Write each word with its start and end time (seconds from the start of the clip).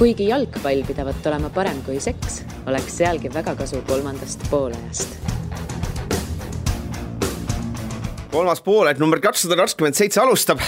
kuigi 0.00 0.30
jalgpall 0.30 0.80
pidavat 0.88 1.26
olema 1.28 1.50
parem 1.52 1.82
kui 1.84 1.98
seks, 2.00 2.38
oleks 2.70 2.94
sealgi 3.02 3.28
väga 3.34 3.52
kasu 3.58 3.82
kolmandast 3.84 4.46
poolajast. 4.48 5.18
kolmas 8.32 8.62
pooled 8.64 9.02
number 9.02 9.20
kakssada 9.20 9.58
kakskümmend 9.60 9.98
seitse 9.98 10.22
alustab, 10.22 10.62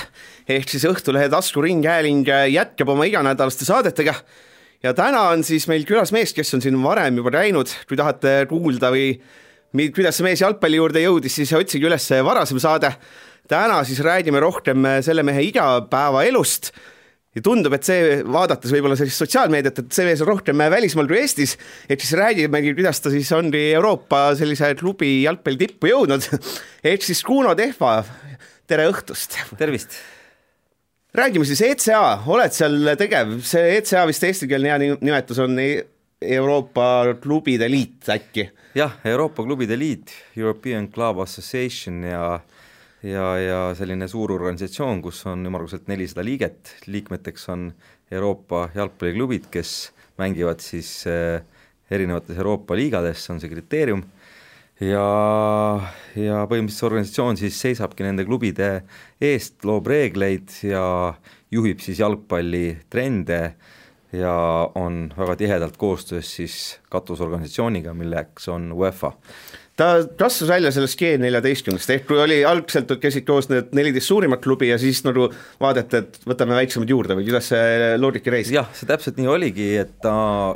ehk 0.50 0.68
siis 0.68 0.84
Õhtulehe 0.84 1.30
taskuringhääling 1.32 2.28
jätkab 2.52 2.92
oma 2.92 3.08
iganädalaste 3.08 3.64
saadetega 3.64 4.18
ja 4.84 4.92
täna 4.98 5.24
on 5.30 5.46
siis 5.48 5.64
meil 5.70 5.88
külas 5.88 6.12
mees, 6.12 6.36
kes 6.36 6.52
on 6.52 6.60
siin 6.60 6.76
varem 6.84 7.22
juba 7.22 7.32
käinud, 7.32 7.72
kui 7.88 7.96
tahate 7.96 8.42
kuulda 8.52 8.92
või 8.92 9.14
kuidas 9.96 10.20
see 10.20 10.28
mees 10.28 10.44
jalgpalli 10.44 10.76
juurde 10.76 11.06
jõudis, 11.06 11.40
siis 11.40 11.56
otsige 11.56 11.88
üles 11.88 12.12
varasem 12.20 12.60
saade. 12.60 12.92
täna 13.48 13.80
siis 13.84 14.04
räägime 14.04 14.44
rohkem 14.44 14.98
selle 15.00 15.24
mehe 15.24 15.48
igapäevaelust 15.48 16.74
ja 17.32 17.42
tundub, 17.44 17.72
et 17.76 17.86
see, 17.86 18.16
vaadates 18.28 18.72
võib-olla 18.74 18.96
sellist 18.98 19.22
sotsiaalmeediat, 19.22 19.82
et 19.82 19.96
see 19.96 20.06
mees 20.08 20.22
on 20.24 20.28
rohkem 20.32 20.64
välismaal 20.72 21.08
kui 21.08 21.20
Eestis, 21.22 21.56
ehk 21.88 22.04
siis 22.04 22.16
räägimegi, 22.18 22.74
kuidas 22.76 23.00
ta 23.00 23.12
siis 23.12 23.30
ongi 23.36 23.62
Euroopa 23.72 24.24
sellise 24.38 24.74
klubi 24.80 25.22
jalgpalli 25.22 25.62
tippu 25.64 25.92
jõudnud. 25.92 26.28
ehk 26.92 27.06
siis 27.06 27.22
Kuno 27.26 27.54
Tehva, 27.58 28.00
tere 28.68 28.88
õhtust! 28.92 29.38
tervist! 29.60 29.96
räägime 31.16 31.44
siis 31.44 31.60
ECA, 31.66 32.22
oled 32.32 32.54
seal 32.56 32.94
tegev, 33.00 33.36
see 33.44 33.76
ECA 33.76 34.06
vist 34.08 34.24
eestikeelne 34.24 34.70
hea 34.70 34.94
nimetus 34.94 35.42
on 35.44 35.58
e-, 35.60 35.82
Euroopa 36.22 37.18
Klubide 37.20 37.68
Liit 37.68 38.08
äkki? 38.12 38.46
jah, 38.76 38.94
Euroopa 39.04 39.44
Klubide 39.44 39.76
Liit, 39.76 40.12
European 40.36 40.88
Club 40.92 41.20
Association 41.24 42.04
ja 42.08 42.40
ja, 43.02 43.26
ja 43.38 43.60
selline 43.78 44.08
suur 44.10 44.34
organisatsioon, 44.36 45.02
kus 45.02 45.24
on 45.30 45.46
ümmarguselt 45.48 45.88
nelisada 45.90 46.24
liiget, 46.26 46.76
liikmeteks 46.86 47.48
on 47.52 47.70
Euroopa 48.12 48.68
jalgpalliklubid, 48.74 49.48
kes 49.52 49.92
mängivad 50.20 50.62
siis 50.62 51.02
eh, 51.10 51.42
erinevates 51.90 52.38
Euroopa 52.38 52.76
liigades, 52.78 53.24
on 53.32 53.40
see 53.42 53.50
kriteerium. 53.52 54.04
Ja, 54.82 55.02
ja 56.18 56.40
põhimõtteliselt 56.50 56.78
see 56.78 56.88
organisatsioon 56.88 57.38
siis 57.38 57.58
seisabki 57.60 58.02
nende 58.02 58.24
klubide 58.26 58.70
eest, 59.22 59.60
loob 59.68 59.86
reegleid 59.86 60.50
ja 60.66 60.82
juhib 61.54 61.82
siis 61.84 62.00
jalgpallitrende 62.02 63.42
ja 64.16 64.34
on 64.74 65.12
väga 65.16 65.36
tihedalt 65.38 65.76
koostöös 65.78 66.34
siis 66.36 66.56
katusorganisatsiooniga, 66.90 67.94
milleks 67.94 68.48
on 68.50 68.72
UEFA 68.72 69.12
ta 69.76 69.88
kasvas 70.18 70.50
välja 70.50 70.72
sellest 70.74 71.00
G14-st, 71.00 71.94
ehk 71.94 72.08
kui 72.08 72.20
oli 72.20 72.40
algselt, 72.46 72.90
käisid 73.00 73.24
koos 73.28 73.48
need 73.50 73.72
neliteist 73.76 74.10
suurimat 74.10 74.42
klubi 74.44 74.68
ja 74.68 74.78
siis 74.80 75.00
nagu 75.06 75.28
vaadati, 75.62 76.02
et 76.02 76.18
võtame 76.28 76.58
väiksemad 76.58 76.92
juurde 76.92 77.16
või 77.18 77.26
kuidas 77.28 77.48
see 77.52 77.94
loogika 78.00 78.34
reis? 78.34 78.52
jah, 78.52 78.68
see 78.76 78.90
täpselt 78.90 79.20
nii 79.20 79.30
oligi, 79.32 79.70
et 79.80 79.96
ta 80.04 80.14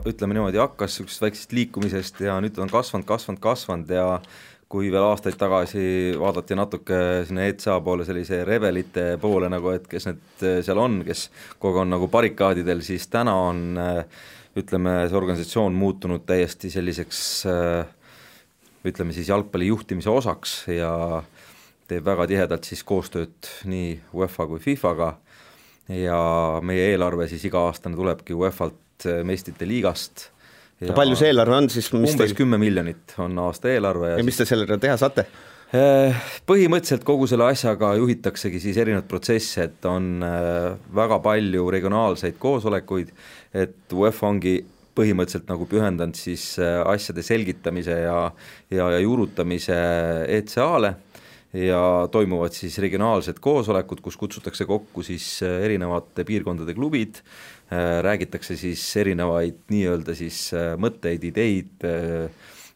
ütleme 0.09 0.37
niimoodi, 0.37 0.61
hakkas 0.61 0.99
niisugusest 0.99 1.25
väiksest 1.25 1.57
liikumisest 1.57 2.21
ja 2.29 2.37
nüüd 2.45 2.61
on 2.61 2.73
kasvanud, 2.73 3.09
kasvanud, 3.09 3.41
kasvanud 3.43 3.97
ja 3.97 4.07
kui 4.69 4.91
veel 4.91 5.05
aastaid 5.07 5.37
tagasi 5.39 5.89
vaadati 6.19 6.57
natuke 6.59 7.01
sinna 7.29 7.47
ETSA 7.47 7.79
poole, 7.87 8.05
sellise 8.05 8.43
rebelite 8.45 9.13
poole 9.23 9.49
nagu, 9.49 9.71
et 9.73 9.87
kes 9.89 10.11
need 10.11 10.47
seal 10.67 10.81
on, 10.83 11.01
kes 11.07 11.29
kogu 11.63 11.79
aeg 11.79 11.85
on 11.87 11.95
nagu 11.95 12.09
barrikaadidel, 12.11 12.83
siis 12.85 13.07
täna 13.09 13.37
on 13.47 13.79
ütleme, 14.57 15.03
see 15.07 15.19
organisatsioon 15.19 15.77
muutunud 15.77 16.25
täiesti 16.27 16.71
selliseks 16.73 17.21
äh, 17.51 17.96
ütleme 18.93 19.15
siis 19.17 19.29
jalgpalli 19.31 19.71
juhtimise 19.71 20.11
osaks 20.13 20.59
ja 20.71 21.23
teeb 21.91 22.07
väga 22.07 22.27
tihedalt 22.31 22.67
siis 22.67 22.83
koostööd 22.87 23.51
nii 23.71 23.93
UEFA 24.17 24.47
kui 24.51 24.63
FIFA-ga 24.63 25.11
ja 26.03 26.21
meie 26.67 26.93
eelarve 26.93 27.29
siis 27.31 27.45
iga-aastane 27.47 27.99
tulebki 27.99 28.35
UEFA-lt 28.35 29.07
meistrite 29.27 29.69
liigast. 29.69 30.31
ja 30.81 30.97
palju 30.97 31.19
see 31.19 31.31
eelarve 31.31 31.61
on 31.61 31.69
siis? 31.71 31.93
umbes 31.95 32.35
kümme 32.37 32.59
miljonit 32.59 33.15
on 33.23 33.39
aasta 33.47 33.71
eelarve. 33.71 34.15
ja, 34.15 34.23
ja 34.23 34.27
mis 34.27 34.41
te 34.41 34.49
sellega 34.49 34.79
teha 34.83 34.97
saate? 35.01 35.27
Eh, 35.75 36.15
põhimõtteliselt 36.47 37.03
kogu 37.07 37.27
selle 37.27 37.49
asjaga 37.51 37.91
juhitaksegi 37.99 38.61
siis 38.63 38.77
erinevaid 38.79 39.09
protsesse, 39.11 39.65
et 39.67 39.89
on 39.91 40.23
eh, 40.23 40.77
väga 40.95 41.19
palju 41.25 41.65
regionaalseid 41.75 42.37
koosolekuid, 42.39 43.11
et 43.55 43.95
UEFA 43.95 44.29
ongi 44.31 44.61
põhimõtteliselt 44.97 45.51
nagu 45.51 45.67
pühendanud 45.69 46.17
siis 46.19 46.55
äh, 46.63 46.81
asjade 46.89 47.25
selgitamise 47.27 47.99
ja, 48.07 48.21
ja, 48.73 48.89
ja 48.95 49.03
juurutamise 49.03 49.77
ECA-le 50.39 50.95
ja 51.57 51.83
toimuvad 52.13 52.57
siis 52.57 52.79
regionaalsed 52.83 53.39
koosolekud, 53.45 54.03
kus 54.05 54.19
kutsutakse 54.21 54.67
kokku 54.69 55.05
siis 55.07 55.29
äh, 55.47 55.61
erinevate 55.69 56.27
piirkondade 56.29 56.75
klubid, 56.77 57.23
äh, 57.71 58.01
räägitakse 58.07 58.59
siis 58.59 58.85
erinevaid 59.03 59.65
nii-öelda 59.73 60.17
siis 60.17 60.51
mõtteid, 60.81 61.25
ideid 61.31 61.89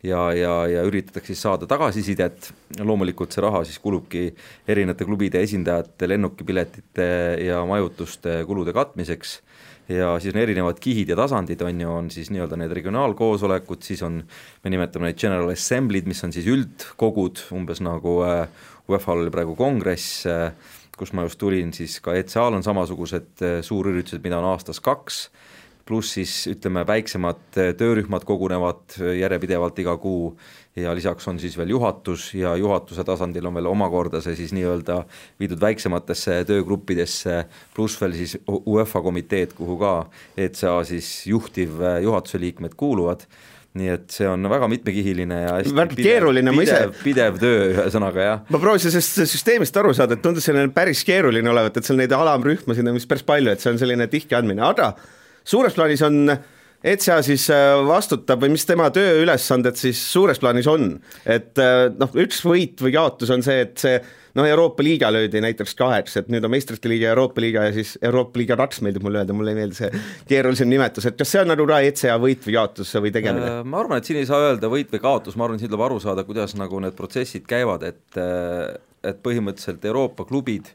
ja, 0.04 0.22
ja, 0.36 0.54
ja 0.68 0.84
üritatakse 0.88 1.34
siis 1.34 1.44
saada 1.44 1.68
tagasisidet, 1.68 2.50
loomulikult 2.80 3.32
see 3.34 3.44
raha 3.44 3.62
siis 3.68 3.80
kulubki 3.82 4.30
erinevate 4.68 5.08
klubide 5.08 5.42
esindajate 5.44 6.08
lennukipiletite 6.08 7.12
ja 7.44 7.60
majutuste 7.68 8.42
kulude 8.48 8.76
katmiseks 8.76 9.40
ja 9.90 10.14
siis 10.22 10.34
on 10.34 10.40
erinevad 10.40 10.80
kihid 10.82 11.10
ja 11.10 11.16
tasandid, 11.18 11.62
on 11.66 11.80
ju, 11.82 11.92
on 11.92 12.10
siis 12.12 12.30
nii-öelda 12.32 12.58
need 12.60 12.74
regionaalkoosolekud, 12.78 13.82
siis 13.84 14.02
on, 14.06 14.20
me 14.64 14.72
nimetame 14.72 15.10
neid 15.10 15.18
general 15.20 15.50
assembly'd, 15.52 16.08
mis 16.10 16.22
on 16.26 16.34
siis 16.34 16.48
üldkogud, 16.50 17.44
umbes 17.56 17.82
nagu 17.84 18.20
äh, 18.26 18.44
UEFA-l 18.90 19.24
oli 19.24 19.34
praegu 19.34 19.56
kongress, 19.58 20.24
äh, 20.30 20.76
kus 20.98 21.14
ma 21.16 21.24
just 21.26 21.40
tulin, 21.40 21.72
siis 21.76 21.98
ka 22.04 22.14
ECA-l 22.18 22.58
on 22.58 22.66
samasugused 22.66 23.44
äh, 23.46 23.58
suurüritused, 23.66 24.22
mida 24.24 24.38
on 24.40 24.50
aastas 24.52 24.82
kaks, 24.84 25.24
pluss 25.90 26.14
siis 26.14 26.32
ütleme, 26.52 26.84
väiksemad 26.86 27.58
töörühmad 27.78 28.24
kogunevad 28.28 28.96
järjepidevalt 29.18 29.78
iga 29.82 29.96
kuu. 29.98 30.30
Ja 30.78 30.92
lisaks 30.94 31.26
on 31.26 31.40
siis 31.42 31.56
veel 31.58 31.72
juhatus 31.74 32.28
ja 32.38 32.54
juhatuse 32.56 33.02
tasandil 33.04 33.48
on 33.50 33.56
veel 33.58 33.66
omakorda 33.66 34.20
see 34.22 34.36
siis 34.38 34.54
nii-öelda 34.54 35.00
viidud 35.42 35.58
väiksematesse 35.60 36.44
töögruppidesse, 36.46 37.42
pluss 37.74 37.98
veel 38.00 38.14
siis 38.14 38.36
UEFA 38.46 39.02
komiteed, 39.02 39.56
kuhu 39.58 39.76
ka 39.82 39.94
ECA 40.38 40.78
siis 40.86 41.10
juhtiv 41.26 41.82
juhatuse 42.06 42.38
liikmed 42.40 42.78
kuuluvad. 42.78 43.26
Nii 43.78 43.90
et 43.92 44.08
see 44.10 44.26
on 44.26 44.46
väga 44.50 44.66
mitmekihiline 44.70 45.36
ja 45.44 45.52
hästi 45.58 45.74
väga 45.76 45.98
keeruline, 45.98 46.54
ma 46.54 46.64
ise 46.64 46.80
pidev 47.04 47.36
töö, 47.38 47.68
ühesõnaga 47.76 48.24
jah. 48.24 48.40
ma 48.50 48.58
proovisin 48.62 48.90
sellest 48.90 49.30
süsteemist 49.30 49.76
aru 49.78 49.92
saada, 49.94 50.16
et 50.18 50.24
tundus 50.24 50.48
selline 50.48 50.72
päris 50.74 51.04
keeruline 51.06 51.50
olevat, 51.52 51.78
et 51.78 51.86
seal 51.86 52.00
neid 52.00 52.14
alamrühmasid 52.14 52.90
on 52.90 52.98
vist 52.98 53.10
päris 53.10 53.22
palju, 53.26 53.54
et 53.54 53.62
see 53.62 53.70
on 53.70 53.78
selline 53.78 54.10
tihke 54.10 54.38
andmine, 54.38 54.64
aga 54.66 54.90
suures 55.50 55.74
plaanis 55.76 56.02
on 56.06 56.24
ETSA 56.80 57.18
siis 57.24 57.44
äh, 57.52 57.74
vastutab 57.84 58.40
või 58.40 58.54
mis 58.54 58.64
tema 58.64 58.86
tööülesanded 58.94 59.76
siis 59.76 60.00
suures 60.00 60.38
plaanis 60.40 60.68
on, 60.70 60.94
et 61.28 61.60
äh, 61.60 61.90
noh, 61.92 62.14
üks 62.22 62.40
võit 62.46 62.80
või 62.80 62.94
jaotus 62.94 63.32
on 63.34 63.44
see, 63.44 63.66
et 63.66 63.74
see 63.82 63.98
noh, 64.38 64.48
Euroopa 64.48 64.84
liiga 64.86 65.10
löödi 65.12 65.42
näiteks 65.44 65.76
kaheks, 65.76 66.16
et 66.16 66.30
nüüd 66.32 66.46
on 66.48 66.54
meistrite 66.54 66.88
liiga 66.88 67.10
Euroopa 67.12 67.44
liiga 67.44 67.66
ja 67.68 67.74
siis 67.76 67.98
Euroopa 68.00 68.40
liiga 68.40 68.56
kaks 68.62 68.80
meeldib 68.86 69.04
mulle 69.04 69.20
öelda, 69.20 69.36
mulle 69.36 69.52
ei 69.52 69.60
meeldi 69.60 69.76
see 69.76 70.02
keerulisem 70.32 70.72
nimetus, 70.72 71.10
et 71.10 71.20
kas 71.20 71.34
see 71.36 71.44
on 71.44 71.52
nagu 71.52 71.68
ka 71.68 71.82
ECA 71.90 72.16
võit 72.22 72.48
või 72.48 72.56
jaotus 72.56 72.96
või 72.96 73.12
tegemine? 73.18 73.52
Äh, 73.58 73.62
ma 73.68 73.84
arvan, 73.84 74.00
et 74.00 74.08
siin 74.08 74.22
ei 74.22 74.30
saa 74.32 74.40
öelda 74.48 74.72
võit 74.72 74.96
või 74.96 75.04
kaotus, 75.04 75.36
ma 75.36 75.50
arvan, 75.50 75.60
siin 75.60 75.68
tuleb 75.68 75.84
aru 75.90 76.00
saada, 76.00 76.24
kuidas 76.24 76.56
nagu 76.56 76.80
need 76.80 76.96
protsessid 76.96 77.44
käivad, 77.50 77.84
et 77.90 78.22
et 79.00 79.16
põhimõtteliselt 79.24 79.84
Euroopa 79.88 80.26
klubid 80.28 80.66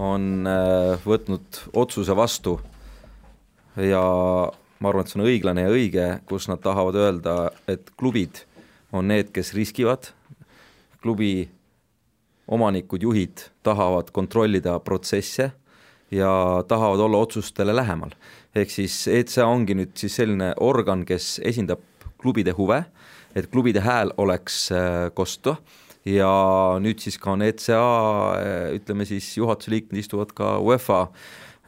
on 0.00 0.48
võtnud 1.04 1.58
otsuse 1.76 2.14
vastu 2.16 2.58
ja 3.76 4.02
ma 4.80 4.90
arvan, 4.90 5.04
et 5.04 5.12
see 5.12 5.20
on 5.20 5.26
õiglane 5.26 5.66
ja 5.66 5.72
õige, 5.72 6.06
kus 6.28 6.48
nad 6.50 6.60
tahavad 6.64 6.98
öelda, 7.00 7.36
et 7.68 7.90
klubid 7.98 8.44
on 8.96 9.08
need, 9.08 9.32
kes 9.34 9.52
riskivad, 9.56 10.10
klubi 11.02 11.48
omanikud, 12.46 13.02
juhid 13.02 13.48
tahavad 13.66 14.12
kontrollida 14.14 14.78
protsesse 14.84 15.50
ja 16.14 16.32
tahavad 16.68 17.02
olla 17.02 17.18
otsustele 17.18 17.74
lähemal. 17.76 18.10
ehk 18.54 18.70
siis 18.70 19.08
ECA 19.08 19.46
ongi 19.46 19.74
nüüd 19.74 19.96
siis 19.98 20.14
selline 20.16 20.54
organ, 20.64 21.04
kes 21.04 21.40
esindab 21.44 21.82
klubide 22.18 22.54
huve, 22.56 22.84
et 23.34 23.50
klubide 23.52 23.82
hääl 23.84 24.12
oleks 24.16 24.70
äh, 24.72 25.10
kosta 25.14 25.56
ja 26.06 26.30
nüüd 26.80 27.02
siis 27.02 27.18
ka 27.18 27.34
on 27.34 27.42
ECA, 27.42 27.82
äh, 28.38 28.70
ütleme 28.78 29.04
siis 29.04 29.36
juhatuse 29.36 29.70
liikmed 29.70 29.98
istuvad 30.00 30.32
ka 30.32 30.56
UEFA 30.62 31.08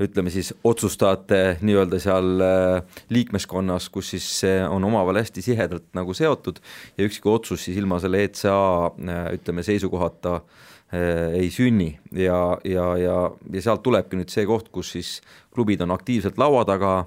ütleme 0.03 0.31
siis 0.31 0.53
otsustajate 0.65 1.59
nii-öelda 1.65 1.99
seal 2.03 2.45
äh, 2.45 3.01
liikmeskonnas, 3.15 3.89
kus 3.93 4.13
siis 4.15 4.27
see 4.43 4.61
on 4.67 4.85
omavahel 4.87 5.23
hästi 5.23 5.45
tihedalt 5.51 5.89
nagu 5.99 6.15
seotud 6.15 6.61
ja 6.99 7.07
ükski 7.09 7.31
otsus 7.33 7.67
siis 7.67 7.79
ilma 7.81 7.99
selle 8.03 8.23
ECA 8.29 8.59
äh, 8.89 9.25
ütleme 9.39 9.65
seisukohata 9.67 10.39
äh, 10.39 11.41
ei 11.41 11.51
sünni. 11.55 11.91
Ja, 12.13 12.59
ja, 12.65 12.93
ja, 13.01 13.19
ja 13.53 13.65
sealt 13.65 13.83
tulebki 13.87 14.21
nüüd 14.21 14.33
see 14.33 14.47
koht, 14.49 14.71
kus 14.75 14.95
siis 14.97 15.19
klubid 15.55 15.83
on 15.85 15.95
aktiivselt 15.97 16.39
laua 16.39 16.65
taga, 16.69 17.01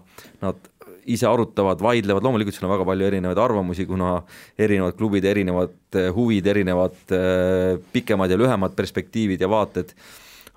nad 0.44 0.68
ise 1.10 1.26
arutavad, 1.26 1.80
vaidlevad, 1.82 2.24
loomulikult 2.24 2.54
seal 2.54 2.68
on 2.68 2.76
väga 2.76 2.86
palju 2.86 3.08
erinevaid 3.08 3.40
arvamusi, 3.42 3.88
kuna 3.90 4.20
erinevad 4.62 4.94
klubid, 5.00 5.26
erinevad 5.26 5.98
huvid, 6.14 6.46
erinevad 6.46 7.16
pikemad 7.92 8.30
ja 8.30 8.38
lühemad 8.38 8.76
perspektiivid 8.78 9.42
ja 9.42 9.50
vaated 9.50 9.96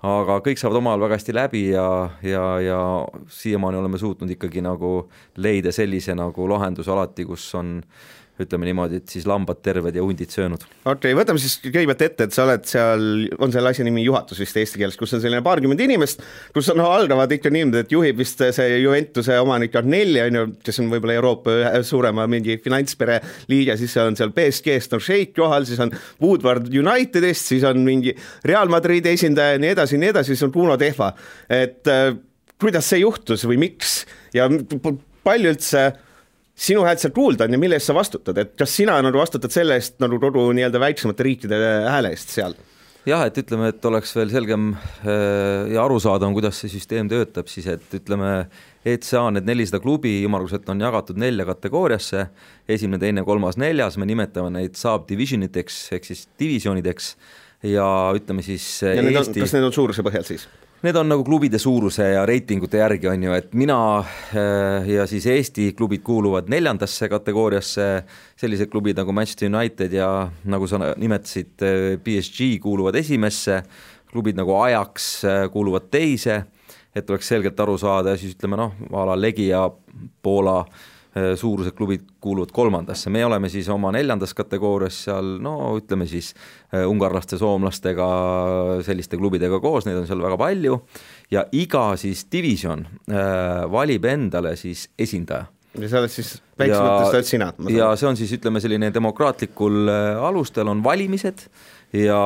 aga 0.03 0.39
kõik 0.43 0.59
saavad 0.59 0.81
omavahel 0.81 1.05
väga 1.05 1.17
hästi 1.19 1.35
läbi 1.35 1.63
ja, 1.71 1.87
ja, 2.23 2.43
ja 2.61 2.79
siiamaani 3.31 3.79
oleme 3.79 3.97
suutnud 3.97 4.29
ikkagi 4.35 4.63
nagu 4.65 5.07
leida 5.37 5.71
sellise 5.71 6.15
nagu 6.17 6.49
lahenduse 6.49 6.91
alati, 6.91 7.25
kus 7.25 7.47
on 7.55 7.79
ütleme 8.41 8.67
niimoodi, 8.67 8.99
et 8.99 9.11
siis 9.11 9.25
lambad 9.29 9.61
terved 9.63 9.95
ja 9.95 10.03
hundid 10.03 10.33
söönud. 10.33 10.63
okei 10.83 11.13
okay,, 11.13 11.15
võtame 11.17 11.41
siis 11.41 11.57
kõigepealt 11.63 12.03
ette, 12.05 12.27
et 12.27 12.35
sa 12.35 12.43
oled 12.43 12.65
seal, 12.67 13.05
on 13.39 13.53
selle 13.53 13.71
asja 13.71 13.85
nimi 13.87 14.03
juhatus 14.03 14.41
vist 14.43 14.57
eesti 14.59 14.81
keeles, 14.81 14.97
kus 14.99 15.15
on 15.15 15.23
selline 15.23 15.43
paarkümmend 15.45 15.83
inimest, 15.85 16.23
kus 16.55 16.69
on 16.73 16.81
no, 16.81 16.89
algavad 16.91 17.31
ikka 17.31 17.51
niimoodi, 17.53 17.85
et 17.85 17.95
juhib 17.95 18.19
vist 18.19 18.43
see 18.57 18.81
Juventuse 18.81 19.39
omanik 19.41 19.75
Arnelli, 19.79 20.21
on 20.25 20.39
ju, 20.39 20.45
kes 20.67 20.81
on 20.83 20.91
võib-olla 20.91 21.17
Euroopa 21.19 21.55
ühe 21.61 21.83
suurema 21.87 22.27
mingi 22.31 22.59
finantspere 22.63 23.21
liige, 23.51 23.77
siis 23.79 23.95
on 24.03 24.19
seal 24.19 24.35
BSG-st 24.35 24.97
on 24.97 25.03
Sheikh 25.03 25.35
kohal, 25.39 25.67
siis 25.69 25.81
on 25.83 25.93
Woodward 26.23 26.67
Unitedist, 26.71 27.53
siis 27.53 27.65
on 27.67 27.83
mingi 27.87 28.15
Real 28.45 28.71
Madridi 28.71 29.15
esindaja 29.15 29.55
ja 29.55 29.63
nii 29.63 29.75
edasi 29.75 29.99
nii 30.01 30.11
edasi, 30.11 30.33
siis 30.33 30.47
on 30.47 30.53
Bruno 30.55 30.77
Tehva, 30.81 31.13
et 31.51 31.87
äh, 31.91 32.09
kuidas 32.61 32.87
see 32.91 33.03
juhtus 33.03 33.45
või 33.47 33.59
miks 33.67 34.01
ja 34.35 34.47
palju 35.25 35.55
üldse 35.55 35.89
sinu 36.55 36.85
häält 36.87 37.03
seal 37.03 37.13
kuulda 37.15 37.47
on 37.47 37.57
ja 37.57 37.59
mille 37.59 37.77
eest 37.79 37.91
sa 37.91 37.97
vastutad, 37.97 38.37
et 38.39 38.55
kas 38.59 38.77
sina 38.79 38.95
nagu 39.03 39.19
vastutad 39.19 39.53
selle 39.53 39.75
eest 39.79 39.99
nagu 40.03 40.19
kogu 40.21 40.47
nii-öelda 40.55 40.79
väiksemate 40.81 41.27
riikide 41.27 41.59
hääle 41.91 42.13
eest 42.15 42.31
seal? 42.35 42.55
jah, 43.05 43.21
et 43.27 43.37
ütleme, 43.37 43.69
et 43.69 43.85
oleks 43.85 44.15
veel 44.17 44.31
selgem 44.33 44.71
äh, 44.73 45.67
ja 45.75 45.83
arusaadavam, 45.83 46.33
kuidas 46.37 46.57
see 46.61 46.71
süsteem 46.73 47.09
töötab, 47.11 47.49
siis 47.51 47.67
et 47.69 47.97
ütleme, 47.99 48.47
ECA 48.85 49.27
need 49.35 49.47
nelisada 49.49 49.81
klubi 49.83 50.15
ümmarguselt 50.25 50.67
on 50.73 50.81
jagatud 50.81 51.19
nelja 51.21 51.45
kategooriasse, 51.51 52.27
esimene, 52.71 53.01
teine, 53.03 53.25
kolmas, 53.27 53.59
neljas, 53.61 53.99
me 54.01 54.09
nimetame 54.09 54.53
neid 54.57 54.79
Saab 54.79 55.05
division 55.09 55.45
iteks 55.45 55.81
ehk 55.97 56.09
siis 56.09 56.25
divisjonideks 56.41 57.15
ja 57.69 57.87
ütleme 58.17 58.45
siis 58.45 58.65
ja 58.85 58.95
Eesti... 58.95 59.41
On, 59.41 59.43
kas 59.45 59.57
need 59.57 59.69
on 59.69 59.75
suuruse 59.75 60.05
põhjal 60.05 60.25
siis? 60.27 60.47
Need 60.83 60.97
on 60.99 61.07
nagu 61.09 61.23
klubide 61.25 61.57
suuruse 61.57 62.03
ja 62.11 62.25
reitingute 62.27 62.77
järgi, 62.77 63.07
on 63.09 63.23
ju, 63.23 63.33
et 63.33 63.53
mina 63.57 63.77
äh, 64.01 64.89
ja 64.91 65.05
siis 65.09 65.25
Eesti 65.31 65.69
klubid 65.77 66.03
kuuluvad 66.05 66.49
neljandasse 66.51 67.09
kategooriasse, 67.09 67.87
sellised 68.37 68.69
klubid 68.69 68.99
nagu 68.99 69.15
Manchester 69.15 69.49
United 69.49 69.95
ja 69.95 70.09
nagu 70.51 70.67
sa 70.67 70.81
nimetasid, 70.91 71.55
PSG 72.03 72.51
äh, 72.51 72.59
kuuluvad 72.61 72.99
esimesse, 72.99 73.61
klubid 74.11 74.37
nagu 74.37 74.59
Ajax 74.59 75.07
äh, 75.25 75.45
kuuluvad 75.53 75.87
teise, 75.91 76.43
et 76.95 77.09
oleks 77.09 77.31
selgelt 77.33 77.59
aru 77.59 77.79
saada 77.81 78.13
ja 78.13 78.19
siis 78.19 78.35
ütleme 78.35 78.59
noh, 78.59 78.75
a 78.93 79.07
la 79.09 79.17
Legia, 79.17 79.63
Poola 80.21 80.59
Äh, 80.65 80.94
suurused 81.15 81.71
klubid 81.77 82.01
kuuluvad 82.19 82.51
kolmandasse, 82.51 83.09
me 83.09 83.21
oleme 83.25 83.49
siis 83.49 83.69
oma 83.71 83.91
neljandas 83.95 84.33
kategoorias 84.35 84.97
seal 85.05 85.35
no 85.43 85.55
ütleme 85.77 86.07
siis 86.11 86.33
äh, 86.73 86.83
ungarlaste, 86.89 87.39
soomlastega, 87.39 88.07
selliste 88.83 89.19
klubidega 89.19 89.61
koos, 89.63 89.87
neid 89.87 90.01
on 90.01 90.09
seal 90.09 90.23
väga 90.23 90.37
palju 90.41 90.79
ja 91.31 91.45
iga 91.55 91.87
siis 91.99 92.25
divisjon 92.31 92.83
äh, 93.07 93.63
valib 93.71 94.07
endale 94.11 94.55
siis 94.59 94.89
esindaja 94.99 95.47
ja 95.75 95.91
sa 95.91 96.01
oled 96.01 96.11
siis 96.11 96.33
väiksematest 96.59 97.17
oled 97.19 97.29
sina? 97.29 97.47
ja 97.71 97.93
see 97.99 98.09
on 98.11 98.19
siis 98.19 98.35
ütleme 98.35 98.59
selline 98.63 98.91
demokraatlikul 98.95 99.87
alustel 100.23 100.67
on 100.71 100.83
valimised 100.83 101.47
ja 101.95 102.19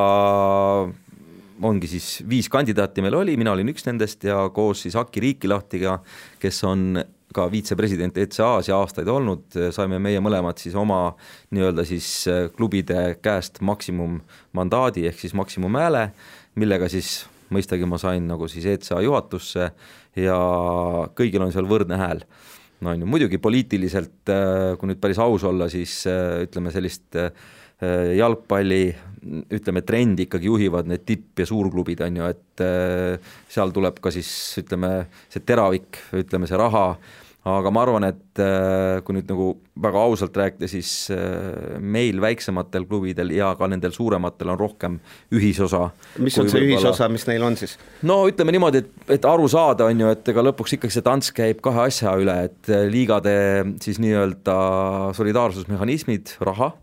ongi 1.61 1.89
siis 1.91 2.09
viis 2.29 2.49
kandidaati 2.49 3.03
meil 3.05 3.17
oli, 3.21 3.37
mina 3.37 3.53
olin 3.53 3.69
üks 3.69 3.85
nendest 3.85 4.25
ja 4.25 4.41
koos 4.53 4.85
siis 4.85 4.97
Aki 4.97 5.23
Riikilahtiga, 5.27 5.99
kes 6.41 6.63
on 6.67 7.01
ka 7.35 7.45
viitsepresident 7.51 8.17
ECA-s 8.17 8.69
ja 8.71 8.79
aastaid 8.81 9.09
olnud, 9.11 9.45
saime 9.75 9.99
meie 10.01 10.21
mõlemad 10.23 10.57
siis 10.61 10.75
oma 10.79 11.13
nii-öelda 11.53 11.85
siis 11.87 12.07
äh, 12.29 12.47
klubide 12.55 13.19
käest 13.21 13.61
maksimummandaadi 13.65 15.05
ehk 15.09 15.19
siis 15.21 15.35
maksimumhääle, 15.37 16.09
millega 16.59 16.89
siis 16.89 17.27
mõistagi 17.53 17.87
ma 17.89 17.99
sain 18.01 18.25
nagu 18.29 18.49
siis 18.49 18.65
ECA 18.73 19.01
juhatusse 19.05 19.69
ja 20.17 20.39
kõigil 21.17 21.45
on 21.45 21.53
seal 21.53 21.69
võrdne 21.69 21.99
hääl. 22.01 22.25
no 22.81 22.93
on 22.93 23.01
ju, 23.03 23.09
muidugi 23.09 23.37
poliitiliselt, 23.37 24.21
äh, 24.33 24.73
kui 24.79 24.89
nüüd 24.89 25.01
päris 25.01 25.21
aus 25.21 25.45
olla, 25.45 25.69
siis 25.69 26.01
äh, 26.09 26.45
ütleme 26.47 26.73
sellist 26.73 27.15
jalgpalli 27.79 28.83
ütleme, 29.55 29.81
trendi 29.87 30.25
ikkagi 30.25 30.47
juhivad 30.47 30.87
need 30.87 31.05
tipp- 31.07 31.39
ja 31.39 31.45
suurklubid, 31.47 32.01
on 32.03 32.17
ju, 32.19 32.27
et 32.27 32.63
seal 33.51 33.71
tuleb 33.75 34.01
ka 34.03 34.11
siis 34.15 34.29
ütleme, 34.59 35.05
see 35.31 35.43
teravik, 35.47 35.99
ütleme 36.19 36.47
see 36.47 36.59
raha 36.59 36.85
aga 37.47 37.71
ma 37.71 37.83
arvan, 37.85 38.05
et 38.09 38.41
äh, 38.43 38.99
kui 39.05 39.15
nüüd 39.15 39.29
nagu 39.31 39.47
väga 39.79 40.01
ausalt 40.09 40.35
rääkida, 40.37 40.67
siis 40.69 40.91
äh, 41.13 41.77
meil 41.79 42.19
väiksematel 42.21 42.85
klubidel 42.89 43.31
ja 43.35 43.53
ka 43.59 43.69
nendel 43.71 43.93
suurematel 43.95 44.51
on 44.53 44.59
rohkem 44.59 44.97
ühisosa. 45.35 45.89
mis 46.19 46.37
on 46.41 46.51
see 46.51 46.65
ühisosa, 46.67 47.07
mis 47.11 47.25
neil 47.29 47.45
on 47.47 47.55
siis? 47.59 47.77
no 48.03 48.21
ütleme 48.29 48.55
niimoodi, 48.55 48.83
et, 48.83 49.07
et 49.19 49.29
aru 49.29 49.47
saada, 49.51 49.87
on 49.87 50.03
ju, 50.03 50.11
et 50.11 50.33
ega 50.33 50.43
lõpuks 50.49 50.75
ikkagi 50.77 50.97
see 50.97 51.05
tants 51.05 51.31
käib 51.35 51.63
kahe 51.65 51.87
asja 51.87 52.17
üle, 52.19 52.35
et 52.49 52.73
äh, 52.73 52.85
liigade 52.91 53.33
siis 53.83 54.01
nii-öelda 54.03 54.59
solidaarsusmehhanismid, 55.17 56.35
raha 56.43 56.73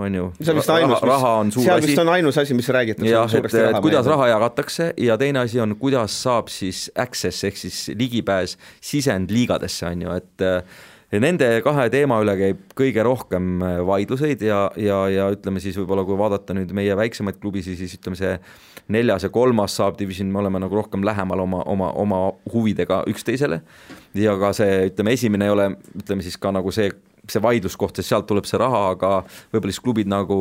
on 0.00 0.18
ju. 0.18 0.28
see 0.40 0.52
on 0.52 0.60
vist 0.60 0.74
ainus, 0.74 1.02
mis, 1.04 1.58
seal 1.64 1.82
vist 1.84 2.02
on 2.02 2.12
ainus 2.16 2.38
asi, 2.42 2.56
mis 2.58 2.68
räägitakse. 2.68 3.10
jah, 3.10 3.34
et, 3.40 3.58
et 3.62 3.80
kuidas 3.84 4.06
raha 4.10 4.30
jagatakse 4.34 4.92
ja 5.00 5.18
teine 5.20 5.44
asi 5.44 5.60
on, 5.62 5.76
kuidas 5.80 6.20
saab 6.22 6.52
siis 6.52 6.88
access 6.98 7.44
ehk 7.48 7.60
siis 7.60 7.82
ligipääs 7.96 8.56
sisend 8.80 9.32
liigadesse, 9.34 9.86
on 9.90 10.08
ju, 10.08 10.16
et 10.20 10.48
ja 11.10 11.18
nende 11.22 11.48
kahe 11.66 11.88
teema 11.90 12.20
üle 12.22 12.34
käib 12.38 12.74
kõige 12.78 13.04
rohkem 13.06 13.62
vaidluseid 13.86 14.42
ja, 14.46 14.62
ja, 14.78 15.02
ja 15.10 15.28
ütleme 15.34 15.62
siis 15.62 15.78
võib-olla, 15.80 16.04
kui 16.06 16.18
vaadata 16.18 16.54
nüüd 16.56 16.70
meie 16.76 16.94
väiksemaid 16.98 17.40
klubisid, 17.42 17.78
siis 17.80 17.96
ütleme, 17.98 18.18
see 18.18 18.36
neljas 18.90 19.26
ja 19.26 19.30
kolmas 19.34 19.74
saab 19.78 19.98
division, 19.98 20.30
me 20.30 20.42
oleme 20.42 20.62
nagu 20.62 20.78
rohkem 20.78 21.04
lähemal 21.06 21.42
oma, 21.46 21.64
oma, 21.70 21.90
oma 21.98 22.20
huvidega 22.52 23.02
üksteisele. 23.10 23.60
ja 24.14 24.36
ka 24.38 24.52
see, 24.56 24.86
ütleme, 24.90 25.14
esimene 25.18 25.46
ei 25.46 25.54
ole, 25.54 25.68
ütleme 25.98 26.26
siis 26.26 26.38
ka 26.38 26.54
nagu 26.54 26.72
see 26.74 26.90
see 27.32 27.42
vaidluskoht, 27.44 27.98
sest 27.98 28.12
sealt 28.12 28.28
tuleb 28.30 28.48
see 28.48 28.60
raha, 28.60 28.84
aga 28.94 29.12
võib-olla 29.52 29.74
siis 29.74 29.84
klubid 29.84 30.10
nagu 30.10 30.38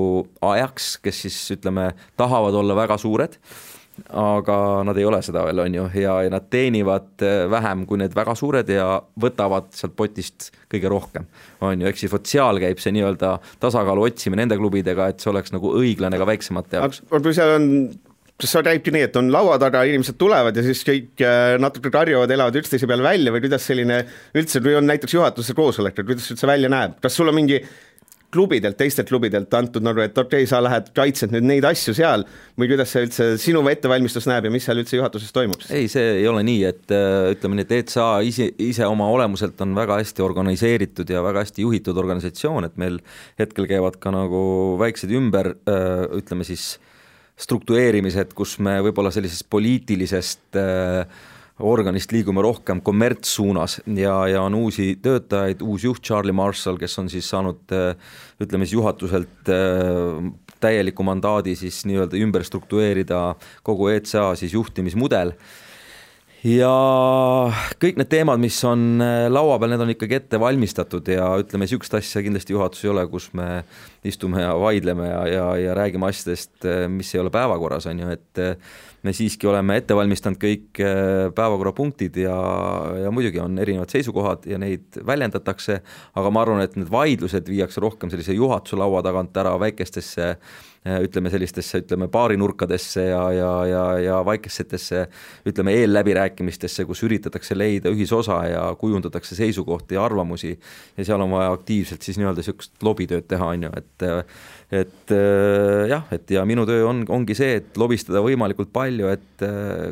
Ajax, 0.52 0.96
kes 1.04 1.26
siis 1.26 1.40
ütleme, 1.58 1.92
tahavad 2.20 2.58
olla 2.60 2.78
väga 2.78 3.00
suured, 3.02 3.38
aga 4.16 4.58
nad 4.88 4.98
ei 4.98 5.06
ole 5.08 5.20
seda 5.26 5.44
veel, 5.48 5.60
on 5.66 5.76
ju, 5.76 5.86
ja, 6.00 6.16
ja 6.24 6.32
nad 6.32 6.46
teenivad 6.52 7.24
eh, 7.26 7.44
vähem 7.52 7.86
kui 7.90 8.00
need 8.00 8.16
väga 8.16 8.36
suured 8.38 8.70
ja 8.72 8.88
võtavad 9.20 9.72
sealt 9.76 9.96
potist 10.00 10.52
kõige 10.72 10.92
rohkem, 10.92 11.28
on 11.66 11.82
ju, 11.82 11.90
ehk 11.90 12.00
siis 12.00 12.14
vot 12.14 12.30
seal 12.30 12.62
käib 12.64 12.80
see 12.80 12.94
nii-öelda 12.96 13.36
tasakaalu 13.60 14.08
otsimine 14.10 14.46
nende 14.46 14.60
klubidega, 14.60 15.10
et 15.12 15.20
see 15.20 15.34
oleks 15.34 15.54
nagu 15.56 15.74
õiglane 15.82 16.20
ka 16.20 16.30
väiksemate 16.30 16.80
jaoks. 16.80 17.04
aga 17.10 17.24
kui 17.26 17.36
seal 17.36 17.58
on 17.58 17.68
see 18.48 18.64
käibki 18.64 18.94
nii, 18.96 19.04
et 19.10 19.20
on 19.20 19.32
laua 19.34 19.58
taga, 19.60 19.84
inimesed 19.90 20.16
tulevad 20.20 20.56
ja 20.56 20.64
siis 20.64 20.86
kõik 20.88 21.26
äh, 21.26 21.58
natuke 21.60 21.92
karjuvad, 21.92 22.32
elavad 22.32 22.56
üksteise 22.62 22.88
peale 22.88 23.04
välja 23.04 23.34
või 23.36 23.44
kuidas 23.44 23.68
selline 23.68 24.00
üldse, 24.38 24.64
kui 24.64 24.78
on 24.80 24.88
näiteks 24.88 25.18
juhatuse 25.18 25.56
koosolek, 25.58 26.00
et 26.00 26.08
kuidas 26.08 26.32
üldse 26.32 26.48
välja 26.48 26.72
näeb, 26.72 27.00
kas 27.04 27.20
sul 27.20 27.32
on 27.32 27.36
mingi 27.36 27.60
klubidelt, 28.32 28.78
teistelt 28.78 29.10
klubidelt 29.10 29.54
antud 29.58 29.84
nagu, 29.86 30.02
et 30.04 30.18
okei 30.18 30.44
okay,, 30.44 30.50
sa 30.50 30.60
lähed 30.62 30.92
kaitsed 30.96 31.34
nüüd 31.34 31.48
neid 31.50 31.66
asju 31.66 31.96
seal 31.98 32.26
või 32.60 32.70
kuidas 32.70 32.92
see 32.94 33.08
üldse 33.08 33.30
sinu 33.42 33.64
ettevalmistus 33.72 34.28
näeb 34.30 34.46
ja 34.46 34.54
mis 34.54 34.68
seal 34.70 34.82
üldse 34.82 35.00
juhatuses 35.00 35.34
toimub? 35.36 35.64
ei, 35.74 35.90
see 35.92 36.20
ei 36.20 36.28
ole 36.30 36.44
nii, 36.46 36.60
et 36.70 36.94
äh, 36.94 37.32
ütleme 37.34 37.58
nii, 37.58 37.66
et 37.66 37.74
ETSA 37.80 38.10
ise, 38.28 38.52
ise 38.62 38.86
oma 38.88 39.10
olemuselt 39.12 39.60
on 39.66 39.74
väga 39.78 39.98
hästi 40.02 40.26
organiseeritud 40.26 41.10
ja 41.10 41.24
väga 41.26 41.44
hästi 41.46 41.66
juhitud 41.66 41.98
organisatsioon, 41.98 42.70
et 42.70 42.78
meil 42.82 43.02
hetkel 43.42 43.68
käivad 43.70 43.98
ka 44.04 44.14
nagu 44.14 44.44
väiksed 44.82 45.12
ümber, 45.18 45.56
äh, 45.66 46.06
ütleme 46.22 46.46
siis 46.48 46.76
struktureerimised, 47.40 48.34
kus 48.38 48.58
me 48.64 48.78
võib-olla 48.84 49.12
sellisest 49.16 49.48
poliitilisest 49.52 50.60
äh, 50.60 51.20
organist 51.60 52.14
liigume 52.16 52.44
rohkem 52.44 52.82
kommertssuunas 52.84 53.80
ja, 54.00 54.16
ja 54.32 54.44
on 54.48 54.56
uusi 54.60 54.94
töötajaid, 55.04 55.64
uus 55.66 55.84
juht 55.84 56.04
Charlie 56.06 56.36
Marshall, 56.36 56.80
kes 56.80 57.00
on 57.02 57.10
siis 57.12 57.28
saanud 57.32 57.76
äh, 57.76 58.12
ütleme 58.44 58.68
siis 58.68 58.78
juhatuselt 58.78 59.52
äh, 59.52 60.30
täieliku 60.60 61.04
mandaadi 61.08 61.56
siis 61.60 61.82
nii-öelda 61.88 62.20
ümber 62.20 62.44
struktureerida 62.48 63.34
kogu 63.64 63.92
ECA 63.94 64.34
siis 64.40 64.56
juhtimismudel 64.56 65.36
ja 66.46 66.72
kõik 67.82 67.98
need 68.00 68.10
teemad, 68.12 68.40
mis 68.42 68.58
on 68.68 69.02
äh, 69.04 69.26
laua 69.32 69.58
peal, 69.60 69.74
need 69.74 69.84
on 69.84 69.94
ikkagi 69.94 70.20
ette 70.20 70.40
valmistatud 70.40 71.08
ja 71.12 71.28
ütleme, 71.42 71.66
niisugust 71.66 71.98
asja 72.00 72.24
kindlasti 72.24 72.56
juhatus 72.56 72.86
ei 72.86 72.92
ole, 72.94 73.04
kus 73.12 73.30
me 73.38 73.64
istume 74.08 74.44
ja 74.46 74.54
vaidleme 74.60 75.10
ja, 75.10 75.24
ja, 75.28 75.48
ja 75.60 75.76
räägime 75.78 76.08
asjadest, 76.08 76.54
äh, 76.64 76.86
mis 76.92 77.12
ei 77.16 77.24
ole 77.24 77.34
päevakorras, 77.34 77.90
on 77.92 78.00
ju, 78.06 78.14
et 78.16 78.44
äh, 78.44 78.72
me 79.04 79.16
siiski 79.16 79.48
oleme 79.48 79.78
ette 79.80 79.96
valmistanud 79.96 80.40
kõik 80.42 80.80
päevakorrapunktid 81.36 82.18
ja, 82.20 82.40
ja 83.06 83.12
muidugi 83.16 83.40
on 83.40 83.56
erinevad 83.64 83.92
seisukohad 83.96 84.44
ja 84.50 84.60
neid 84.60 85.00
väljendatakse, 85.08 85.78
aga 86.20 86.32
ma 86.36 86.44
arvan, 86.44 86.64
et 86.66 86.76
need 86.76 86.92
vaidlused 86.92 87.48
viiakse 87.48 87.80
rohkem 87.80 88.12
sellise 88.12 88.36
juhatuse 88.36 88.80
laua 88.80 89.00
tagant 89.06 89.40
ära 89.40 89.56
väikestesse 89.62 90.34
Äh, 90.34 90.69
ütleme 90.86 91.30
sellistesse, 91.30 91.82
ütleme 91.84 92.08
baarinurkadesse 92.12 93.04
ja, 93.10 93.24
ja, 93.36 93.52
ja, 93.68 93.84
ja 94.00 94.20
vaiksetesse 94.26 95.08
ütleme 95.50 95.74
eelläbirääkimistesse, 95.82 96.86
kus 96.88 97.04
üritatakse 97.04 97.58
leida 97.58 97.92
ühisosa 97.92 98.40
ja 98.48 98.64
kujundatakse 98.80 99.36
seisukohti 99.36 99.98
ja 99.98 100.06
arvamusi 100.08 100.54
ja 100.98 101.06
seal 101.06 101.22
on 101.26 101.36
vaja 101.36 101.52
aktiivselt 101.52 102.06
siis 102.06 102.20
nii-öelda 102.20 102.40
niisugust 102.40 102.86
lobitööd 102.86 103.28
teha, 103.28 103.52
on 103.56 103.68
ju, 103.68 103.74
et 103.82 104.08
et 104.70 105.12
äh, 105.12 105.88
jah, 105.90 106.06
et 106.14 106.30
ja 106.30 106.44
minu 106.46 106.64
töö 106.70 106.84
on, 106.86 107.02
ongi 107.10 107.36
see, 107.36 107.56
et 107.58 107.78
lobistada 107.80 108.22
võimalikult 108.22 108.70
palju 108.74 109.10
et 109.10 109.46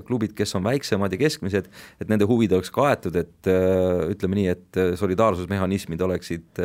klubid, 0.08 0.36
kes 0.38 0.53
on 0.60 0.65
väiksemad 0.67 1.13
ja 1.15 1.20
keskmised, 1.20 1.70
et 1.98 2.12
nende 2.12 2.27
huvid 2.29 2.53
oleks 2.53 2.70
kaetud, 2.74 3.15
et 3.17 3.50
ütleme 3.50 4.38
nii, 4.38 4.48
et 4.53 4.82
solidaarsusmehhanismid 5.01 6.01
oleksid 6.06 6.62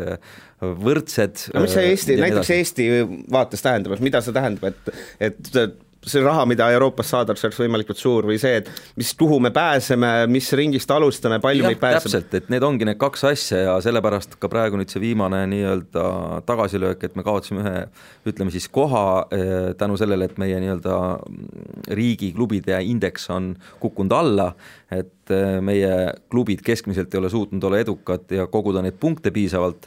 võrdsed. 0.62 1.47
no 1.55 1.64
mis 1.64 1.75
see 1.75 1.88
Eesti, 1.91 2.17
näiteks 2.21 2.50
Eesti 2.55 2.88
vaates 3.33 3.64
tähendab, 3.64 3.97
mida 4.05 4.12
see 4.21 4.37
tähendab, 4.37 4.69
et, 4.69 4.92
et 5.21 5.81
see 6.07 6.23
raha, 6.23 6.45
mida 6.50 6.66
Euroopast 6.75 7.14
saadakse, 7.14 7.47
oleks 7.47 7.61
võimalikult 7.62 8.00
suur 8.00 8.26
või 8.26 8.38
see, 8.40 8.59
et 8.62 8.69
mis, 8.99 9.12
kuhu 9.19 9.38
me 9.42 9.52
pääseme, 9.54 10.11
mis 10.31 10.49
ringist 10.59 10.90
alustame, 10.90 11.38
palju 11.42 11.62
ja, 11.62 11.71
meid 11.71 11.81
pääseb? 11.83 12.09
täpselt, 12.09 12.35
et 12.38 12.50
need 12.52 12.66
ongi 12.66 12.88
need 12.88 12.99
kaks 13.00 13.25
asja 13.31 13.61
ja 13.69 13.76
sellepärast 13.85 14.35
ka 14.42 14.50
praegu 14.50 14.81
nüüd 14.81 14.90
see 14.90 15.02
viimane 15.02 15.45
nii-öelda 15.52 16.04
tagasilöök, 16.49 17.07
et 17.07 17.19
me 17.19 17.26
kaotasime 17.26 17.62
ühe 17.62 17.85
ütleme 18.33 18.54
siis 18.54 18.66
koha 18.73 19.04
eh, 19.31 19.52
tänu 19.78 19.99
sellele, 20.00 20.26
et 20.26 20.40
meie 20.42 20.59
nii-öelda 20.64 20.99
riigi 21.99 22.33
klubide 22.35 22.83
indeks 22.83 23.31
on 23.35 23.52
kukkunud 23.83 24.16
alla, 24.19 24.50
et 24.90 25.35
eh, 25.35 25.61
meie 25.62 25.92
klubid 26.33 26.66
keskmiselt 26.66 27.14
ei 27.14 27.23
ole 27.23 27.31
suutnud 27.31 27.71
olla 27.71 27.83
edukad 27.83 28.26
ja 28.35 28.49
koguda 28.50 28.83
neid 28.83 28.99
punkte 29.02 29.31
piisavalt 29.35 29.87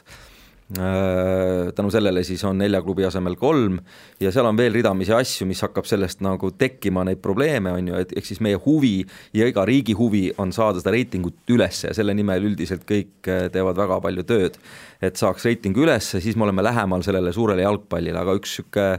tänu 0.66 1.90
sellele 1.94 2.24
siis 2.26 2.42
on 2.44 2.58
nelja 2.58 2.80
klubi 2.82 3.04
asemel 3.06 3.36
kolm 3.38 3.76
ja 4.20 4.32
seal 4.34 4.48
on 4.48 4.56
veel 4.58 4.74
ridamisi 4.74 5.12
asju, 5.14 5.46
mis 5.46 5.62
hakkab 5.62 5.86
sellest 5.86 6.24
nagu 6.26 6.50
tekkima, 6.58 7.04
neid 7.06 7.20
probleeme 7.22 7.70
on 7.70 7.92
ju, 7.92 8.00
et 8.02 8.14
ehk 8.18 8.26
siis 8.26 8.42
meie 8.42 8.58
huvi 8.64 8.96
ja 9.36 9.46
iga 9.46 9.62
riigi 9.68 9.94
huvi 9.94 10.24
on 10.42 10.50
saada 10.56 10.82
seda 10.82 10.96
reitingut 10.96 11.54
üles 11.54 11.84
ja 11.86 11.94
selle 11.94 12.16
nimel 12.18 12.48
üldiselt 12.50 12.82
kõik 12.88 13.30
äh, 13.30 13.46
teevad 13.54 13.78
väga 13.78 14.00
palju 14.02 14.26
tööd. 14.26 14.58
et 15.00 15.16
saaks 15.16 15.44
reiting 15.44 15.76
üles, 15.76 16.10
siis 16.18 16.36
me 16.36 16.48
oleme 16.48 16.64
lähemal 16.66 17.02
sellele 17.06 17.32
suurele 17.32 17.62
jalgpallile, 17.62 18.18
aga 18.18 18.34
üks 18.40 18.58
niisugune 18.58 18.98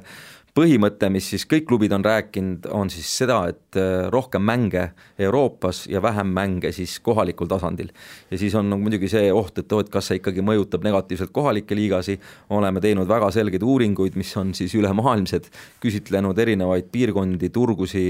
põhimõte, 0.57 1.09
mis 1.13 1.27
siis 1.33 1.45
kõik 1.49 1.67
klubid 1.69 1.93
on 1.93 2.03
rääkinud, 2.05 2.65
on 2.73 2.89
siis 2.89 3.09
seda, 3.19 3.37
et 3.51 3.77
äh, 3.77 4.07
rohkem 4.13 4.41
mänge 4.45 4.87
Euroopas 5.21 5.83
ja 5.91 6.01
vähem 6.01 6.31
mänge 6.33 6.71
siis 6.73 6.97
kohalikul 7.03 7.49
tasandil. 7.51 7.91
ja 8.31 8.37
siis 8.37 8.55
on 8.57 8.69
nagu 8.71 8.81
muidugi 8.81 9.09
see 9.11 9.29
oht, 9.33 9.57
et 9.61 9.71
oo, 9.73 9.83
et 9.83 9.91
kas 9.93 10.09
see 10.09 10.19
ikkagi 10.21 10.41
mõjutab 10.45 10.85
negatiivselt 10.87 11.33
kohalikke 11.35 11.77
liigasi, 11.77 12.17
oleme 12.57 12.81
teinud 12.81 13.09
väga 13.09 13.29
selgeid 13.35 13.63
uuringuid, 13.63 14.17
mis 14.17 14.33
on 14.37 14.53
siis 14.57 14.73
ülemaailmsed, 14.77 15.51
küsitlenud 15.83 16.37
erinevaid 16.41 16.89
piirkondi, 16.91 17.51
turgusi, 17.53 18.05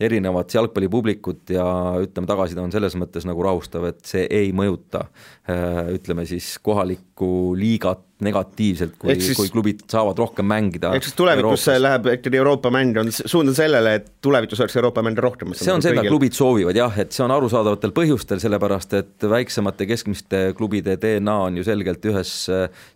erinevat 0.00 0.54
jalgpallipublikut 0.54 1.54
ja 1.56 1.66
ütleme, 2.02 2.30
tagasiside 2.30 2.62
on 2.62 2.74
selles 2.74 2.94
mõttes 3.00 3.26
nagu 3.26 3.42
rahustav, 3.42 3.90
et 3.90 4.04
see 4.06 4.26
ei 4.30 4.52
mõjuta 4.56 5.08
äh, 5.50 5.88
ütleme 5.98 6.26
siis 6.30 6.56
kohalikku 6.62 7.56
liigat 7.58 8.07
negatiivselt, 8.24 8.96
kui, 8.98 9.14
kui 9.36 9.50
klubid 9.52 9.84
saavad 9.90 10.18
rohkem 10.18 10.46
mängida. 10.48 10.90
ehk 10.96 11.06
siis 11.06 11.14
tulevikus 11.18 11.66
Euroopas. 11.68 11.82
läheb 11.82 12.08
ikkagi 12.16 12.40
Euroopa 12.40 12.70
mäng 12.74 12.98
on, 12.98 13.12
suund 13.12 13.52
on 13.52 13.54
sellele, 13.54 13.94
et 14.00 14.08
tulevikus 14.24 14.60
oleks 14.64 14.76
Euroopa 14.76 15.02
mänge 15.06 15.22
rohkem. 15.22 15.54
see 15.54 15.72
on 15.72 15.84
seda, 15.84 16.02
klubid 16.08 16.34
soovivad 16.34 16.76
jah, 16.76 16.98
et 16.98 17.14
see 17.14 17.22
on 17.24 17.34
arusaadavatel 17.34 17.94
põhjustel, 17.94 18.42
sellepärast 18.42 18.96
et 18.98 19.28
väiksemate 19.30 19.86
keskmiste 19.86 20.42
klubide 20.58 20.98
DNA 20.98 21.36
on 21.46 21.60
ju 21.60 21.66
selgelt 21.66 22.04
ühes 22.10 22.32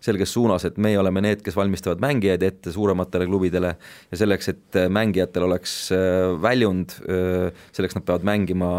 selges 0.03 0.35
suunas, 0.35 0.67
et 0.67 0.77
meie 0.81 0.99
oleme 0.99 1.23
need, 1.23 1.43
kes 1.45 1.55
valmistavad 1.55 2.03
mängijaid 2.03 2.43
ette 2.43 2.75
suurematele 2.75 3.27
klubidele 3.29 3.75
ja 4.11 4.19
selleks, 4.19 4.51
et 4.51 4.81
mängijatel 4.91 5.47
oleks 5.47 5.77
äh, 5.95 6.33
väljund, 6.41 6.97
äh, 7.07 7.65
selleks 7.71 7.95
nad 7.95 8.07
peavad 8.07 8.27
mängima 8.27 8.73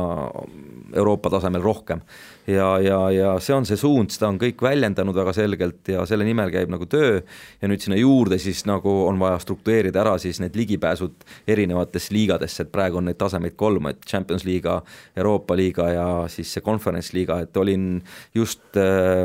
Euroopa 0.95 1.33
tasemel 1.39 1.65
rohkem 1.65 2.05
ja, 2.47 2.79
ja, 2.81 2.99
ja 3.11 3.33
see 3.43 3.55
on 3.57 3.67
see 3.69 3.79
suund, 3.81 4.13
seda 4.13 4.29
on 4.29 4.39
kõik 4.41 4.63
väljendanud 4.65 5.17
väga 5.17 5.33
selgelt 5.37 5.89
ja 5.89 6.05
selle 6.09 6.27
nimel 6.27 6.34
käib 6.53 6.73
nagu 6.73 6.87
töö 6.91 7.21
ja 7.63 7.69
nüüd 7.71 7.83
sinna 7.83 7.99
juurde 7.99 8.39
siis 8.43 8.65
nagu 8.69 8.93
on 9.09 9.19
vaja 9.21 9.39
struktureerida 9.43 10.03
ära 10.03 10.17
siis 10.23 10.41
need 10.43 10.57
ligipääsud 10.59 11.27
erinevatesse 11.49 12.15
liigadesse, 12.15 12.65
et 12.65 12.73
praegu 12.73 12.99
on 13.01 13.09
neid 13.09 13.19
tasemeid 13.21 13.57
kolm, 13.61 13.89
et 13.91 14.03
Champions 14.09 14.45
liiga, 14.47 14.81
Euroopa 15.17 15.57
liiga 15.57 15.89
ja 15.93 16.09
siis 16.33 16.53
see 16.55 16.65
Conference 16.65 17.15
liiga, 17.17 17.41
et 17.45 17.57
olin 17.57 18.03
just 18.35 18.79
äh, 18.81 19.23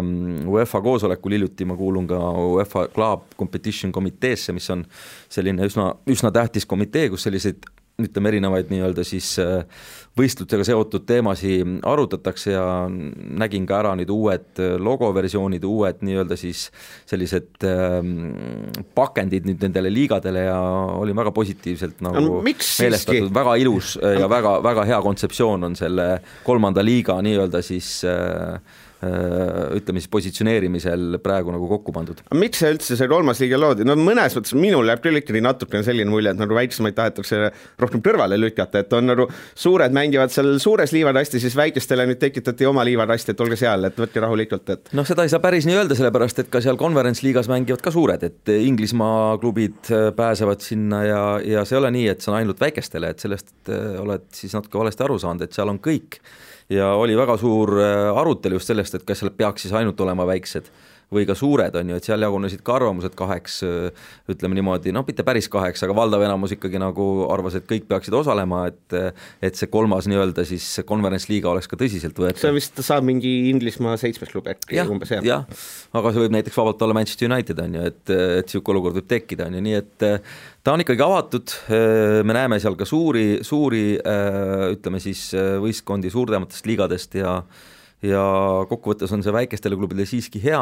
UEFA 0.47 0.81
koosolekul 0.85 1.37
hiljuti, 1.37 1.67
ma 1.69 1.77
kuulun 1.79 2.07
ka 2.09 2.19
UEFA 2.53 2.87
Club 2.93 3.33
Competition 3.39 3.91
komiteesse, 3.95 4.55
mis 4.55 4.69
on 4.73 4.85
selline 5.29 5.67
üsna, 5.67 5.91
üsna 6.09 6.31
tähtis 6.35 6.67
komitee, 6.69 7.09
kus 7.09 7.27
selliseid 7.27 7.65
ütleme, 7.99 8.31
erinevaid 8.33 8.71
nii-öelda 8.71 9.03
siis 9.07 9.31
äh, 9.43 9.63
võistlustega 10.17 10.65
seotud 10.67 11.05
teemasid 11.09 11.79
arutatakse 11.87 12.53
ja 12.53 12.63
nägin 12.89 13.67
ka 13.69 13.79
ära 13.81 13.93
nüüd 13.99 14.11
uued 14.13 14.61
äh, 14.63 14.75
logoversioonid, 14.81 15.65
uued 15.67 16.03
nii-öelda 16.05 16.37
siis 16.39 16.67
sellised 17.09 17.67
ähm, 17.67 18.33
pakendid 18.97 19.47
nüüd 19.49 19.63
nendele 19.67 19.93
liigadele 19.93 20.45
ja 20.47 20.59
olin 20.99 21.17
väga 21.19 21.33
positiivselt 21.35 22.03
nagu 22.05 22.25
no, 22.25 22.43
meelestatud, 22.43 23.31
väga 23.35 23.55
ilus 23.63 23.95
ja 23.99 24.29
väga, 24.31 24.59
väga 24.65 24.85
hea 24.89 25.01
kontseptsioon 25.05 25.69
on 25.69 25.79
selle 25.79 26.11
kolmanda 26.47 26.83
liiga 26.85 27.19
nii-öelda 27.25 27.63
siis 27.65 27.99
äh, 28.07 28.59
Äh, 28.59 28.88
ütleme 28.99 30.01
siis 30.01 30.11
positsioneerimisel 30.11 31.19
praegu 31.23 31.53
nagu 31.53 31.69
kokku 31.71 31.93
pandud. 31.95 32.19
miks 32.35 32.59
see 32.59 32.73
üldse 32.73 32.97
see 32.99 33.07
kolmas 33.07 33.39
liiga 33.39 33.59
loodi, 33.59 33.85
no 33.87 33.95
mõnes 33.95 34.35
mõttes 34.35 34.55
minul 34.59 34.91
jääb 34.91 35.03
küll 35.05 35.21
ikkagi 35.21 35.39
natukene 35.43 35.85
selline 35.87 36.11
mulje, 36.11 36.33
et 36.33 36.41
nagu 36.41 36.57
väiksemaid 36.57 36.97
tahetakse 36.97 37.39
rohkem 37.79 38.03
kõrvale 38.03 38.35
lükata, 38.39 38.83
et 38.83 38.95
on 38.97 39.07
nagu 39.07 39.29
suured 39.55 39.95
mängivad 39.95 40.33
seal 40.33 40.57
suures 40.59 40.91
liivarasti, 40.95 41.39
siis 41.39 41.55
väikestele 41.55 42.09
nüüd 42.09 42.19
tekitati 42.19 42.67
oma 42.67 42.83
liivarasti, 42.87 43.31
et 43.35 43.45
olge 43.45 43.59
seal, 43.59 43.87
et 43.87 44.03
võtke 44.03 44.23
rahulikult, 44.25 44.73
et 44.75 44.91
noh, 44.99 45.07
seda 45.07 45.23
ei 45.23 45.31
saa 45.31 45.43
päris 45.43 45.69
nii 45.69 45.79
öelda, 45.79 45.95
sellepärast 45.95 46.43
et 46.43 46.51
ka 46.51 46.59
seal 46.65 46.79
Conference 46.81 47.23
liigas 47.23 47.47
mängivad 47.51 47.85
ka 47.85 47.95
suured, 47.95 48.27
et 48.27 48.53
Inglismaa 48.59 49.37
klubid 49.39 49.93
äh, 49.95 50.09
pääsevad 50.15 50.65
sinna 50.65 51.03
ja, 51.07 51.23
ja 51.45 51.63
see 51.63 51.77
ei 51.77 51.81
ole 51.85 51.95
nii, 51.95 52.05
et 52.11 52.25
see 52.25 52.33
on 52.33 52.41
ainult 52.41 52.59
väikestele, 52.59 53.15
et 53.15 53.23
sellest 53.23 53.71
äh, 53.71 53.95
oled 54.03 54.27
siis 54.35 54.59
natuke 54.59 54.81
valesti 54.81 55.07
aru 55.07 55.19
saanud, 55.23 55.47
et 55.47 55.55
seal 55.55 55.71
on 55.71 55.79
kõik 55.79 56.19
ja 56.69 56.93
oli 56.99 57.17
väga 57.17 57.37
suur 57.41 57.75
äh, 57.81 58.11
arutelu 58.21 58.59
just 58.59 58.69
sellest, 58.69 58.95
et 58.95 59.07
kas 59.07 59.23
seal 59.23 59.33
peaks 59.35 59.65
siis 59.65 59.75
ainult 59.75 59.99
olema 60.05 60.27
väiksed 60.29 60.69
või 61.09 61.25
ka 61.25 61.33
suured, 61.33 61.73
on 61.73 61.89
ju, 61.89 61.97
et 61.97 62.05
seal 62.05 62.21
jagunesid 62.21 62.61
ka 62.65 62.75
arvamused 62.77 63.15
kaheks, 63.17 63.55
äh, 63.65 64.09
ütleme 64.29 64.59
niimoodi, 64.59 64.93
noh, 64.93 65.01
mitte 65.07 65.25
päris 65.25 65.49
kaheks, 65.49 65.81
aga 65.85 65.95
valdav 65.97 66.21
enamus 66.27 66.53
ikkagi 66.53 66.81
nagu 66.81 67.07
arvas, 67.33 67.57
et 67.57 67.65
kõik 67.69 67.87
peaksid 67.89 68.13
osalema, 68.19 68.67
et 68.69 68.97
et 69.45 69.57
see 69.57 69.69
kolmas 69.71 70.05
nii-öelda 70.09 70.45
siis 70.45 70.65
conference 70.87 71.29
liiga 71.31 71.49
oleks 71.51 71.69
ka 71.69 71.79
tõsiselt 71.79 72.17
võetav. 72.17 72.41
see 72.41 72.53
vist 72.53 72.77
saab 72.85 73.05
mingi 73.07 73.31
Inglismaa 73.49 73.97
seitsmes 74.01 74.29
klub 74.29 74.49
äkki 74.53 74.77
umbes, 74.85 75.15
jah? 75.15 75.25
jah, 75.25 75.65
aga 75.97 76.13
see 76.13 76.23
võib 76.25 76.37
näiteks 76.37 76.61
vabalt 76.61 76.85
olla 76.85 76.97
Manchester 76.97 77.31
United, 77.31 77.65
on 77.65 77.79
ju, 77.79 77.89
et, 77.89 78.03
et 78.13 78.45
niisugune 78.45 78.77
olukord 78.77 79.01
võib 79.01 79.09
tekkida, 79.09 79.49
on 79.49 79.57
ju, 79.57 79.65
nii 79.65 79.77
et 79.79 80.07
ta 80.63 80.75
on 80.75 80.83
ikkagi 80.83 81.03
avatud, 81.05 81.55
me 82.23 82.35
näeme 82.35 82.59
seal 82.61 82.77
ka 82.79 82.87
suuri, 82.87 83.39
suuri 83.45 83.83
ütleme 83.99 85.01
siis 85.03 85.29
võistkondi 85.63 86.11
suurematest 86.13 86.69
liigadest 86.69 87.19
ja 87.21 87.41
ja 88.05 88.21
kokkuvõttes 88.69 89.11
on 89.11 89.23
see 89.25 89.33
väikestele 89.35 89.75
klubidele 89.75 90.05
siiski 90.07 90.39
hea, 90.39 90.61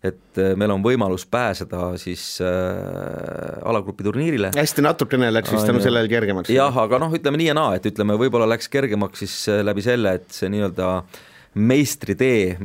et 0.00 0.40
meil 0.56 0.72
on 0.72 0.80
võimalus 0.84 1.26
pääseda 1.28 1.90
siis 2.00 2.38
äh, 2.40 3.58
alagrupi 3.68 4.06
turniirile. 4.06 4.54
hästi 4.56 4.84
natukene 4.86 5.28
läks 5.34 5.52
vist 5.52 5.68
tänu 5.68 5.82
sellele 5.84 6.08
kergemaks. 6.08 6.52
jah, 6.52 6.72
aga 6.84 7.00
noh, 7.02 7.12
ütleme 7.12 7.40
nii 7.40 7.50
ja 7.50 7.56
naa, 7.58 7.74
et 7.76 7.88
ütleme, 7.92 8.16
võib-olla 8.20 8.48
läks 8.48 8.72
kergemaks 8.72 9.24
siis 9.24 9.36
läbi 9.68 9.84
selle, 9.84 10.16
et 10.16 10.32
see 10.32 10.48
nii-öelda 10.54 10.94
äh, 10.96 11.20
meistritee, 11.58 12.56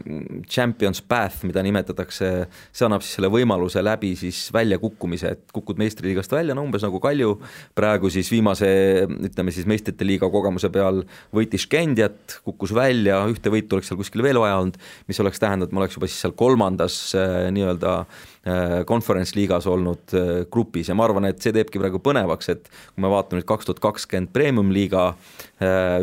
champions 0.50 1.02
path, 1.02 1.44
mida 1.48 1.64
nimetatakse, 1.66 2.32
see 2.72 2.88
annab 2.88 3.04
siis 3.04 3.18
selle 3.18 3.32
võimaluse 3.34 3.84
läbi 3.84 4.14
siis 4.20 4.46
väljakukkumise, 4.54 5.34
et 5.36 5.56
kukud 5.56 5.82
meistriliigast 5.82 6.34
välja, 6.36 6.56
no 6.56 6.66
umbes 6.68 6.86
nagu 6.86 7.02
Kalju 7.04 7.36
praegu 7.78 8.12
siis 8.14 8.30
viimase 8.32 8.70
ütleme 9.30 9.54
siis 9.56 9.68
meistrite 9.70 10.08
liiga 10.08 10.30
kogemuse 10.34 10.72
peal 10.74 11.04
võitis 11.36 11.68
Gendiat, 11.70 12.40
kukkus 12.46 12.76
välja, 12.76 13.24
ühte 13.32 13.54
võitu 13.54 13.78
oleks 13.78 13.92
seal 13.92 14.00
kuskil 14.02 14.26
veel 14.26 14.42
vaja 14.42 14.60
olnud, 14.62 14.78
mis 15.10 15.24
oleks 15.24 15.42
tähendanud, 15.42 15.72
et 15.72 15.76
ma 15.76 15.84
oleks 15.84 15.98
juba 16.00 16.12
siis 16.12 16.24
seal 16.26 16.38
kolmandas 16.38 17.00
äh, 17.18 17.50
nii-öelda 17.56 17.98
äh, 18.04 18.24
conference 18.88 19.38
liigas 19.38 19.68
olnud 19.72 20.14
äh, 20.18 20.32
grupis 20.52 20.90
ja 20.92 20.96
ma 20.98 21.06
arvan, 21.08 21.30
et 21.30 21.40
see 21.44 21.54
teebki 21.56 21.80
praegu 21.80 22.02
põnevaks, 22.04 22.50
et 22.52 22.66
kui 22.68 23.04
me 23.06 23.12
vaatame 23.12 23.40
nüüd 23.40 23.48
kaks 23.48 23.70
tuhat 23.70 23.80
kakskümmend 23.84 24.34
premium-liiga 24.36 25.06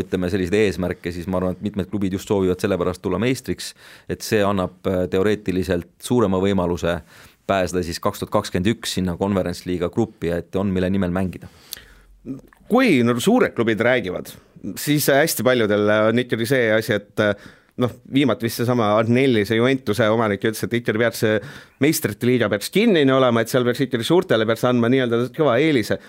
ütleme 0.00 0.30
selliseid 0.32 0.56
eesmärke, 0.56 1.12
siis 1.12 1.26
ma 1.28 1.40
arvan, 1.40 1.56
et 1.56 1.64
mitmed 1.66 1.90
klubid 1.90 2.14
just 2.16 2.30
soovivad 2.30 2.62
selle 2.62 2.78
pärast 2.80 3.02
tulla 3.04 3.20
meistriks, 3.20 3.74
et 4.08 4.24
see 4.24 4.40
annab 4.46 4.88
äh, 4.88 5.02
teoreetiliselt 5.12 5.92
suurema 6.00 6.40
võimaluse 6.40 7.00
pääseda 7.50 7.82
siis 7.84 8.00
kaks 8.00 8.22
tuhat 8.22 8.32
kakskümmend 8.38 8.72
üks 8.72 8.96
sinna 8.96 9.16
Conference 9.20 9.68
liiga 9.68 9.90
gruppi, 9.92 10.30
et 10.32 10.56
on, 10.56 10.70
mille 10.72 10.90
nimel 10.90 11.12
mängida. 11.12 11.50
kui 12.70 13.00
nagu 13.02 13.20
suured 13.20 13.52
klubid 13.56 13.80
räägivad, 13.82 14.28
siis 14.78 15.08
hästi 15.10 15.42
paljudel 15.42 15.88
on 16.08 16.20
ikkagi 16.22 16.46
see 16.46 16.68
asi, 16.72 16.94
et 17.00 17.20
äh, 17.20 17.34
noh, 17.80 17.92
viimati 18.12 18.46
vist 18.46 18.60
seesama 18.60 18.92
Arnelli, 18.98 19.44
see 19.48 19.58
Juventuse 19.58 20.08
omanik 20.12 20.44
ütles, 20.44 20.64
et 20.66 20.76
ikkagi 20.80 21.02
peaks 21.02 21.24
meistrite 21.82 22.28
liiga 22.28 22.50
peaks 22.52 22.72
kinnine 22.74 23.14
olema, 23.14 23.42
et 23.42 23.52
seal 23.52 23.66
peaks 23.66 23.86
ikkagi 23.86 24.06
suurtele 24.06 24.46
peaks 24.48 24.66
andma 24.68 24.90
nii-öelda 24.92 25.24
kõva 25.36 25.58
eelise. 25.62 26.00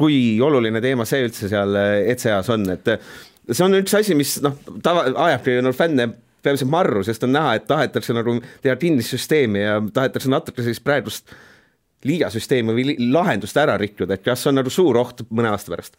kui 0.00 0.40
oluline 0.40 0.80
teema 0.80 1.04
see 1.04 1.26
üldse 1.26 1.48
seal 1.50 1.74
ECA-s 1.76 2.48
on, 2.54 2.62
et 2.72 2.88
see 3.50 3.64
on 3.66 3.74
üks 3.76 3.94
asi, 3.98 4.14
mis 4.16 4.38
noh, 4.44 4.56
tava, 4.82 5.04
ajabki 5.26 5.58
no 5.64 5.74
fänne 5.76 6.08
peamiselt 6.42 6.70
marru, 6.72 7.02
sest 7.04 7.24
on 7.26 7.34
näha, 7.34 7.54
et 7.58 7.66
tahetakse 7.68 8.16
nagu 8.16 8.38
teha 8.64 8.76
kinnist 8.80 9.12
süsteemi 9.12 9.64
ja 9.64 9.78
tahetakse 9.92 10.30
natuke 10.32 10.64
sellist 10.64 10.84
praegust 10.86 11.34
liigasüsteemi 12.08 12.72
või 12.72 12.94
lahendust 13.12 13.58
ära 13.60 13.74
rikkuda, 13.80 14.16
et 14.16 14.24
kas 14.24 14.46
on 14.48 14.56
nagu 14.56 14.72
suur 14.72 14.96
oht 15.02 15.20
mõne 15.28 15.50
aasta 15.52 15.74
pärast? 15.74 15.98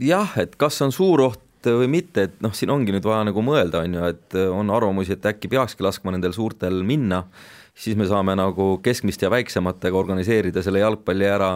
Jah, 0.00 0.36
et 0.40 0.56
kas 0.60 0.80
on 0.84 0.94
suur 0.96 1.26
oht 1.26 1.43
või 1.72 1.88
mitte, 1.90 2.28
et 2.28 2.40
noh, 2.44 2.54
siin 2.56 2.72
ongi 2.74 2.94
nüüd 2.94 3.04
vaja 3.06 3.24
nagu 3.28 3.44
mõelda, 3.44 3.84
on 3.84 3.98
ju, 3.98 4.08
et 4.12 4.38
on 4.48 4.72
arvamusi, 4.74 5.16
et 5.16 5.28
äkki 5.30 5.50
peakski 5.52 5.86
laskma 5.86 6.14
nendel 6.14 6.34
suurtel 6.36 6.82
minna, 6.86 7.24
siis 7.74 7.96
me 7.98 8.06
saame 8.08 8.36
nagu 8.38 8.74
keskmiste 8.84 9.26
ja 9.26 9.32
väiksematega 9.34 9.98
organiseerida 9.98 10.62
selle 10.62 10.82
jalgpalli 10.84 11.26
ära, 11.28 11.54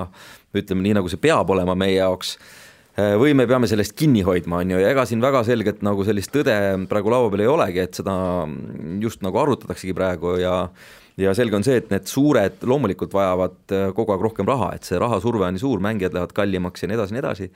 ütleme 0.57 0.87
nii, 0.87 0.97
nagu 0.99 1.11
see 1.13 1.21
peab 1.23 1.51
olema 1.55 1.77
meie 1.79 1.99
jaoks 2.01 2.37
või 2.99 3.31
me 3.39 3.47
peame 3.47 3.69
sellest 3.71 3.95
kinni 3.95 4.25
hoidma, 4.27 4.59
on 4.65 4.73
ju, 4.75 4.79
ja 4.83 4.89
ega 4.91 5.05
siin 5.07 5.21
väga 5.23 5.45
selget 5.47 5.85
nagu 5.87 6.03
sellist 6.07 6.33
tõde 6.35 6.55
praegu 6.91 7.13
laua 7.13 7.29
peal 7.31 7.45
ei 7.45 7.51
olegi, 7.51 7.85
et 7.85 8.01
seda 8.01 8.15
just 8.99 9.23
nagu 9.23 9.39
arutataksegi 9.39 9.95
praegu 9.95 10.35
ja 10.43 10.65
ja 11.19 11.35
selge 11.35 11.57
on 11.59 11.67
see, 11.67 11.79
et 11.81 11.91
need 11.91 12.07
suured 12.07 12.63
loomulikult 12.69 13.15
vajavad 13.15 13.75
kogu 13.97 14.15
aeg 14.15 14.23
rohkem 14.23 14.47
raha, 14.49 14.71
et 14.77 14.87
see 14.87 14.99
rahasurve 15.03 15.47
on 15.49 15.57
nii 15.57 15.63
suur, 15.63 15.83
mängijad 15.83 16.15
lähevad 16.15 16.35
kallimaks 16.37 16.85
ja 16.85 16.91
nii 16.91 16.99
edasi, 16.99 17.15
nii 17.17 17.23
edasi. 17.25 17.49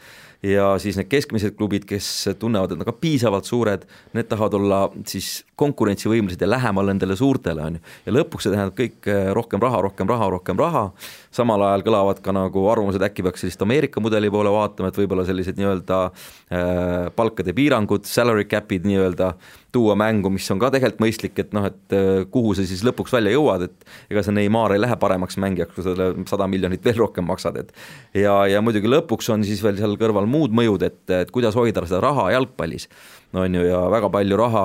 Ja 0.43 0.73
siis 0.83 0.97
need 0.99 1.09
keskmised 1.11 1.55
klubid, 1.59 1.87
kes 1.87 2.07
tunnevad, 2.41 2.75
et 2.75 2.81
nad 2.81 2.89
ka 2.89 2.95
piisavalt 2.99 3.47
suured, 3.47 3.87
need 4.17 4.29
tahavad 4.31 4.57
olla 4.59 4.81
siis 5.07 5.45
konkurentsivõimelised 5.63 6.43
ja 6.43 6.51
lähemal 6.51 6.91
nendele 6.91 7.17
suurtele, 7.19 7.63
on 7.63 7.79
ju. 7.79 7.83
ja 8.07 8.17
lõpuks 8.17 8.47
see 8.47 8.55
tähendab 8.55 8.77
kõik 8.79 9.09
äh, 9.11 9.31
rohkem 9.37 9.63
raha, 9.63 9.85
rohkem 9.87 10.11
raha, 10.11 10.31
rohkem 10.35 10.59
raha, 10.59 10.85
samal 11.35 11.63
ajal 11.69 11.87
kõlavad 11.87 12.23
ka 12.25 12.35
nagu 12.35 12.67
arvamused, 12.73 13.03
äkki 13.07 13.25
peaks 13.27 13.45
sellist 13.45 13.63
Ameerika 13.63 14.03
mudeli 14.03 14.31
poole 14.33 14.51
vaatama, 14.53 14.91
et 14.91 14.99
võib-olla 14.99 15.27
sellised 15.29 15.61
nii-öelda 15.61 16.05
äh, 16.09 17.11
palkade 17.17 17.55
piirangud, 17.57 18.09
salary 18.09 18.49
cap'id 18.51 18.89
nii-öelda 18.89 19.35
tuua 19.73 19.95
mängu, 19.97 20.29
mis 20.33 20.51
on 20.53 20.61
ka 20.61 20.69
tegelikult 20.75 21.01
mõistlik, 21.07 21.39
et 21.41 21.55
noh, 21.57 21.65
et 21.71 21.97
äh, 21.97 22.25
kuhu 22.33 22.57
sa 22.57 22.67
siis 22.69 22.83
lõpuks 22.85 23.15
välja 23.15 23.33
jõuad, 23.33 23.69
et 23.69 23.87
ega 24.13 24.25
see 24.25 24.35
Neimar 24.37 24.75
ei 24.75 24.83
lähe 24.83 24.99
paremaks 25.01 25.39
mängijaks, 25.41 25.77
kui 25.77 25.87
sa 25.87 25.95
talle 25.95 26.27
sada 26.29 26.49
miljonit 26.51 26.85
veel 26.85 26.99
rohkem 27.01 27.29
maksad, 27.31 27.63
et 27.63 27.73
ja, 28.19 28.35
ja 28.51 28.61
muidugi 28.65 28.91
lõpuks 28.91 29.31
on 29.33 29.47
siis 29.47 29.63
veel 29.65 29.79
seal 29.81 29.97
kõrval 30.01 30.29
muud 30.33 30.55
mõjud, 30.57 30.85
et, 30.87 31.03
et 31.13 31.31
kuidas 31.35 31.57
hoida 31.59 31.85
seda 31.87 32.03
raha 32.05 32.31
jalgpallis, 32.35 32.89
on 33.37 33.55
ju, 33.57 33.65
ja 33.65 33.81
väga 33.93 34.11
palju 34.13 34.39
raha, 34.41 34.65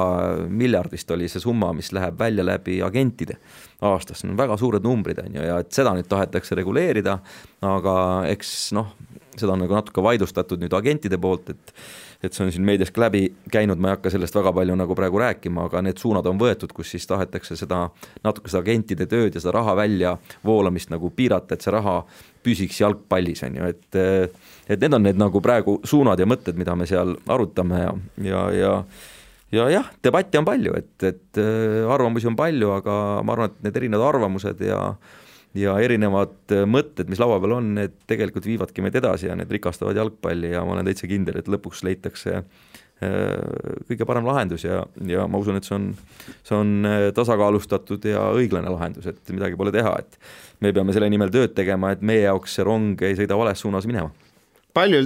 miljardist 0.49 1.11
oli 1.15 1.29
see 1.31 1.43
summa, 1.43 1.71
mis 1.75 1.93
läheb 1.95 2.17
välja 2.19 2.45
läbi 2.45 2.81
agentide 2.83 3.37
aastas, 3.87 4.25
on 4.25 4.35
väga 4.39 4.57
suured 4.59 4.83
numbrid, 4.83 5.21
on 5.23 5.37
ju, 5.39 5.45
ja 5.45 5.61
et 5.63 5.71
seda 5.75 5.93
nüüd 5.95 6.09
tahetakse 6.11 6.57
reguleerida, 6.57 7.19
aga 7.67 7.95
eks 8.33 8.57
noh, 8.77 8.95
seda 9.37 9.53
on 9.53 9.63
nagu 9.63 9.77
natuke 9.77 10.03
vaidlustatud 10.03 10.61
nüüd 10.63 10.73
agentide 10.75 11.19
poolt, 11.21 11.53
et 11.53 11.73
et 12.23 12.33
see 12.33 12.45
on 12.45 12.51
siin 12.53 12.65
meedias 12.65 12.91
ka 12.93 13.03
läbi 13.05 13.23
käinud, 13.53 13.79
ma 13.81 13.91
ei 13.91 13.97
hakka 13.97 14.11
sellest 14.13 14.35
väga 14.37 14.53
palju 14.55 14.77
nagu 14.79 14.95
praegu 14.97 15.19
rääkima, 15.21 15.67
aga 15.69 15.83
need 15.85 15.99
suunad 16.01 16.25
on 16.29 16.39
võetud, 16.41 16.73
kus 16.75 16.93
siis 16.95 17.05
tahetakse 17.09 17.57
seda 17.59 17.83
natuke 18.25 18.51
seda 18.51 18.63
agentide 18.65 19.05
tööd 19.09 19.37
ja 19.37 19.43
seda 19.43 19.57
raha 19.59 19.75
väljavoolamist 19.77 20.93
nagu 20.93 21.11
piirata, 21.15 21.55
et 21.55 21.65
see 21.65 21.75
raha 21.75 21.99
püsiks 22.45 22.81
jalgpallis, 22.81 23.43
on 23.47 23.59
ju, 23.59 23.69
et 23.73 24.01
et 24.67 24.81
need 24.81 24.97
on 24.97 25.05
need 25.05 25.19
nagu 25.19 25.41
praegu 25.43 25.77
suunad 25.87 26.19
ja 26.19 26.27
mõtted, 26.27 26.57
mida 26.59 26.75
me 26.75 26.87
seal 26.89 27.15
arutame 27.27 27.83
ja, 27.83 27.93
ja, 28.31 28.41
ja 28.55 28.73
ja 29.51 29.69
jah, 29.71 29.85
debatti 30.03 30.39
on 30.39 30.47
palju, 30.47 30.73
et, 30.75 30.95
et 31.07 31.39
arvamusi 31.87 32.27
on 32.27 32.35
palju, 32.35 32.73
aga 32.81 32.97
ma 33.23 33.35
arvan, 33.35 33.53
et 33.53 33.63
need 33.67 33.79
erinevad 33.79 34.09
arvamused 34.09 34.59
ja 34.65 34.81
ja 35.57 35.75
erinevad 35.83 36.55
äh, 36.55 36.65
mõtted, 36.69 37.09
mis 37.11 37.21
laua 37.21 37.39
peal 37.43 37.57
on, 37.59 37.71
need 37.77 37.95
tegelikult 38.09 38.47
viivadki 38.47 38.83
meid 38.85 38.97
edasi 38.99 39.29
ja 39.29 39.37
need 39.37 39.51
rikastavad 39.53 39.97
jalgpalli 39.97 40.51
ja 40.53 40.65
ma 40.65 40.75
olen 40.75 40.89
täitsa 40.89 41.09
kindel, 41.09 41.39
et 41.39 41.49
lõpuks 41.51 41.83
leitakse 41.87 42.35
äh, 42.37 42.45
kõige 43.89 44.07
parem 44.09 44.27
lahendus 44.27 44.67
ja, 44.67 44.83
ja 45.07 45.27
ma 45.29 45.41
usun, 45.41 45.59
et 45.59 45.67
see 45.67 45.77
on, 45.77 45.89
see 46.43 46.57
on 46.57 46.77
äh, 46.89 47.07
tasakaalustatud 47.17 48.05
ja 48.11 48.27
õiglane 48.35 48.71
lahendus, 48.73 49.09
et 49.09 49.35
midagi 49.35 49.59
pole 49.59 49.73
teha, 49.75 49.97
et 50.03 50.19
me 50.63 50.73
peame 50.75 50.95
selle 50.95 51.09
nimel 51.13 51.33
tööd 51.33 51.55
tegema, 51.57 51.93
et 51.95 52.05
meie 52.05 52.27
jaoks 52.27 52.57
see 52.57 52.67
rong 52.67 53.07
ei 53.07 53.19
sõida 53.19 53.39
vales 53.39 53.63
suunas 53.63 53.89
minema 53.89 54.11
palju, 54.77 55.03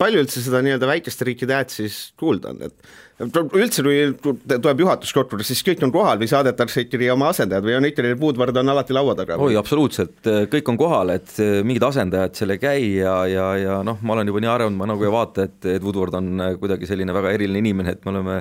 palju 0.00 0.24
üldse 0.24 0.42
seda 0.44 0.62
nii-öelda 0.64 0.88
väikeste 0.90 1.26
riikide 1.28 1.56
häält 1.58 1.74
siis 1.74 2.00
kuulda 2.20 2.54
on, 2.54 2.62
et 2.68 2.90
üldse, 3.20 3.84
kui 3.84 4.34
tuleb 4.48 4.80
juhatus 4.84 5.12
kokku, 5.12 5.40
siis 5.44 5.60
kõik 5.66 5.82
on 5.84 5.92
kohal 5.92 6.20
või 6.20 6.30
saadetakse 6.30 6.86
ikkagi 6.86 7.10
oma 7.12 7.28
asendajad 7.34 7.66
või 7.66 7.76
on 7.76 7.88
ikkagi 7.90 8.14
Woodward 8.20 8.56
on 8.62 8.72
alati 8.72 8.96
laua 8.96 9.16
taga? 9.18 9.36
oi, 9.36 9.58
absoluutselt, 9.60 10.22
kõik 10.52 10.72
on 10.72 10.80
kohal, 10.80 11.14
et 11.18 11.36
mingid 11.66 11.84
asendajad 11.90 12.38
seal 12.38 12.56
ei 12.56 12.62
käi 12.62 12.90
ja, 13.02 13.16
ja, 13.28 13.48
ja 13.60 13.80
noh, 13.86 14.00
ma 14.00 14.16
olen 14.16 14.32
juba 14.32 14.44
nii 14.44 14.52
harjunud, 14.54 14.80
ma 14.80 14.88
nagu 14.92 15.06
ei 15.06 15.12
vaata, 15.12 15.48
et, 15.50 15.58
et 15.76 15.84
Woodward 15.84 16.16
on 16.20 16.46
kuidagi 16.62 16.88
selline 16.88 17.16
väga 17.16 17.34
eriline 17.36 17.60
inimene, 17.64 17.96
et 17.98 18.06
me 18.06 18.14
oleme 18.14 18.40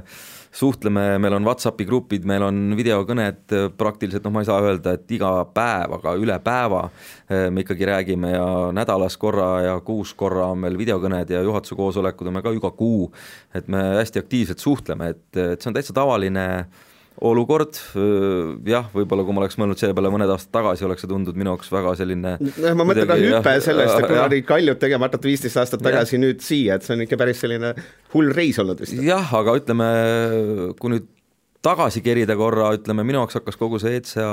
suhtleme, 0.51 1.19
meil 1.21 1.35
on 1.37 1.45
Whatsappi 1.45 1.85
grupid, 1.85 2.25
meil 2.27 2.43
on 2.45 2.73
videokõned 2.77 3.55
praktiliselt 3.77 4.25
noh, 4.25 4.33
ma 4.33 4.43
ei 4.43 4.49
saa 4.49 4.59
öelda, 4.65 4.95
et 4.97 5.13
iga 5.13 5.31
päev, 5.53 5.95
aga 5.99 6.15
üle 6.19 6.35
päeva 6.43 6.83
eh, 6.89 7.47
me 7.53 7.63
ikkagi 7.65 7.89
räägime 7.89 8.33
ja 8.33 8.49
nädalas 8.75 9.17
korra 9.21 9.49
ja 9.65 9.79
kuus 9.85 10.15
korra 10.17 10.49
on 10.53 10.63
meil 10.65 10.77
videokõned 10.79 11.33
ja 11.35 11.43
juhatuse 11.45 11.77
koosolekud 11.77 12.29
on 12.29 12.37
meil 12.37 12.45
ka 12.45 12.53
iga 12.57 12.73
kuu, 12.75 13.09
et 13.53 13.69
me 13.69 13.83
hästi 14.01 14.23
aktiivselt 14.23 14.63
suhtleme, 14.63 15.13
et, 15.15 15.25
et 15.37 15.61
see 15.61 15.71
on 15.71 15.77
täitsa 15.77 15.95
tavaline 15.95 16.47
äh, 16.59 16.87
olukord, 17.25 17.75
jah, 18.69 18.87
võib-olla 18.93 19.25
kui 19.27 19.35
ma 19.35 19.41
oleks 19.43 19.57
mõelnud 19.59 19.79
selle 19.79 19.95
peale 19.97 20.11
mõned 20.13 20.31
aastad 20.31 20.53
tagasi, 20.55 20.85
oleks 20.87 21.03
see 21.03 21.11
tundunud 21.11 21.39
minu 21.39 21.51
jaoks 21.51 21.71
väga 21.73 21.93
selline 21.99 22.35
noh, 22.39 22.77
ma 22.79 22.85
mõtlen 22.87 23.09
ka 23.09 23.17
hüpe 23.19 23.55
sellest, 23.65 23.95
et 23.97 24.07
kuna 24.07 24.25
olid 24.29 24.47
Kaljut 24.47 24.79
tegema 24.79 25.09
hakata 25.09 25.27
viisteist 25.27 25.59
aastat 25.59 25.83
tagasi 25.83 26.15
ja. 26.15 26.23
nüüd 26.23 26.43
siia, 26.45 26.79
et 26.79 26.87
see 26.87 26.95
on 26.95 27.03
ikka 27.03 27.19
päris 27.19 27.43
selline 27.43 27.73
hull 28.13 28.31
reis 28.35 28.59
olnud 28.63 28.79
vist. 28.79 28.95
jah, 29.03 29.33
aga 29.41 29.57
ütleme, 29.59 29.89
kui 30.79 30.95
nüüd 30.95 31.09
tagasi 31.65 32.03
kerida 32.05 32.39
korra, 32.39 32.71
ütleme 32.77 33.03
minu 33.03 33.19
jaoks 33.19 33.41
hakkas 33.41 33.59
kogu 33.59 33.81
see 33.83 33.99
ETSA 33.99 34.27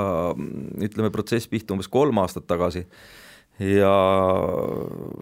ütleme, 0.87 1.11
protsess 1.11 1.51
pihta 1.51 1.75
umbes 1.75 1.91
kolm 1.91 2.23
aastat 2.23 2.47
tagasi 2.47 2.85
ja 3.59 3.93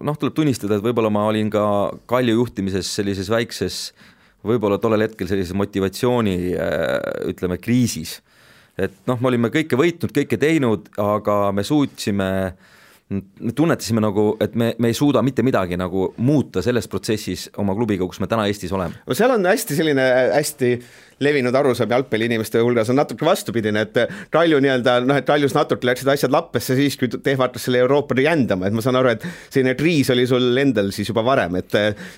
noh, 0.06 0.18
tuleb 0.20 0.36
tunnistada, 0.36 0.78
et 0.78 0.84
võib-olla 0.84 1.10
ma 1.10 1.26
olin 1.32 1.50
ka 1.50 1.64
Kalju 2.10 2.36
juhtimises 2.42 2.94
sellises 2.98 3.32
väikses 3.32 3.88
võib-olla 4.48 4.78
tollel 4.82 5.06
hetkel 5.06 5.28
sellises 5.30 5.56
motivatsiooni 5.56 6.36
äh, 6.54 6.94
ütleme 7.32 7.58
kriisis. 7.62 8.20
et 8.78 8.96
noh, 9.08 9.20
me 9.20 9.32
olime 9.32 9.52
kõike 9.52 9.78
võitnud, 9.78 10.12
kõike 10.14 10.38
teinud, 10.40 10.90
aga 11.00 11.50
me 11.56 11.64
suutsime 11.64 12.30
me 13.08 13.52
tunnetasime 13.54 14.02
nagu, 14.02 14.32
et 14.42 14.56
me, 14.58 14.72
me 14.82 14.90
ei 14.90 14.94
suuda 14.96 15.20
mitte 15.22 15.44
midagi 15.46 15.76
nagu 15.78 16.08
muuta 16.26 16.62
selles 16.64 16.88
protsessis 16.90 17.46
oma 17.62 17.76
klubiga, 17.78 18.06
kus 18.06 18.18
me 18.18 18.26
täna 18.26 18.48
Eestis 18.50 18.72
oleme. 18.74 18.98
no 19.06 19.14
seal 19.14 19.30
on 19.36 19.46
hästi 19.46 19.76
selline 19.78 20.06
hästi 20.34 20.70
levinud 21.24 21.54
arusaam 21.56 21.90
jalgpalliinimeste 21.90 22.60
hulgas 22.60 22.90
on 22.92 22.98
natuke 23.00 23.24
vastupidine, 23.24 23.86
et 23.86 24.00
Kalju 24.32 24.58
nii-öelda 24.62 24.98
noh, 25.06 25.16
et 25.16 25.26
Kaljus 25.28 25.54
natuke 25.56 25.88
läksid 25.88 26.10
asjad 26.12 26.32
lappesse 26.34 26.76
siis, 26.76 26.98
kui 27.00 27.08
Tehv 27.08 27.40
hakkas 27.46 27.66
selle 27.68 27.80
Euroopa 27.84 28.16
jändama, 28.20 28.68
et 28.68 28.76
ma 28.76 28.84
saan 28.84 28.98
aru, 29.00 29.14
et 29.14 29.24
selline 29.48 29.76
kriis 29.78 30.10
oli 30.12 30.26
sul 30.28 30.50
endal 30.60 30.92
siis 30.94 31.08
juba 31.12 31.24
varem, 31.26 31.56
et 31.60 31.72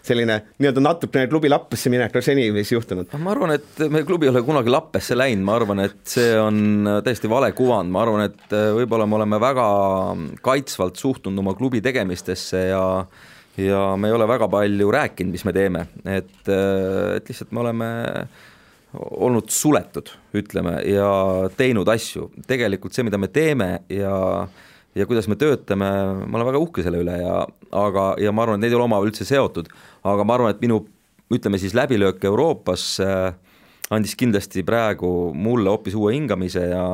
selline 0.06 0.40
nii-öelda 0.58 0.82
natukene 0.84 1.30
klubi 1.30 1.50
lappesse 1.52 1.92
minek 1.92 2.14
oleks 2.14 2.30
seniviisi 2.32 2.74
juhtunud. 2.74 3.14
ma 3.22 3.34
arvan, 3.36 3.54
et 3.58 3.86
meie 3.86 4.06
klubi 4.08 4.28
ei 4.28 4.34
ole 4.34 4.42
kunagi 4.46 4.72
lappesse 4.72 5.18
läinud, 5.18 5.46
ma 5.46 5.56
arvan, 5.60 5.84
et 5.86 5.98
see 6.10 6.34
on 6.40 7.00
täiesti 7.06 7.30
vale 7.30 7.52
kuvand, 7.56 7.94
ma 7.94 8.02
arvan, 8.02 8.26
et 8.28 8.58
võib-olla 8.80 9.06
me 9.06 9.18
oleme 9.20 9.40
väga 9.42 9.66
kaitsvalt 10.42 10.98
suhtunud 10.98 11.44
oma 11.44 11.54
klubi 11.58 11.82
tegemistesse 11.84 12.68
ja 12.72 12.84
ja 13.58 13.96
me 13.98 14.08
ei 14.08 14.14
ole 14.14 14.28
väga 14.28 14.46
palju 14.48 14.90
rääkinud, 14.94 15.34
mis 15.34 15.44
me 15.44 15.52
teeme, 15.52 15.80
et, 16.06 16.30
et 16.46 17.30
lihtsalt 17.30 17.50
me 17.50 17.64
oleme 17.64 17.88
olnud 18.96 19.50
suletud, 19.52 20.10
ütleme, 20.36 20.78
ja 20.88 21.10
teinud 21.58 21.88
asju, 21.92 22.30
tegelikult 22.48 22.96
see, 22.96 23.04
mida 23.04 23.20
me 23.20 23.28
teeme 23.32 23.78
ja 23.92 24.46
ja 24.96 25.06
kuidas 25.06 25.28
me 25.30 25.36
töötame, 25.38 25.88
ma 26.26 26.38
olen 26.38 26.48
väga 26.48 26.60
uhke 26.62 26.82
selle 26.82 27.02
üle 27.04 27.18
ja 27.20 27.34
aga, 27.76 28.06
ja 28.18 28.32
ma 28.34 28.42
arvan, 28.42 28.58
et 28.58 28.64
need 28.64 28.72
ei 28.72 28.78
ole 28.78 28.88
omavahel 28.88 29.12
üldse 29.12 29.26
seotud, 29.28 29.68
aga 30.08 30.24
ma 30.26 30.38
arvan, 30.38 30.54
et 30.54 30.64
minu 30.64 30.80
ütleme 31.30 31.60
siis 31.60 31.76
läbilöök 31.76 32.24
Euroopas 32.24 32.86
äh, 33.04 33.36
andis 33.94 34.16
kindlasti 34.18 34.64
praegu 34.66 35.32
mulle 35.36 35.70
hoopis 35.72 35.96
uue 35.98 36.14
hingamise 36.16 36.64
ja 36.72 36.84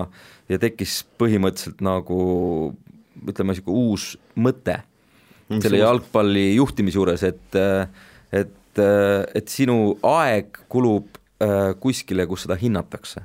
ja 0.51 0.59
tekkis 0.61 0.99
põhimõtteliselt 1.17 1.81
nagu 1.81 2.19
ütleme, 3.25 3.55
niisugune 3.55 3.87
uus 3.89 4.11
mõte 4.37 4.77
mm, 5.49 5.63
selle 5.65 5.81
jalgpalli 5.81 6.51
juhtimise 6.59 6.99
juures, 6.99 7.25
et 7.25 7.59
et, 8.35 8.83
et 8.83 9.49
sinu 9.49 9.95
aeg 10.05 10.59
kulub 10.69 11.17
kuskile, 11.81 12.27
kus 12.31 12.45
seda 12.47 12.55
hinnatakse. 12.55 13.21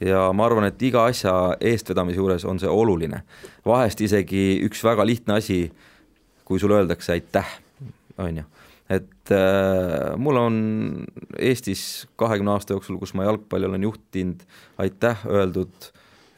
ja 0.00 0.32
ma 0.32 0.46
arvan, 0.46 0.66
et 0.68 0.82
iga 0.82 1.04
asja 1.06 1.54
eestvedamise 1.60 2.18
juures 2.18 2.44
on 2.44 2.58
see 2.58 2.68
oluline. 2.68 3.22
vahest 3.66 4.00
isegi 4.00 4.60
üks 4.66 4.84
väga 4.84 5.06
lihtne 5.06 5.38
asi, 5.38 5.72
kui 6.44 6.58
sulle 6.58 6.80
öeldakse 6.82 7.12
aitäh, 7.12 7.58
on 8.18 8.42
ju 8.42 8.44
et 8.90 9.32
äh, 9.32 10.12
mul 10.16 10.36
on 10.36 10.56
Eestis 11.38 12.06
kahekümne 12.20 12.52
aasta 12.52 12.74
jooksul, 12.76 12.98
kus 13.00 13.14
ma 13.16 13.24
jalgpalli 13.24 13.68
olen 13.70 13.86
juhtinud, 13.86 14.44
aitäh 14.78 15.24
öeldud 15.30 15.88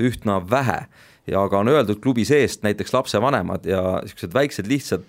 üsna 0.02 0.38
vähe 0.50 0.84
ja 1.26 1.42
aga 1.42 1.58
on 1.58 1.72
öeldud 1.72 2.00
klubi 2.02 2.24
seest 2.28 2.62
näiteks 2.62 2.94
lapsevanemad 2.94 3.66
ja 3.66 3.82
niisugused 4.02 4.34
väiksed 4.34 4.70
lihtsad 4.70 5.06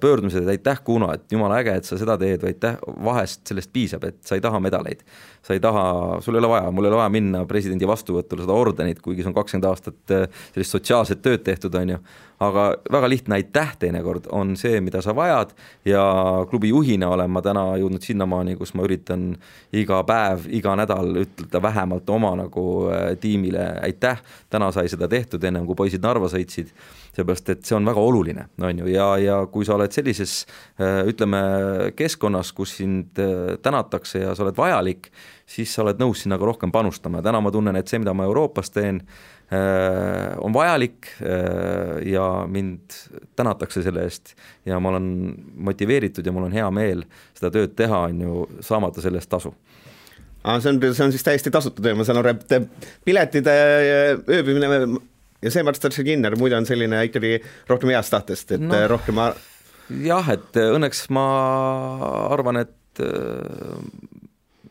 pöördumised, 0.00 0.42
et 0.42 0.48
aitäh, 0.58 0.80
Kuno, 0.84 1.08
et 1.14 1.32
jumala 1.32 1.56
äge, 1.62 1.72
et 1.78 1.88
sa 1.88 1.96
seda 1.96 2.18
teed 2.20 2.42
või 2.42 2.52
aitäh, 2.52 2.76
vahest 3.04 3.46
sellest 3.48 3.70
piisab, 3.72 4.04
et 4.04 4.18
sa 4.26 4.36
ei 4.36 4.42
taha 4.44 4.60
medaleid. 4.60 5.00
sa 5.44 5.52
ei 5.52 5.60
taha, 5.60 6.20
sul 6.24 6.34
ei 6.34 6.40
ole 6.40 6.48
vaja, 6.48 6.70
mul 6.72 6.86
ei 6.86 6.88
ole 6.88 6.96
vaja 6.96 7.12
minna 7.12 7.42
presidendi 7.44 7.84
vastuvõtule 7.84 8.46
seda 8.46 8.54
ordenit, 8.56 9.02
kuigi 9.04 9.20
see 9.20 9.28
on 9.28 9.34
kakskümmend 9.36 9.66
aastat 9.68 10.12
sellist 10.54 10.72
sotsiaalset 10.72 11.20
tööd 11.20 11.42
tehtud, 11.44 11.74
on 11.76 11.92
ju, 11.92 11.98
aga 12.40 12.64
väga 12.92 13.10
lihtne 13.12 13.36
aitäh 13.36 13.74
teinekord 13.78 14.30
on 14.32 14.54
see, 14.56 14.80
mida 14.80 15.02
sa 15.04 15.12
vajad 15.16 15.52
ja 15.84 16.04
klubi 16.48 16.72
juhina 16.72 17.10
olen 17.12 17.30
ma 17.30 17.44
täna 17.44 17.66
jõudnud 17.80 18.04
sinnamaani, 18.04 18.56
kus 18.56 18.72
ma 18.74 18.88
üritan 18.88 19.34
iga 19.72 20.00
päev, 20.08 20.48
iga 20.48 20.74
nädal 20.80 21.12
ütelda 21.26 21.62
vähemalt 21.62 22.10
oma 22.10 22.34
nagu 22.40 22.66
tiimile 23.20 23.68
aitäh, 23.84 24.24
täna 24.50 24.72
sai 24.72 24.88
seda 24.88 25.08
tehtud, 25.08 25.44
ennem 25.44 25.68
kui 25.68 25.76
poisid 25.76 26.04
Narva 26.04 26.32
sõitsid 26.32 26.72
seepärast 27.14 27.50
et 27.52 27.66
see 27.66 27.76
on 27.76 27.86
väga 27.86 28.02
oluline, 28.02 28.46
on 28.62 28.80
ju, 28.82 28.88
ja, 28.90 29.06
ja 29.22 29.36
kui 29.50 29.66
sa 29.66 29.76
oled 29.76 29.94
sellises 29.94 30.40
äh, 30.80 31.04
ütleme, 31.10 31.40
keskkonnas, 31.98 32.50
kus 32.56 32.76
sind 32.80 33.20
äh, 33.22 33.54
tänatakse 33.62 34.24
ja 34.24 34.34
sa 34.34 34.46
oled 34.46 34.58
vajalik, 34.58 35.10
siis 35.46 35.74
sa 35.74 35.84
oled 35.84 36.02
nõus 36.02 36.24
sinna 36.24 36.38
ka 36.40 36.48
rohkem 36.48 36.72
panustama. 36.74 37.20
Ja 37.20 37.28
täna 37.28 37.42
ma 37.44 37.52
tunnen, 37.54 37.78
et 37.78 37.90
see, 37.90 38.00
mida 38.02 38.14
ma 38.16 38.26
Euroopas 38.26 38.72
teen, 38.74 39.02
äh, 39.52 40.34
on 40.42 40.54
vajalik 40.54 41.12
ja 42.08 42.26
mind 42.50 42.96
tänatakse 43.36 43.84
selle 43.84 44.06
eest 44.08 44.34
ja 44.66 44.80
ma 44.80 44.90
olen 44.94 45.06
motiveeritud 45.68 46.26
ja 46.26 46.32
mul 46.34 46.48
on 46.48 46.56
hea 46.56 46.66
meel 46.74 47.04
seda 47.36 47.52
tööd 47.54 47.76
teha, 47.78 48.06
on 48.08 48.26
ju, 48.26 48.44
saamata 48.64 49.04
selle 49.04 49.22
eest 49.22 49.30
tasu. 49.30 49.54
Aa, 50.44 50.58
see 50.60 50.74
on, 50.74 50.80
see 50.92 51.06
on 51.06 51.12
siis 51.14 51.24
täiesti 51.24 51.52
tasuta 51.52 51.80
töö, 51.80 51.94
ma 51.96 52.04
saan 52.04 52.20
aru, 52.20 52.34
et 52.34 52.98
piletide 53.06 53.54
ööbimine 54.28 54.68
ja 55.44 55.52
see 55.52 55.64
Mart 55.66 55.78
Staltšeginner 55.80 56.38
muide 56.40 56.58
on 56.58 56.68
selline 56.68 57.04
ikkagi 57.08 57.36
rohkem 57.70 57.92
heast 57.94 58.14
tahtest, 58.14 58.56
et 58.56 58.64
no, 58.64 58.78
rohkem 58.90 59.20
jah, 60.04 60.32
et 60.32 60.58
õnneks 60.64 61.06
ma 61.14 61.26
arvan, 62.32 62.62
et 62.64 63.04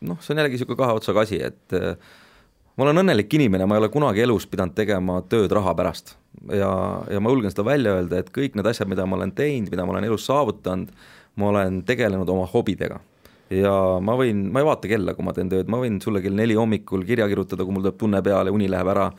noh, 0.04 0.20
see 0.20 0.34
on 0.34 0.42
jällegi 0.42 0.58
niisugune 0.58 0.80
kahe 0.80 0.98
otsaga 0.98 1.24
asi, 1.24 1.40
et 1.44 1.78
ma 2.74 2.86
olen 2.86 3.04
õnnelik 3.04 3.38
inimene, 3.38 3.68
ma 3.68 3.78
ei 3.78 3.84
ole 3.84 3.92
kunagi 3.94 4.24
elus 4.24 4.48
pidanud 4.50 4.74
tegema 4.76 5.20
tööd 5.30 5.52
raha 5.54 5.74
pärast. 5.78 6.16
ja, 6.50 6.70
ja 7.10 7.22
ma 7.22 7.32
julgen 7.32 7.54
seda 7.54 7.66
välja 7.70 7.94
öelda, 7.98 8.20
et 8.20 8.30
kõik 8.34 8.58
need 8.58 8.68
asjad, 8.68 8.90
mida 8.90 9.06
ma 9.06 9.18
olen 9.20 9.34
teinud, 9.36 9.70
mida 9.72 9.86
ma 9.86 9.94
olen 9.94 10.10
elus 10.10 10.26
saavutanud, 10.26 10.90
ma 11.40 11.50
olen 11.50 11.82
tegelenud 11.86 12.30
oma 12.30 12.46
hobidega 12.50 13.00
ja 13.52 13.72
ma 14.02 14.16
võin, 14.18 14.46
ma 14.52 14.62
ei 14.62 14.66
vaata 14.66 14.90
kella, 14.90 15.14
kui 15.14 15.26
ma 15.26 15.34
teen 15.36 15.50
tööd, 15.52 15.70
ma 15.70 15.78
võin 15.82 16.00
sulle 16.02 16.22
kell 16.24 16.36
neli 16.36 16.56
hommikul 16.58 17.04
kirja 17.06 17.28
kirjutada, 17.30 17.64
kui 17.64 17.74
mul 17.74 17.84
tuleb 17.84 17.98
tunne 18.00 18.22
peale, 18.24 18.52
uni 18.54 18.68
läheb 18.70 18.90
ära 18.94 19.10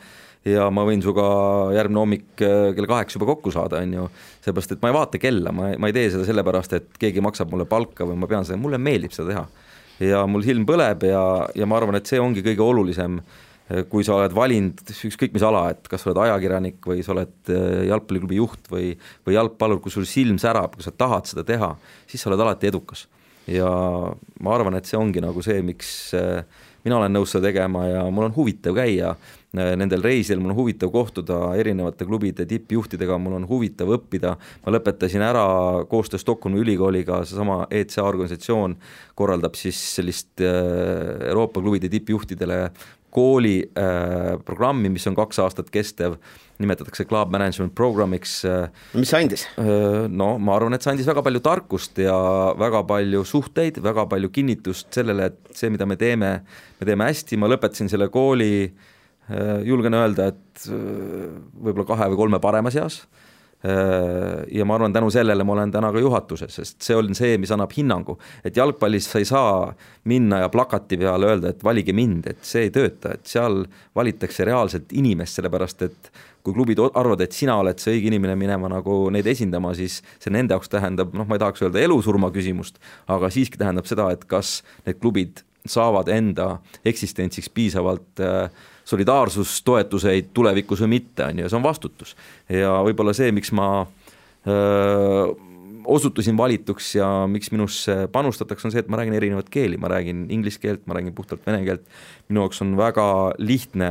ja 0.46 0.66
ma 0.74 0.84
võin 0.86 1.02
sinuga 1.02 1.26
järgmine 1.74 2.02
hommik 2.02 2.44
äh, 2.44 2.72
kell 2.76 2.88
kaheksa 2.90 3.18
juba 3.18 3.30
kokku 3.32 3.52
saada, 3.54 3.80
on 3.82 3.94
ju, 3.96 4.04
seepärast 4.44 4.76
et 4.76 4.84
ma 4.84 4.92
ei 4.92 4.96
vaata 4.96 5.20
kella, 5.22 5.52
ma, 5.54 5.72
ma 5.80 5.90
ei 5.90 5.96
tee 5.96 6.10
seda 6.14 6.26
sellepärast, 6.28 6.76
et 6.78 7.00
keegi 7.02 7.24
maksab 7.24 7.50
mulle 7.52 7.66
palka 7.70 8.06
või 8.06 8.18
ma 8.20 8.28
pean 8.30 8.46
seda, 8.46 8.58
mulle 8.60 8.80
meeldib 8.82 9.14
seda 9.14 9.32
teha. 9.32 9.46
ja 10.06 10.22
mul 10.28 10.44
silm 10.46 10.66
põleb 10.68 11.06
ja, 11.08 11.24
ja 11.56 11.68
ma 11.68 11.80
arvan, 11.80 11.98
et 11.98 12.06
see 12.08 12.20
ongi 12.22 12.44
kõige 12.46 12.62
olulisem, 12.62 13.18
äh, 13.72 13.82
kui 13.90 14.06
sa 14.06 14.20
oled 14.20 14.36
valinud 14.36 14.94
ükskõik 15.10 15.34
mis 15.34 15.46
ala, 15.46 15.66
et 15.74 15.90
kas 15.90 16.04
sa 16.04 16.12
oled 16.12 16.22
ajakirjanik 16.28 16.78
või 16.92 17.02
sa 17.06 17.16
oled 17.16 17.50
äh, 17.50 17.82
jalgpalliklubi 17.90 18.38
juht 18.38 18.70
või, 18.70 18.92
või 19.26 19.38
jalgpallur, 19.38 19.82
kui 19.82 19.94
sul 19.94 20.06
silm 20.06 20.38
särab, 20.42 20.78
kui 20.78 20.86
sa 20.86 20.94
tahad 20.94 21.26
seda 21.32 21.46
teha, 21.48 21.74
siis 22.06 22.22
sa 22.22 22.30
oled 22.30 22.46
alati 22.46 22.70
edukas. 22.70 23.08
ja 23.50 23.66
ma 24.42 24.54
arvan, 24.54 24.74
et 24.78 24.86
see 24.86 24.98
ongi 24.98 25.22
nagu 25.22 25.42
see, 25.42 25.58
miks 25.62 25.90
mina 26.86 27.00
olen 27.00 27.16
nõus 27.18 27.34
seda 27.34 27.48
tegema 27.50 27.88
ja 27.90 28.04
mul 28.14 28.28
on 28.28 28.36
huvitav 28.36 28.78
käia 28.78 29.16
Äh, 29.56 29.72
nendel 29.78 30.02
reisidel, 30.04 30.40
mul 30.42 30.52
on 30.52 30.58
huvitav 30.58 30.90
kohtuda 30.92 31.36
erinevate 31.56 32.04
klubide 32.04 32.44
tippjuhtidega, 32.48 33.16
mul 33.22 33.38
on 33.38 33.46
huvitav 33.48 33.88
õppida, 33.94 34.34
ma 34.64 34.74
lõpetasin 34.74 35.22
ära 35.24 35.44
koostöös 35.88 36.24
Stockholmi 36.26 36.60
ülikooliga, 36.60 37.22
seesama 37.24 37.62
ECA 37.72 38.04
organisatsioon 38.04 38.74
korraldab 39.16 39.56
siis 39.56 39.78
sellist 39.96 40.44
äh, 40.44 41.30
Euroopa 41.30 41.62
klubide 41.64 41.88
tippjuhtidele 41.92 42.58
kooli 43.14 43.58
äh, 43.78 44.34
programmi, 44.46 44.90
mis 44.92 45.06
on 45.10 45.16
kaks 45.18 45.40
aastat 45.44 45.70
kestev, 45.74 46.18
nimetatakse 46.62 47.04
Club 47.04 47.32
Management 47.34 47.74
Programmiks. 47.76 48.38
mis 48.96 49.10
see 49.12 49.20
andis? 49.20 49.44
no 50.08 50.30
ma 50.40 50.54
arvan, 50.56 50.72
et 50.72 50.84
see 50.84 50.94
andis 50.94 51.08
väga 51.08 51.24
palju 51.26 51.42
tarkust 51.44 52.00
ja 52.00 52.16
väga 52.56 52.80
palju 52.88 53.24
suhteid, 53.28 53.82
väga 53.84 54.06
palju 54.08 54.32
kinnitust 54.32 54.88
sellele, 54.96 55.28
et 55.28 55.56
see, 55.56 55.68
mida 55.72 55.84
me 55.88 55.98
teeme, 56.00 56.30
me 56.80 56.88
teeme 56.88 57.10
hästi, 57.10 57.36
ma 57.36 57.50
lõpetasin 57.52 57.92
selle 57.92 58.08
kooli 58.12 58.52
äh, 58.64 58.94
Äh, 59.26 59.62
julgen 59.66 59.94
öelda, 59.94 60.28
et 60.30 60.68
äh, 60.70 61.30
võib-olla 61.58 61.86
kahe 61.88 62.06
või 62.12 62.18
kolme 62.20 62.38
parema 62.42 62.70
seas. 62.70 63.00
Äh, 63.02 63.25
ja 63.66 64.64
ma 64.68 64.76
arvan, 64.76 64.92
tänu 64.94 65.08
sellele 65.10 65.44
ma 65.44 65.54
olen 65.56 65.72
täna 65.74 65.90
ka 65.94 66.00
juhatuses, 66.02 66.52
sest 66.60 66.84
see 66.86 66.96
on 66.96 67.14
see, 67.16 67.36
mis 67.40 67.50
annab 67.54 67.72
hinnangu, 67.76 68.18
et 68.46 68.56
jalgpallis 68.56 69.08
sa 69.10 69.22
ei 69.22 69.28
saa 69.28 69.72
minna 70.10 70.44
ja 70.44 70.50
plakati 70.52 70.98
peale 71.00 71.30
öelda, 71.32 71.50
et 71.50 71.64
valige 71.66 71.94
mind, 71.96 72.30
et 72.30 72.44
see 72.46 72.66
ei 72.68 72.72
tööta, 72.74 73.16
et 73.16 73.26
seal 73.26 73.64
valitakse 73.96 74.46
reaalselt 74.46 74.94
inimest, 74.96 75.40
sellepärast 75.40 75.86
et 75.88 76.10
kui 76.46 76.54
klubid 76.54 76.78
arvavad, 76.86 77.24
et 77.24 77.34
sina 77.34 77.56
oled 77.58 77.80
see 77.82 77.96
õige 77.96 78.12
inimene 78.12 78.36
minema 78.38 78.70
nagu 78.70 79.06
neid 79.14 79.26
esindama, 79.26 79.72
siis 79.74 79.98
see 80.22 80.30
nende 80.34 80.54
jaoks 80.54 80.70
tähendab, 80.70 81.16
noh, 81.16 81.26
ma 81.26 81.38
ei 81.38 81.42
tahaks 81.42 81.64
öelda 81.66 81.82
elu-surma 81.82 82.30
küsimust, 82.34 82.78
aga 83.10 83.32
siiski 83.34 83.58
tähendab 83.58 83.88
seda, 83.90 84.12
et 84.14 84.22
kas 84.30 84.60
need 84.86 85.00
klubid 85.02 85.42
saavad 85.66 86.06
enda 86.14 86.60
eksistentsiks 86.86 87.50
piisavalt 87.50 88.22
äh, 88.22 88.46
solidaarsustoetuseid 88.86 90.30
tulevikus 90.34 90.84
või 90.84 90.96
mitte, 90.98 91.26
on 91.26 91.42
ju, 91.42 91.50
see 91.50 91.58
on 91.58 91.66
vastutus. 91.66 92.14
ja 92.48 92.76
võib-olla 92.86 93.14
see, 93.16 93.32
miks 93.34 93.52
ma 93.56 93.68
öö, 94.46 95.26
osutusin 95.86 96.36
valituks 96.36 96.94
ja 96.94 97.08
miks 97.30 97.50
minusse 97.54 98.08
panustatakse, 98.12 98.66
on 98.68 98.74
see, 98.74 98.82
et 98.82 98.90
ma 98.90 98.98
räägin 99.00 99.16
erinevat 99.18 99.50
keeli, 99.52 99.78
ma 99.78 99.90
räägin 99.90 100.26
inglise 100.34 100.60
keelt, 100.62 100.86
ma 100.86 100.98
räägin 100.98 101.14
puhtalt 101.14 101.46
vene 101.46 101.62
keelt, 101.66 101.84
minu 102.28 102.42
jaoks 102.44 102.62
on 102.64 102.76
väga 102.78 103.08
lihtne 103.38 103.90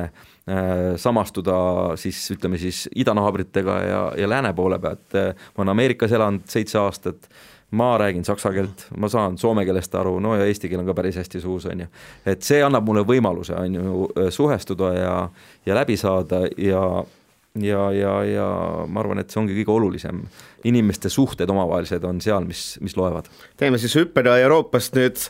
samastuda 1.01 1.55
siis 1.97 2.19
ütleme 2.36 2.60
siis 2.62 2.84
idanaabritega 2.95 3.77
ja, 3.81 4.01
ja 4.21 4.29
lääne 4.29 4.51
poole 4.53 4.77
pealt, 4.79 5.15
ma 5.15 5.63
olen 5.63 5.73
Ameerikas 5.73 6.13
elanud 6.13 6.45
seitse 6.51 6.77
aastat 6.77 7.29
ma 7.75 7.97
räägin 7.99 8.25
saksa 8.25 8.51
keelt, 8.55 8.85
ma 8.97 9.09
saan 9.11 9.38
soome 9.38 9.65
keelest 9.67 9.95
aru, 9.99 10.17
no 10.23 10.35
ja 10.39 10.47
eesti 10.47 10.69
keel 10.71 10.83
on 10.83 10.89
ka 10.89 10.95
päris 10.97 11.19
hästi 11.19 11.41
suus, 11.43 11.67
on 11.71 11.83
ju. 11.83 11.91
et 12.25 12.45
see 12.45 12.61
annab 12.63 12.88
mulle 12.88 13.03
võimaluse, 13.07 13.55
on 13.59 13.77
ju, 13.79 14.07
suhestuda 14.31 14.91
ja, 14.95 15.15
ja 15.65 15.77
läbi 15.77 15.97
saada 15.99 16.45
ja 16.57 16.81
ja, 17.61 17.91
ja, 17.95 18.13
ja 18.27 18.47
ma 18.88 18.99
arvan, 18.99 19.21
et 19.21 19.31
see 19.31 19.39
ongi 19.39 19.55
kõige 19.61 19.71
olulisem. 19.75 20.25
inimeste 20.67 21.09
suhted 21.09 21.49
omavahelised 21.49 22.03
on 22.03 22.21
seal, 22.21 22.47
mis, 22.47 22.77
mis 22.81 22.97
loevad. 22.97 23.29
teeme 23.57 23.77
siis 23.77 23.95
hüppe 23.95 24.23
Euroopast 24.41 24.95
nüüd 24.95 25.27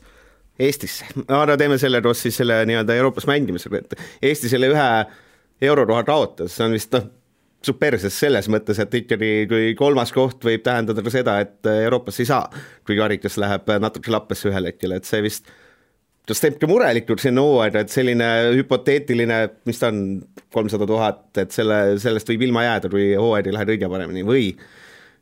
Eestisse, 0.59 1.05
no 1.27 1.57
teeme 1.57 1.77
selle 1.77 2.01
koos 2.01 2.21
siis 2.23 2.37
selle 2.39 2.61
nii-öelda 2.65 2.95
Euroopas 2.95 3.27
mängimisega, 3.27 3.81
et 3.81 3.95
Eesti 4.21 4.49
selle 4.49 4.69
ühe 4.71 4.87
euroraha 5.61 6.03
kaotas, 6.07 6.55
see 6.55 6.65
on 6.65 6.75
vist 6.75 6.95
noh, 6.95 7.09
su 7.65 7.75
perses 7.79 8.13
selles 8.13 8.47
mõttes, 8.51 8.79
et 8.81 9.01
ikkagi 9.01 9.31
kui 9.49 9.75
kolmas 9.77 10.13
koht 10.15 10.43
võib 10.45 10.63
tähendada 10.65 11.03
ka 11.05 11.13
seda, 11.13 11.39
et 11.43 11.69
Euroopasse 11.71 12.23
ei 12.23 12.29
saa, 12.29 12.65
kui 12.85 12.97
karikas 12.99 13.39
läheb 13.41 13.69
natuke 13.81 14.13
lappesse 14.13 14.49
ühel 14.51 14.69
hetkel, 14.71 14.95
et 14.97 15.09
see 15.09 15.23
vist 15.25 15.49
kas 16.25 16.41
teeb 16.41 16.57
ka 16.61 16.69
murelikuks 16.69 17.27
enne 17.29 17.43
hooaega, 17.45 17.83
et 17.85 17.93
selline 17.93 18.29
hüpoteetiline, 18.57 19.39
mis 19.69 19.81
ta 19.81 19.91
on, 19.93 19.99
kolmsada 20.55 20.87
tuhat, 20.89 21.27
et 21.41 21.53
selle, 21.53 21.99
sellest 22.01 22.31
võib 22.31 22.47
ilma 22.47 22.65
jääda, 22.65 22.89
kui 22.91 23.11
hooaeg 23.13 23.49
ei 23.49 23.55
lähe 23.55 23.69
kõige 23.73 23.91
paremini 23.91 24.25
või 24.25 24.47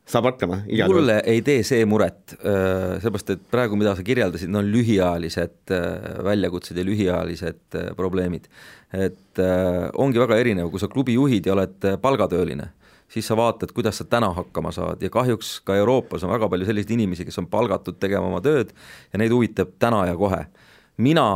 saab 0.06 0.28
hakkama. 0.28 0.60
mulle 0.88 1.18
ei 1.24 1.40
tee 1.42 1.62
see 1.64 1.84
muret, 1.88 2.36
äh, 2.36 3.00
seepärast 3.02 3.34
et 3.34 3.44
praegu, 3.50 3.76
mida 3.80 3.94
sa 3.96 4.04
kirjeldasid, 4.04 4.52
no 4.52 4.60
lühiajalised 4.64 5.72
äh, 5.72 6.20
väljakutsed 6.26 6.76
ja 6.76 6.84
lühiajalised 6.84 7.78
äh, 7.80 7.90
probleemid. 7.96 8.48
et 8.94 9.40
ongi 9.98 10.20
väga 10.22 10.36
erinev, 10.38 10.68
kui 10.70 10.78
sa 10.78 10.86
klubi 10.86 11.16
juhid 11.16 11.48
ja 11.48 11.54
oled 11.56 11.86
palgatööline, 11.98 12.68
siis 13.10 13.26
sa 13.26 13.34
vaatad, 13.34 13.72
kuidas 13.74 13.98
sa 13.98 14.04
täna 14.06 14.28
hakkama 14.36 14.70
saad 14.70 15.02
ja 15.02 15.10
kahjuks 15.10 15.56
ka 15.66 15.74
Euroopas 15.80 16.22
on 16.22 16.30
väga 16.30 16.46
palju 16.52 16.68
selliseid 16.68 16.92
inimesi, 16.94 17.26
kes 17.26 17.40
on 17.42 17.48
palgatud 17.50 17.98
tegema 17.98 18.28
oma 18.28 18.38
tööd 18.44 18.70
ja 19.10 19.18
neid 19.18 19.34
huvitab 19.34 19.72
täna 19.82 20.04
ja 20.06 20.14
kohe. 20.14 20.44
mina 20.96 21.26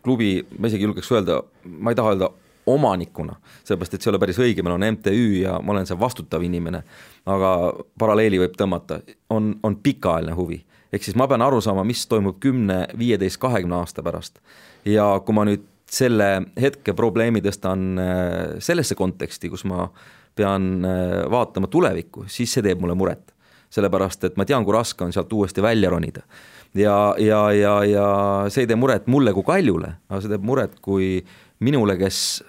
klubi, 0.00 0.46
ma 0.56 0.70
isegi 0.70 0.88
julgeks 0.88 1.12
öelda, 1.12 1.42
ma 1.68 1.92
ei 1.92 1.98
taha 1.98 2.14
öelda 2.14 2.30
omanikuna, 2.68 3.36
sellepärast 3.64 3.96
et 3.96 4.02
see 4.02 4.10
ei 4.10 4.14
ole 4.14 4.20
päris 4.22 4.40
õige, 4.42 4.64
meil 4.64 4.76
on 4.76 4.86
MTÜ 4.94 5.24
ja 5.42 5.58
ma 5.62 5.74
olen 5.74 5.88
see 5.88 5.98
vastutav 6.00 6.44
inimene, 6.44 6.82
aga 7.28 7.52
paralleeli 8.00 8.40
võib 8.42 8.58
tõmmata, 8.58 9.00
on, 9.34 9.54
on 9.62 9.78
pikaajaline 9.84 10.36
huvi. 10.38 10.60
ehk 10.92 11.04
siis 11.04 11.16
ma 11.16 11.28
pean 11.28 11.44
aru 11.44 11.60
saama, 11.64 11.84
mis 11.84 12.06
toimub 12.08 12.38
kümne, 12.40 12.86
viieteist, 12.98 13.40
kahekümne 13.40 13.80
aasta 13.80 14.02
pärast. 14.02 14.38
ja 14.84 15.10
kui 15.24 15.34
ma 15.34 15.46
nüüd 15.48 15.66
selle 15.88 16.28
hetke 16.60 16.92
probleemi 16.92 17.40
tõstan 17.40 17.88
äh, 17.98 18.36
sellesse 18.60 18.94
konteksti, 18.94 19.48
kus 19.48 19.64
ma 19.64 19.88
pean 20.36 20.84
äh, 20.84 21.24
vaatama 21.30 21.66
tulevikku, 21.66 22.26
siis 22.28 22.52
see 22.52 22.62
teeb 22.62 22.80
mulle 22.80 22.94
muret. 22.94 23.34
sellepärast, 23.70 24.22
et 24.24 24.36
ma 24.36 24.46
tean, 24.48 24.64
kui 24.64 24.72
raske 24.72 25.04
on 25.04 25.12
sealt 25.12 25.32
uuesti 25.32 25.60
välja 25.62 25.90
ronida 25.92 26.22
ja, 26.74 27.14
ja, 27.18 27.52
ja, 27.52 27.84
ja 27.84 28.06
see 28.48 28.64
ei 28.64 28.70
tee 28.70 28.78
muret 28.78 29.06
mulle 29.10 29.32
kui 29.36 29.46
Kaljule, 29.46 29.94
aga 30.08 30.20
see 30.22 30.32
teeb 30.32 30.44
muret 30.46 30.78
kui 30.84 31.18
minule, 31.64 31.96
kes 32.00 32.42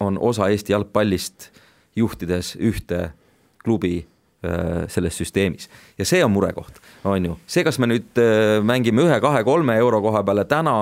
on 0.00 0.18
osa 0.18 0.50
Eesti 0.52 0.74
jalgpallist, 0.74 1.50
juhtides 1.96 2.56
ühte 2.60 3.10
klubi 3.64 4.06
selles 4.92 5.16
süsteemis. 5.18 5.70
Ja 5.98 6.04
see 6.06 6.20
on 6.22 6.30
murekoht, 6.30 6.76
on 7.08 7.24
ju, 7.24 7.38
see, 7.50 7.64
kas 7.66 7.80
me 7.82 7.88
nüüd 7.90 8.20
mängime 8.62 9.02
ühe, 9.02 9.16
kahe, 9.24 9.40
kolme 9.48 9.74
euro 9.80 10.02
koha 10.04 10.20
peale 10.28 10.44
täna 10.46 10.76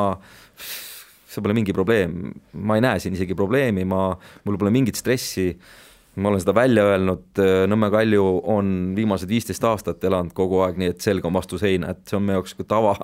see 1.35 1.43
pole 1.45 1.57
mingi 1.57 1.75
probleem, 1.75 2.35
ma 2.67 2.79
ei 2.79 2.85
näe 2.85 3.01
siin 3.03 3.17
isegi 3.17 3.37
probleemi, 3.39 3.87
ma, 3.89 4.13
mul 4.47 4.59
pole 4.61 4.73
mingit 4.75 4.99
stressi, 4.99 5.49
ma 6.15 6.31
olen 6.31 6.43
seda 6.43 6.55
välja 6.55 6.85
öelnud, 6.93 7.41
Nõmme 7.71 7.91
Kalju 7.91 8.25
on 8.55 8.69
viimased 8.97 9.31
viisteist 9.31 9.65
aastat 9.67 10.05
elanud 10.07 10.35
kogu 10.37 10.61
aeg 10.67 10.79
nii, 10.79 10.93
et 10.95 11.05
selg 11.05 11.27
on 11.27 11.35
vastu 11.35 11.59
seina, 11.61 11.95
et 11.95 12.05
see 12.07 12.19
on 12.19 12.27
meie 12.27 12.39
jaoks 12.39 12.55
tava, 12.71 12.95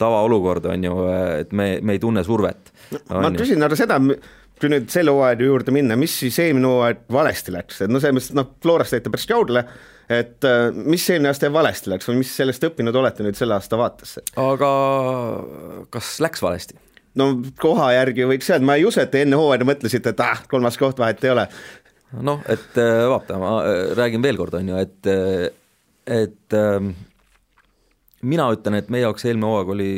tavaolukord 0.00 0.70
on 0.70 0.86
ju, 0.86 0.98
et 1.40 1.56
me, 1.56 1.72
me 1.82 1.96
ei 1.96 2.02
tunne 2.02 2.22
survet. 2.26 2.70
ma 3.10 3.32
küsin 3.34 3.66
aga 3.66 3.78
seda, 3.78 3.98
kui 4.60 4.70
nüüd 4.72 4.90
selle 4.92 5.14
hooaja 5.14 5.38
juurde 5.40 5.72
minna, 5.74 5.96
mis 5.98 6.14
siis 6.22 6.38
eelmine 6.42 6.68
hooaeg 6.68 7.06
valesti 7.12 7.54
läks, 7.54 7.80
et 7.84 7.92
no 7.92 8.02
selles 8.02 8.16
mõttes, 8.18 8.34
noh, 8.36 8.52
Florast 8.62 8.96
jäite 8.96 9.12
päris 9.12 9.26
kaugele, 9.30 9.64
et 10.10 10.46
äh, 10.48 10.68
mis 10.74 11.06
eelmine 11.10 11.30
aasta 11.32 11.50
valesti 11.54 11.92
läks 11.92 12.08
või 12.10 12.20
mis 12.20 12.32
sellest 12.36 12.64
õppinud 12.68 12.96
olete 13.00 13.26
nüüd 13.26 13.38
selle 13.38 13.56
aasta 13.56 13.78
vaates? 13.80 14.18
aga 14.40 14.70
kas 15.94 16.14
läks 16.24 16.44
valesti? 16.44 16.78
no 17.20 17.30
koha 17.60 17.90
järgi 17.96 18.28
võiks 18.30 18.50
öelda, 18.52 18.66
ma 18.68 18.78
ei 18.78 18.86
usu, 18.88 19.02
et 19.02 19.12
te 19.12 19.24
enne 19.24 19.38
hooaega 19.40 19.66
mõtlesite, 19.68 20.14
et 20.14 20.24
ah, 20.24 20.42
kolmas 20.50 20.78
koht 20.80 21.00
vahet 21.00 21.24
ei 21.24 21.34
ole. 21.34 21.46
noh, 22.26 22.44
et 22.50 22.80
äh, 22.80 23.04
vaata, 23.10 23.38
ma 23.42 23.56
äh, 23.64 23.82
räägin 23.98 24.24
veel 24.24 24.40
kord, 24.40 24.58
on 24.60 24.72
ju, 24.72 24.84
et, 24.84 25.12
et 26.20 26.58
ähm, 26.58 26.94
mina 28.22 28.50
ütlen, 28.54 28.78
et 28.78 28.90
meie 28.92 29.06
jaoks 29.06 29.26
eelmine 29.28 29.50
hooaeg 29.50 29.74
oli 29.76 29.92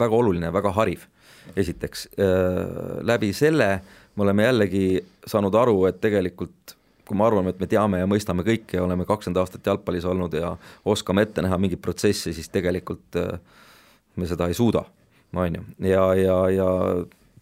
väga 0.00 0.22
oluline, 0.22 0.52
väga 0.54 0.72
hariv, 0.76 1.06
esiteks. 1.56 2.08
läbi 3.02 3.32
selle 3.32 3.80
me 4.16 4.22
oleme 4.22 4.44
jällegi 4.44 4.84
saanud 5.26 5.54
aru, 5.54 5.84
et 5.88 6.00
tegelikult 6.00 6.76
kui 7.08 7.18
me 7.18 7.24
arvame, 7.26 7.50
et 7.50 7.58
me 7.58 7.66
teame 7.66 7.98
ja 7.98 8.06
mõistame 8.06 8.44
kõike 8.46 8.76
ja 8.78 8.84
oleme 8.84 9.04
kakskümmend 9.08 9.40
aastat 9.42 9.66
jalgpallis 9.66 10.04
olnud 10.06 10.34
ja 10.38 10.52
oskame 10.84 11.24
ette 11.26 11.42
näha 11.42 11.58
mingit 11.58 11.82
protsessi, 11.82 12.30
siis 12.36 12.48
tegelikult 12.54 13.18
me 14.16 14.28
seda 14.30 14.46
ei 14.46 14.54
suuda 14.54 14.84
on 15.38 15.54
ju, 15.54 15.62
ja, 15.88 16.14
ja, 16.14 16.50
ja 16.50 16.66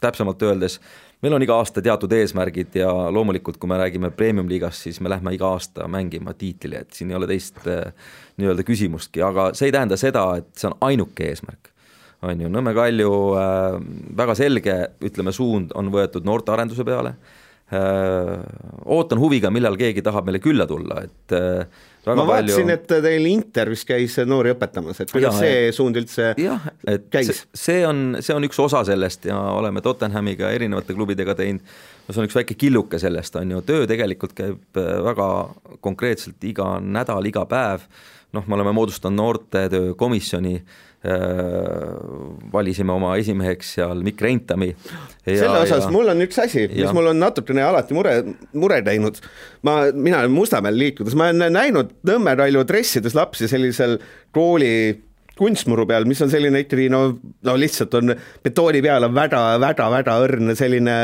täpsemalt 0.01 0.43
öeldes, 0.43 0.79
meil 1.23 1.35
on 1.35 1.43
iga 1.43 1.57
aasta 1.59 1.83
teatud 1.83 2.13
eesmärgid 2.13 2.77
ja 2.79 2.91
loomulikult, 3.11 3.57
kui 3.57 3.71
me 3.71 3.79
räägime 3.79 4.11
premium-liigast, 4.11 4.87
siis 4.87 5.01
me 5.01 5.11
lähme 5.11 5.35
iga 5.35 5.53
aasta 5.57 5.89
mängima 5.89 6.35
tiitlile, 6.35 6.85
et 6.85 6.93
siin 6.93 7.11
ei 7.11 7.17
ole 7.19 7.27
teist 7.31 7.65
äh, 7.67 7.93
nii-öelda 8.37 8.67
küsimustki, 8.67 9.23
aga 9.25 9.51
see 9.59 9.71
ei 9.71 9.75
tähenda 9.75 9.97
seda, 10.01 10.29
et 10.39 10.53
see 10.57 10.71
on 10.71 10.79
ainuke 10.91 11.31
eesmärk. 11.33 11.73
On 12.27 12.41
ju, 12.43 12.49
Nõmme 12.53 12.75
Kalju 12.77 13.11
äh, 13.39 13.77
väga 14.19 14.39
selge, 14.39 14.79
ütleme, 15.07 15.35
suund 15.35 15.75
on 15.79 15.93
võetud 15.95 16.27
noortearenduse 16.27 16.87
peale. 16.87 17.15
Äh,, 17.69 18.35
ootan 18.89 19.21
huviga, 19.21 19.51
millal 19.53 19.77
keegi 19.77 20.01
tahab 20.01 20.25
meile 20.25 20.41
külla 20.41 20.65
tulla, 20.67 21.03
et 21.05 21.35
äh, 21.37 21.67
ma 22.17 22.25
vaatasin, 22.25 22.73
et 22.73 22.87
teil 22.89 23.29
Inter 23.29 23.69
vist 23.69 23.85
käis 23.91 24.17
noori 24.25 24.55
õpetamas, 24.55 25.03
et 25.05 25.13
kuidas 25.13 25.37
ja, 25.37 25.43
see 25.45 25.75
suund 25.77 26.01
üldse 26.01 26.31
jah, 26.41 26.65
et 26.89 27.11
käis? 27.13 27.43
see 27.53 27.83
on, 27.85 28.17
see 28.25 28.33
on 28.33 28.49
üks 28.49 28.57
osa 28.65 28.81
sellest 28.89 29.29
ja 29.29 29.37
oleme 29.59 29.85
Tottenhamiga 29.85 30.49
erinevate 30.57 30.97
klubidega 30.97 31.37
teinud, 31.37 31.61
no 32.07 32.17
see 32.17 32.25
on 32.25 32.31
üks 32.31 32.41
väike 32.41 32.57
killuke 32.57 33.03
sellest, 33.03 33.37
on 33.37 33.53
ju, 33.59 33.61
töö 33.69 33.85
tegelikult 33.91 34.33
käib 34.39 34.81
äh, 34.81 34.95
väga 35.11 35.29
konkreetselt 35.85 36.49
iga 36.49 36.79
nädal, 36.81 37.29
iga 37.29 37.45
päev, 37.53 37.85
noh, 38.33 38.49
me 38.49 38.57
oleme 38.57 38.73
moodustanud 38.81 39.21
noortetöö 39.21 39.93
komisjoni. 40.01 40.57
Äh, 40.57 40.88
valisime 42.53 42.91
oma 42.93 43.13
esimeheks 43.21 43.75
seal 43.77 44.01
Mikk 44.03 44.23
Reintami. 44.25 44.73
selle 45.25 45.61
osas 45.61 45.85
ja... 45.85 45.91
mul 45.95 46.11
on 46.11 46.25
üks 46.25 46.41
asi, 46.43 46.65
mis 46.73 46.91
mul 46.95 47.13
on 47.13 47.21
natukene 47.23 47.63
alati 47.63 47.95
mure, 47.95 48.17
mure 48.59 48.81
teinud. 48.83 49.21
ma, 49.63 49.93
mina 49.95 50.25
olen 50.25 50.35
Mustamäel 50.35 50.79
liikudes, 50.79 51.15
ma 51.15 51.31
olen 51.31 51.55
näinud 51.55 51.95
Nõmme 52.09 52.35
Ralju 52.39 52.65
dressides 52.67 53.15
lapsi 53.15 53.47
sellisel 53.49 53.99
kooli 54.35 54.73
kunstmuru 55.39 55.87
peal, 55.87 56.09
mis 56.11 56.19
on 56.25 56.33
selline 56.33 56.65
ikkagi 56.65 56.89
no, 56.91 57.05
no 57.47 57.55
lihtsalt 57.55 57.95
on 57.95 58.17
betooni 58.43 58.83
peal 58.83 59.07
on 59.07 59.15
väga-väga-väga 59.15 60.19
õrn 60.25 60.57
selline 60.59 60.99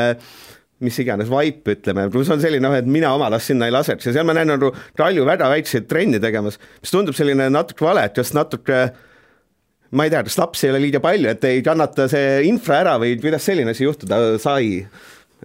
mis 0.83 0.97
iganes 0.99 1.31
vaip, 1.31 1.63
ütleme, 1.71 2.09
pluss 2.11 2.27
on 2.35 2.43
selline 2.43 2.67
noh, 2.67 2.75
et 2.75 2.83
mina 2.83 3.13
oma 3.15 3.31
last 3.31 3.47
sinna 3.47 3.69
ei 3.69 3.71
laseks 3.71 4.09
ja 4.09 4.17
seal 4.17 4.27
ma 4.27 4.35
näen 4.35 4.51
nagu 4.51 4.75
Kalju 4.99 5.23
väga 5.23 5.47
väikseid 5.55 5.87
trenni 5.87 6.19
tegemas, 6.19 6.59
mis 6.83 6.91
tundub 6.91 7.15
selline 7.15 7.47
natuke 7.47 7.87
vale, 7.87 8.03
et 8.09 8.19
just 8.19 8.35
natuke 8.35 8.81
äh, 8.89 9.03
ma 9.95 10.05
ei 10.05 10.13
tea, 10.13 10.23
kas 10.27 10.37
lapsi 10.41 10.67
ei 10.67 10.73
ole 10.73 10.83
liiga 10.85 11.01
palju, 11.03 11.31
et 11.31 11.43
ei 11.49 11.61
kannata 11.65 12.09
see 12.11 12.39
infra 12.49 12.81
ära 12.83 12.95
või 13.01 13.15
kuidas 13.21 13.45
selline 13.47 13.75
asi 13.75 13.87
juhtuda 13.87 14.21
sai? 14.41 14.81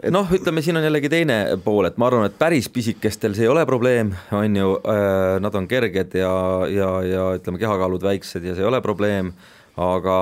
et 0.00 0.12
noh, 0.14 0.28
ütleme, 0.32 0.62
siin 0.64 0.78
on 0.78 0.86
jällegi 0.86 1.10
teine 1.12 1.38
pool, 1.64 1.88
et 1.88 1.98
ma 2.00 2.08
arvan, 2.08 2.28
et 2.28 2.36
päris 2.40 2.70
pisikestel 2.72 3.34
see 3.36 3.44
ei 3.46 3.52
ole 3.52 3.64
probleem, 3.68 4.14
on 4.36 4.56
ju 4.56 4.74
äh,, 4.80 5.38
nad 5.42 5.56
on 5.58 5.66
kerged 5.70 6.14
ja, 6.16 6.34
ja, 6.72 6.90
ja 7.04 7.24
ütleme, 7.38 7.60
kehakaalud 7.60 8.04
väiksed 8.06 8.46
ja 8.46 8.54
see 8.56 8.64
ei 8.64 8.70
ole 8.70 8.80
probleem 8.84 9.34
aga 9.80 10.16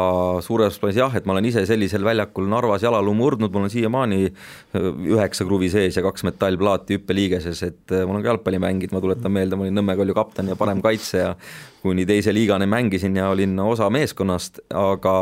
suures 0.44 0.76
plaanis 0.80 0.98
jah, 1.00 1.14
et 1.16 1.26
ma 1.26 1.34
olen 1.34 1.48
ise 1.48 1.64
sellisel 1.68 2.04
väljakul 2.06 2.48
Narvas 2.50 2.84
jalaluu 2.84 3.14
murdnud, 3.16 3.52
mul 3.54 3.66
on 3.68 3.72
siiamaani 3.72 4.20
äh, 4.28 4.88
üheksa 5.14 5.46
kruvi 5.48 5.70
sees 5.72 5.96
ja 5.96 6.04
kaks 6.04 6.26
metallplaati 6.28 6.98
hüppeliigeses, 6.98 7.62
et 7.66 7.96
äh, 7.96 8.04
mul 8.08 8.20
on 8.20 8.26
ka 8.26 8.32
jalgpalli 8.32 8.60
mänginud, 8.62 8.94
ma 8.96 9.02
tuletan 9.04 9.34
meelde, 9.34 9.58
ma 9.58 9.66
olin 9.66 9.78
Nõmme 9.78 9.96
Kalju 9.98 10.16
kapten 10.16 10.52
ja 10.52 10.58
parem 10.58 10.82
kaitsja 10.84 11.34
kuni 11.82 12.06
teise 12.08 12.34
liigani 12.34 12.68
mängisin 12.70 13.16
ja 13.16 13.30
olin 13.32 13.58
osa 13.64 13.90
meeskonnast, 13.92 14.62
aga 14.74 15.16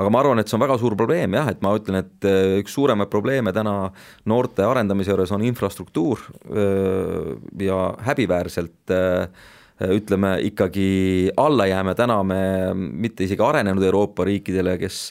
aga 0.00 0.08
ma 0.08 0.20
arvan, 0.22 0.40
et 0.40 0.48
see 0.48 0.56
on 0.56 0.62
väga 0.62 0.78
suur 0.80 0.94
probleem 0.96 1.34
jah, 1.36 1.50
et 1.52 1.60
ma 1.60 1.74
ütlen, 1.76 2.00
et 2.00 2.28
äh, 2.28 2.58
üks 2.62 2.72
suuremaid 2.72 3.10
probleeme 3.12 3.52
täna 3.52 3.90
noorte 4.30 4.64
arendamise 4.64 5.12
juures 5.12 5.34
on 5.36 5.44
infrastruktuur 5.44 6.22
ja 7.60 7.80
häbiväärselt 8.06 8.80
Äh, 8.90 9.28
ütleme 9.80 10.36
ikkagi 10.50 11.30
alla 11.40 11.66
jääme 11.70 11.94
täna 11.98 12.20
me 12.26 12.40
mitte 12.74 13.24
isegi 13.24 13.42
arenenud 13.44 13.84
Euroopa 13.84 14.26
riikidele, 14.28 14.76
kes 14.80 15.10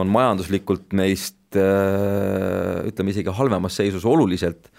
on 0.00 0.10
majanduslikult 0.12 0.92
meist 0.96 1.58
äh, 1.58 2.80
ütleme 2.90 3.14
isegi 3.14 3.32
halvemas 3.36 3.80
seisus 3.80 4.04
oluliselt 4.08 4.70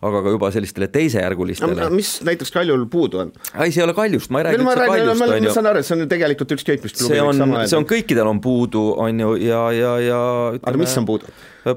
aga 0.00 0.22
ka 0.24 0.32
juba 0.32 0.48
sellistele 0.54 0.88
teisejärgulistele 0.92 1.88
mis 1.92 2.12
näiteks 2.24 2.52
Kaljul 2.54 2.86
puudu 2.92 3.20
on? 3.20 3.32
ei, 3.52 3.72
see 3.72 3.82
ei 3.82 3.86
ole 3.86 3.94
Kaljust, 3.96 4.32
ma 4.32 4.40
ei 4.40 4.46
räägi 4.48 4.62
üldse 4.62 4.86
Kaljust, 4.88 5.24
on 5.26 5.34
ju. 5.36 5.44
ma 5.44 5.54
saan 5.56 5.70
aru, 5.70 5.82
et 5.82 5.88
see 5.88 5.96
on 5.96 6.04
ju 6.04 6.08
tegelikult 6.10 6.54
ükskõik 6.56 6.86
mis 6.86 6.96
klubi 6.96 7.16
see 7.16 7.24
on, 7.24 7.56
see 7.68 7.78
on 7.78 7.88
kõikidel 7.88 8.30
on 8.30 8.40
puudu, 8.44 8.84
on 9.04 9.24
ju, 9.24 9.34
ja, 9.44 9.62
ja, 9.76 9.94
ja 10.04 10.20
ütleme, 10.56 10.72
aga 10.72 10.80
mis 10.80 10.96
on 11.02 11.08
puudu? 11.08 11.34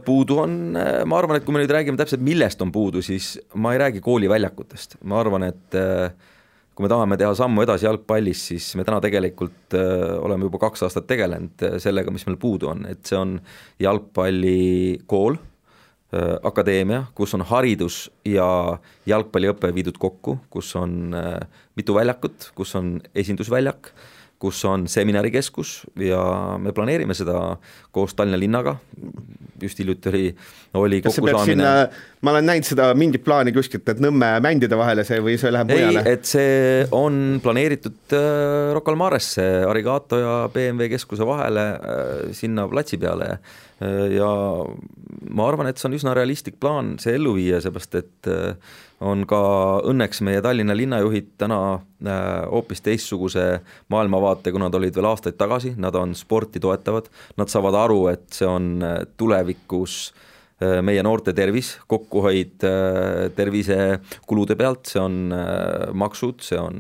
puudu 0.08 0.40
on, 0.46 0.60
ma 0.80 1.20
arvan, 1.20 1.40
et 1.40 1.48
kui 1.48 1.56
me 1.56 1.64
nüüd 1.64 1.76
räägime 1.76 2.00
täpselt, 2.00 2.24
millest 2.24 2.64
on 2.64 2.72
puudu, 2.72 3.04
siis 3.04 3.34
ma 3.60 3.76
ei 3.76 3.84
räägi 3.84 4.04
kooliväljakutest, 4.06 5.02
ma 5.12 5.20
arvan, 5.20 5.50
et 5.52 5.80
äh, 5.80 6.16
kui 6.74 6.86
me 6.86 6.90
tahame 6.92 7.18
teha 7.22 7.34
sammu 7.38 7.64
edasi 7.66 7.86
jalgpallis, 7.86 8.48
siis 8.50 8.72
me 8.80 8.86
täna 8.88 9.00
tegelikult 9.04 9.76
äh, 9.78 10.14
oleme 10.20 10.48
juba 10.50 10.62
kaks 10.66 10.86
aastat 10.88 11.08
tegelenud 11.10 11.66
äh, 11.66 11.78
sellega, 11.84 12.14
mis 12.14 12.26
meil 12.28 12.40
puudu 12.42 12.72
on, 12.74 12.86
et 12.90 13.04
see 13.06 13.20
on 13.20 13.36
jalgpallikool 13.84 15.38
äh,, 15.38 16.34
akadeemia, 16.50 17.06
kus 17.18 17.36
on 17.38 17.46
haridus 17.50 18.08
ja 18.26 18.48
jalgpalliõpe 19.10 19.74
viidud 19.76 20.02
kokku, 20.02 20.40
kus 20.54 20.74
on 20.80 21.14
mitu 21.78 21.96
väljakut, 21.98 22.52
kus 22.58 22.76
on 22.80 22.98
esindusväljak 23.14 23.94
kus 24.44 24.60
on 24.68 24.88
seminarikeskus 24.92 25.70
ja 26.04 26.22
me 26.60 26.74
planeerime 26.76 27.16
seda 27.16 27.56
koos 27.96 28.16
Tallinna 28.18 28.40
linnaga, 28.42 28.76
just 29.62 29.80
hiljuti 29.80 30.10
oli, 30.10 30.24
oli 30.82 31.00
kokkusaamine. 31.06 31.70
ma 32.22 32.34
olen 32.34 32.50
näinud 32.52 32.68
seda 32.68 32.90
mingit 33.00 33.24
plaani 33.24 33.54
kuskilt, 33.56 33.88
et 33.88 34.02
Nõmme 34.04 34.34
mändide 34.44 34.76
vahele 34.76 35.06
see 35.08 35.22
või 35.24 35.38
see 35.40 35.54
läheb 35.54 35.72
mujale? 35.72 36.04
et 36.12 36.28
see 36.28 36.84
on 36.92 37.40
planeeritud 37.44 38.18
äh, 38.18 38.74
Rocca 38.76 38.92
al 38.92 39.00
Maresse, 39.00 39.48
Arigato 39.70 40.20
ja 40.20 40.38
BMW 40.54 40.92
keskuse 40.92 41.28
vahele 41.28 41.68
äh, 41.78 42.14
sinna 42.36 42.68
platsi 42.72 43.00
peale 43.00 43.38
äh, 43.38 44.18
ja 44.18 44.32
ma 45.30 45.48
arvan, 45.48 45.72
et 45.72 45.80
see 45.80 45.88
on 45.88 45.96
üsna 46.00 46.18
realistlik 46.18 46.60
plaan 46.60 46.98
see 47.00 47.16
ellu 47.16 47.38
viia, 47.38 47.64
seepärast 47.64 48.02
et 48.02 48.32
äh, 48.32 48.76
on 49.04 49.26
ka 49.28 49.40
õnneks 49.90 50.22
meie 50.26 50.42
Tallinna 50.42 50.76
linnajuhid 50.78 51.34
täna 51.42 51.60
äh, 51.76 52.20
hoopis 52.52 52.84
teistsuguse 52.86 53.48
maailmavaate, 53.94 54.52
kui 54.52 54.62
nad 54.64 54.76
olid 54.80 54.96
veel 54.96 55.10
aastaid 55.12 55.38
tagasi, 55.40 55.74
nad 55.78 55.96
on 56.00 56.16
sporti 56.16 56.62
toetavad, 56.64 57.10
nad 57.38 57.52
saavad 57.52 57.78
aru, 57.86 58.06
et 58.14 58.30
see 58.34 58.48
on 58.50 58.76
äh, 58.84 59.02
tulevikus 59.20 59.98
äh, 60.12 60.30
meie 60.86 61.04
noorte 61.06 61.34
tervis, 61.38 61.74
kokkuhoid 61.90 62.64
tervisekulude 63.36 64.58
pealt, 64.60 64.88
see 64.92 65.02
on 65.02 65.18
maksud, 65.98 66.44
see 66.46 66.60
on 66.60 66.80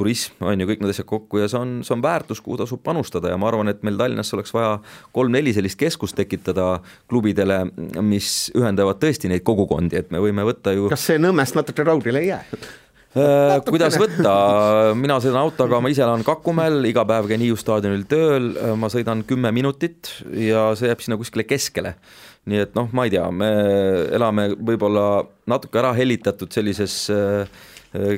turism, 0.00 0.36
on 0.46 0.60
ju, 0.60 0.68
kõik 0.70 0.82
need 0.82 0.92
asjad 0.94 1.08
kokku 1.08 1.40
ja 1.42 1.48
see 1.50 1.60
on, 1.60 1.72
see 1.86 1.94
on 1.96 2.04
väärtus, 2.04 2.40
kuhu 2.44 2.58
tasub 2.60 2.82
panustada 2.86 3.32
ja 3.32 3.38
ma 3.40 3.50
arvan, 3.50 3.70
et 3.72 3.82
meil 3.86 3.98
Tallinnas 4.00 4.32
oleks 4.36 4.54
vaja 4.56 4.76
kolm-neli 5.16 5.52
sellist 5.56 5.78
keskust 5.80 6.16
tekitada 6.18 6.68
klubidele, 7.10 7.62
mis 8.04 8.50
ühendavad 8.56 9.00
tõesti 9.02 9.30
neid 9.30 9.44
kogukondi, 9.46 10.00
et 10.00 10.14
me 10.14 10.22
võime 10.22 10.46
võtta 10.48 10.74
ju 10.76 10.88
kas 10.92 11.08
see 11.10 11.20
Nõmmest 11.20 11.58
natuke 11.58 11.84
raudile 11.86 12.22
ei 12.22 12.30
jää? 12.32 12.44
Äh, 13.10 13.56
kuidas 13.66 13.96
võtta, 13.98 14.32
mina 14.94 15.16
sõidan 15.18 15.40
autoga, 15.40 15.80
ma 15.82 15.90
ise 15.90 16.04
elan 16.04 16.22
Kakumäel, 16.22 16.78
iga 16.86 17.02
päev 17.08 17.26
käin 17.26 17.42
Hiiu 17.42 17.56
staadionil 17.58 18.04
tööl, 18.06 18.52
ma 18.78 18.86
sõidan 18.92 19.24
kümme 19.26 19.50
minutit 19.50 20.12
ja 20.30 20.68
see 20.78 20.92
jääb 20.92 21.02
sinna 21.02 21.18
kuskile 21.18 21.42
keskele. 21.42 21.96
nii 22.46 22.62
et 22.62 22.78
noh, 22.78 22.86
ma 22.94 23.04
ei 23.04 23.10
tea, 23.12 23.26
me 23.34 23.50
elame 24.14 24.46
võib-olla 24.54 25.24
natuke 25.50 25.82
ära 25.82 25.90
hellitatud 25.98 26.54
sellises 26.54 26.94
äh, 27.10 27.50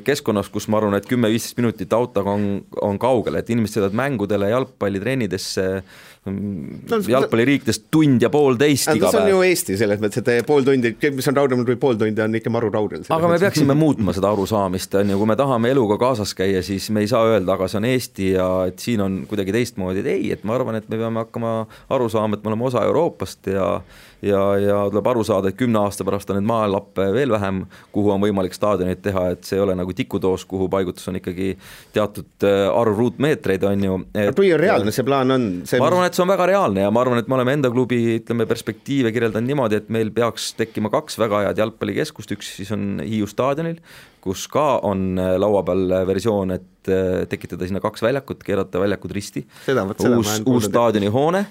keskkonnas, 0.05 0.51
kus 0.53 0.69
ma 0.69 0.77
arvan, 0.79 0.99
et 0.99 1.09
kümme-viisteist 1.09 1.57
minutit 1.57 1.93
autoga 1.97 2.37
on, 2.37 2.61
on 2.85 3.01
kaugel, 3.01 3.39
et 3.41 3.49
inimesed 3.49 3.79
sõidavad 3.79 3.97
mängudele, 3.97 4.51
jalgpallitrennidesse, 4.53 5.67
jalgpalliriikidest 6.23 7.89
tund 7.91 8.23
ja 8.23 8.29
poolteist 8.31 8.93
iga 8.93 9.09
päev. 9.09 9.17
see 9.17 9.23
on 9.25 9.31
ju 9.33 9.41
Eesti 9.49 9.77
selles 9.81 9.99
mõttes, 10.03 10.23
et 10.23 10.47
pool 10.47 10.63
tundi, 10.67 10.93
mis 11.17 11.29
on 11.33 11.39
raudne 11.39 11.59
või 11.67 11.79
pool 11.83 11.99
tundi, 11.99 12.23
on 12.23 12.39
ikka 12.39 12.53
maru 12.55 12.71
raudel. 12.71 13.03
aga 13.11 13.31
me 13.33 13.41
peaksime 13.43 13.75
muutma 13.75 14.15
seda 14.15 14.31
arusaamist, 14.31 14.95
on 15.01 15.11
ju, 15.11 15.19
kui 15.19 15.31
me 15.33 15.37
tahame 15.39 15.73
eluga 15.75 15.99
kaasas 15.99 16.35
käia, 16.39 16.63
siis 16.63 16.87
me 16.95 17.03
ei 17.03 17.11
saa 17.11 17.25
öelda, 17.27 17.57
aga 17.57 17.67
see 17.67 17.81
on 17.83 17.89
Eesti 17.91 18.31
ja 18.37 18.49
et 18.71 18.79
siin 18.79 19.03
on 19.03 19.19
kuidagi 19.27 19.57
teistmoodi, 19.59 20.05
et 20.05 20.13
ei, 20.15 20.31
et 20.37 20.47
ma 20.47 20.55
arvan, 20.61 20.79
et 20.79 20.87
me 20.93 21.01
peame 21.01 21.25
hakkama 21.25 21.57
aru 21.91 22.09
saama, 22.13 22.39
et 22.39 22.47
me 22.47 22.55
oleme 22.55 22.71
osa 22.71 22.87
Euroopast 22.87 23.51
ja 23.51 23.69
ja, 24.23 24.41
ja 24.59 24.77
tuleb 24.91 25.09
aru 25.13 25.25
saada, 25.27 25.51
et 25.51 25.59
kümne 25.59 25.81
aasta 25.83 26.05
pärast 26.07 26.31
on 26.31 26.39
neid 26.39 26.47
maalappe 26.49 27.09
veel 27.15 27.33
vähem, 27.35 27.63
kuhu 27.95 28.13
on 28.15 28.23
võimalik 28.23 28.55
staadionit 28.57 29.03
teha, 29.05 29.25
et 29.35 29.49
see 29.49 29.59
ei 29.59 29.65
ole 29.65 29.75
nagu 29.79 29.95
tikutoos, 29.97 30.45
kuhu 30.49 30.69
paigutus 30.73 31.09
on 31.11 31.19
ikkagi 31.19 31.53
teatud 31.95 32.47
äh, 32.47 32.69
arv 32.71 33.01
ruutmeetreid, 33.01 33.67
on 33.69 33.85
ju. 33.89 33.99
kui 34.39 34.53
reaalne 34.59 34.95
see 34.95 35.07
plaan 35.07 35.35
on? 35.35 35.49
ma 35.67 35.91
arvan, 35.91 36.07
et 36.07 36.19
see 36.19 36.25
on 36.25 36.33
väga 36.33 36.49
reaalne 36.53 36.87
ja 36.87 36.95
ma 36.95 37.03
arvan, 37.03 37.23
et 37.23 37.31
me 37.31 37.39
oleme 37.39 37.59
enda 37.59 37.73
klubi, 37.75 38.01
ütleme, 38.21 38.47
perspektiive 38.51 39.13
kirjeldanud 39.15 39.51
niimoodi, 39.51 39.83
et 39.83 39.93
meil 39.93 40.15
peaks 40.15 40.53
tekkima 40.59 40.93
kaks 40.93 41.19
väga 41.23 41.45
head 41.49 41.63
jalgpallikeskust, 41.65 42.39
üks 42.39 42.55
siis 42.61 42.73
on 42.75 43.03
Hiiu 43.03 43.27
staadionil, 43.31 43.83
kus 44.23 44.47
ka 44.51 44.79
on 44.87 45.13
äh, 45.19 45.35
laua 45.43 45.65
peal 45.67 45.99
versioon, 46.07 46.55
et 46.55 46.91
äh, 46.91 47.23
tekitada 47.31 47.67
sinna 47.67 47.83
kaks 47.83 48.05
väljakut, 48.07 48.47
keerata 48.47 48.83
väljakud 48.83 49.19
risti, 49.19 49.47
uus, 50.15 50.37
uus 50.47 50.71
staadionihoone 50.71 51.47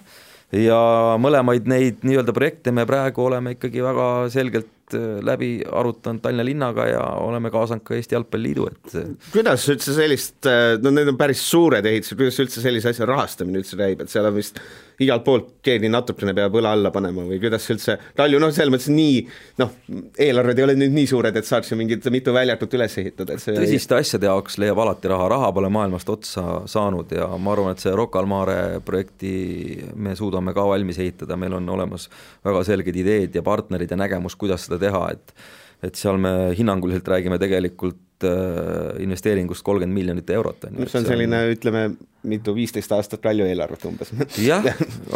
ja 0.55 0.81
mõlemaid 1.21 1.67
neid 1.71 2.05
nii-öelda 2.05 2.35
projekte 2.35 2.73
me 2.75 2.85
praegu 2.87 3.23
oleme 3.25 3.55
ikkagi 3.55 3.83
väga 3.83 4.07
selgelt 4.33 4.69
läbi 4.97 5.51
arutanud 5.65 6.21
Tallinna 6.21 6.45
linnaga 6.45 6.87
ja 6.89 7.01
oleme 7.23 7.51
kaasanud 7.53 7.83
ka 7.87 7.95
Eesti 7.97 8.17
Jalgpalliliidu, 8.17 8.67
et 8.71 8.95
äh, 8.99 9.09
kuidas 9.33 9.67
üldse 9.71 9.95
sellist, 9.95 10.39
äh, 10.49 10.77
no 10.81 10.93
need 10.93 11.11
on 11.11 11.19
päris 11.19 11.43
suured 11.49 11.85
ehitused, 11.87 12.17
kuidas 12.19 12.39
üldse 12.43 12.63
sellise 12.63 12.93
asja 12.93 13.09
rahastamine 13.09 13.61
üldse 13.61 13.79
käib, 13.79 14.03
et 14.03 14.13
seal 14.13 14.27
on 14.29 14.37
vist 14.37 14.59
igalt 15.01 15.23
poolt 15.25 15.49
keegi 15.65 15.89
natukene 15.91 16.33
peab 16.37 16.55
õla 16.57 16.73
alla 16.75 16.91
panema 16.93 17.23
või 17.25 17.39
kuidas 17.41 17.65
üldse, 17.73 17.97
Kalju 18.17 18.41
noh, 18.41 18.51
selles 18.53 18.73
mõttes 18.73 18.89
nii 18.91 19.21
noh, 19.61 19.73
eelarved 20.21 20.59
ei 20.59 20.65
ole 20.65 20.75
nüüd 20.77 20.93
nii 20.95 21.09
suured, 21.09 21.37
et 21.37 21.47
saaks 21.47 21.71
ju 21.71 21.77
mingit 21.79 22.05
mitu 22.13 22.33
väljakut 22.35 22.73
üles 22.77 22.97
ehitada, 23.01 23.35
et 23.35 23.43
see 23.43 23.55
tõsiste 23.57 23.97
asjade 23.97 24.29
jaoks 24.29 24.59
leiab 24.61 24.81
alati 24.83 25.11
raha, 25.11 25.29
raha 25.31 25.51
pole 25.55 25.71
maailmast 25.73 26.09
otsa 26.13 26.45
saanud 26.69 27.13
ja 27.15 27.29
ma 27.41 27.55
arvan, 27.55 27.75
et 27.75 27.83
see 27.83 27.93
Rocca 27.97 28.21
al 28.21 28.29
Mare 28.29 28.57
projekti 28.85 29.33
me 29.95 30.15
suudame 30.17 30.53
ka 30.57 30.65
valmis 30.69 31.01
ehitada, 31.01 31.37
meil 31.39 31.57
on 31.57 31.69
olemas 31.77 32.07
väga 32.45 32.63
selged 32.67 33.01
ideed 33.01 33.37
ja 33.37 33.45
partnerid 33.45 33.91
ja 33.91 33.99
nägemus, 33.99 34.37
kuidas 34.39 34.67
seda 34.67 34.80
teha, 34.81 35.07
et 35.15 35.35
et 35.81 35.97
seal 35.97 36.19
me 36.21 36.31
hinnanguliselt 36.57 37.07
räägime 37.09 37.39
tegelikult 37.41 38.25
äh, 38.27 39.01
investeeringust 39.01 39.63
kolmkümmend 39.65 39.97
miljonit 39.97 40.29
eurot. 40.29 40.67
see 40.85 40.99
on 40.99 41.07
selline, 41.07 41.39
ütleme, 41.55 41.83
mitu, 42.29 42.53
viisteist 42.55 42.91
aastat 42.93 43.23
Kalju 43.23 43.47
eelarvet 43.49 43.85
umbes. 43.89 44.13
jah, 44.49 44.67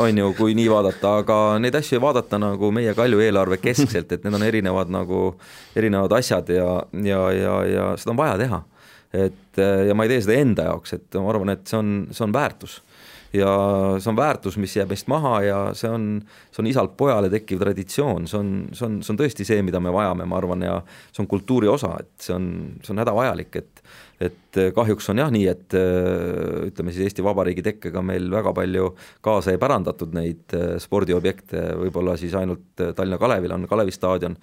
on 0.01 0.17
ju, 0.17 0.31
kui 0.37 0.55
nii 0.57 0.65
vaadata, 0.71 1.17
aga 1.21 1.37
neid 1.61 1.77
asju 1.77 1.99
ei 1.99 2.01
vaadata 2.01 2.41
nagu 2.41 2.71
meie 2.73 2.95
Kalju 2.97 3.21
eelarve 3.27 3.59
keskselt, 3.61 4.11
et 4.11 4.25
need 4.25 4.39
on 4.39 4.47
erinevad 4.47 4.89
nagu, 4.93 5.35
erinevad 5.77 6.17
asjad 6.17 6.49
ja, 6.55 6.71
ja, 7.05 7.21
ja, 7.37 7.59
ja 7.69 7.91
seda 8.01 8.15
on 8.15 8.23
vaja 8.23 8.39
teha. 8.41 8.63
et 9.15 9.61
ja 9.87 9.93
ma 9.95 10.03
ei 10.03 10.11
tee 10.11 10.25
seda 10.25 10.41
enda 10.41 10.65
jaoks, 10.71 10.97
et 10.97 11.21
ma 11.21 11.29
arvan, 11.29 11.53
et 11.53 11.69
see 11.69 11.77
on, 11.77 11.93
see 12.11 12.25
on 12.25 12.33
väärtus 12.33 12.81
ja 13.35 13.51
see 13.99 14.11
on 14.11 14.17
väärtus, 14.17 14.57
mis 14.61 14.75
jääb 14.77 14.91
meist 14.93 15.09
maha 15.11 15.35
ja 15.45 15.59
see 15.77 15.91
on, 15.91 16.07
see 16.53 16.63
on 16.63 16.69
isalt 16.71 16.95
pojale 16.99 17.29
tekkiv 17.33 17.61
traditsioon, 17.61 18.29
see 18.29 18.39
on, 18.39 18.53
see 18.73 18.87
on, 18.87 18.97
see 19.05 19.13
on 19.13 19.21
tõesti 19.21 19.47
see, 19.47 19.61
mida 19.65 19.81
me 19.83 19.93
vajame, 19.93 20.27
ma 20.29 20.39
arvan, 20.39 20.65
ja 20.65 20.79
see 21.11 21.23
on 21.23 21.29
kultuuri 21.31 21.69
osa, 21.71 21.95
et 22.01 22.27
see 22.27 22.35
on, 22.35 22.49
see 22.83 22.95
on 22.95 23.03
hädavajalik, 23.03 23.61
et 23.61 23.85
et 24.23 24.57
kahjuks 24.71 25.09
on 25.11 25.19
jah 25.19 25.31
nii, 25.33 25.47
et 25.51 25.73
ütleme 25.75 26.93
siis 26.95 27.09
Eesti 27.09 27.23
Vabariigi 27.25 27.65
tekkega 27.65 27.99
meil 27.99 28.29
väga 28.31 28.53
palju 28.55 28.93
kaasa 29.25 29.51
ei 29.51 29.59
pärandatud 29.59 30.15
neid 30.15 30.55
spordiobjekte, 30.79 31.65
võib-olla 31.81 32.15
siis 32.15 32.31
ainult 32.39 32.79
Tallinna 32.79 33.19
Kalevil 33.19 33.51
on 33.57 33.67
Kalevi 33.67 33.91
staadion, 33.91 34.37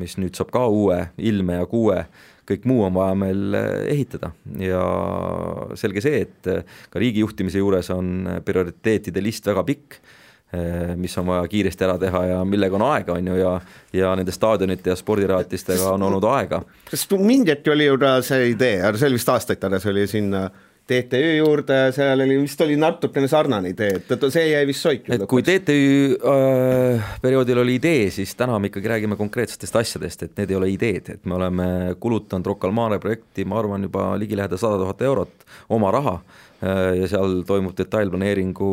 mis 0.00 0.16
nüüd 0.16 0.32
saab 0.38 0.54
ka 0.54 0.64
uue 0.72 1.02
ilme 1.20 1.60
ja 1.60 1.68
kuue 1.68 2.00
kõik 2.48 2.68
muu 2.68 2.84
on 2.86 2.94
vaja 2.96 3.16
meil 3.18 3.56
eh, 3.58 3.72
ehitada 3.94 4.32
ja 4.62 4.84
selge 5.78 6.04
see, 6.04 6.22
et 6.26 6.48
eh, 6.50 6.78
ka 6.90 7.02
riigi 7.02 7.24
juhtimise 7.24 7.60
juures 7.60 7.90
on 7.94 8.14
eh, 8.26 8.40
prioriteetide 8.44 9.24
list 9.24 9.48
väga 9.48 9.66
pikk, 9.68 10.00
mis 10.96 11.12
on 11.20 11.26
vaja 11.28 11.42
kiiresti 11.52 11.84
ära 11.84 11.98
teha 12.00 12.20
ja 12.24 12.36
millega 12.48 12.78
on 12.78 12.82
aega, 12.86 13.18
on 13.18 13.26
ju, 13.28 13.34
ja 13.36 13.50
ja 13.92 14.14
nende 14.16 14.32
staadionite 14.32 14.88
ja 14.88 14.94
spordirajatistega 14.96 15.90
on 15.92 16.06
olnud 16.06 16.24
aega. 16.24 16.62
kas 16.88 17.04
mingi 17.20 17.52
hetk 17.52 17.68
oli 17.68 17.84
ju 17.84 17.98
see 18.24 18.54
idee, 18.54 18.78
see 18.96 19.10
oli 19.10 19.18
vist 19.18 19.28
aastaid 19.28 19.60
tagasi, 19.60 19.90
oli 19.92 20.06
sinna 20.08 20.46
äh, 20.46 20.67
TTÜ 20.88 21.36
juurde, 21.36 21.76
seal 21.92 22.22
oli, 22.24 22.38
vist 22.40 22.60
oli 22.64 22.76
natukene 22.80 23.28
sarnane 23.28 23.74
idee, 23.74 23.98
et 24.00 24.24
see 24.32 24.46
jäi 24.48 24.64
vist 24.68 24.86
soiku. 24.86 25.12
et 25.12 25.24
kui 25.28 25.44
TTÜ 25.44 25.76
äh, 26.16 27.10
perioodil 27.20 27.60
oli 27.60 27.76
idee, 27.76 28.06
siis 28.14 28.32
täna 28.38 28.56
me 28.58 28.70
ikkagi 28.70 28.88
räägime 28.94 29.18
konkreetsetest 29.20 29.76
asjadest, 29.82 30.24
et 30.24 30.40
need 30.40 30.54
ei 30.54 30.56
ole 30.56 30.70
ideed, 30.72 31.12
et 31.12 31.28
me 31.28 31.36
oleme 31.36 31.68
kulutanud 32.00 32.48
Rocca 32.48 32.70
al 32.70 32.76
Mare 32.76 33.00
projekti, 33.02 33.44
ma 33.44 33.58
arvan, 33.60 33.84
juba 33.84 34.14
ligilähedal 34.20 34.60
sada 34.60 34.78
tuhat 34.80 35.04
eurot 35.10 35.44
oma 35.76 35.92
raha 35.92 36.14
äh, 36.16 36.80
ja 37.02 37.10
seal 37.12 37.42
toimub 37.48 37.76
detailplaneeringu 37.76 38.72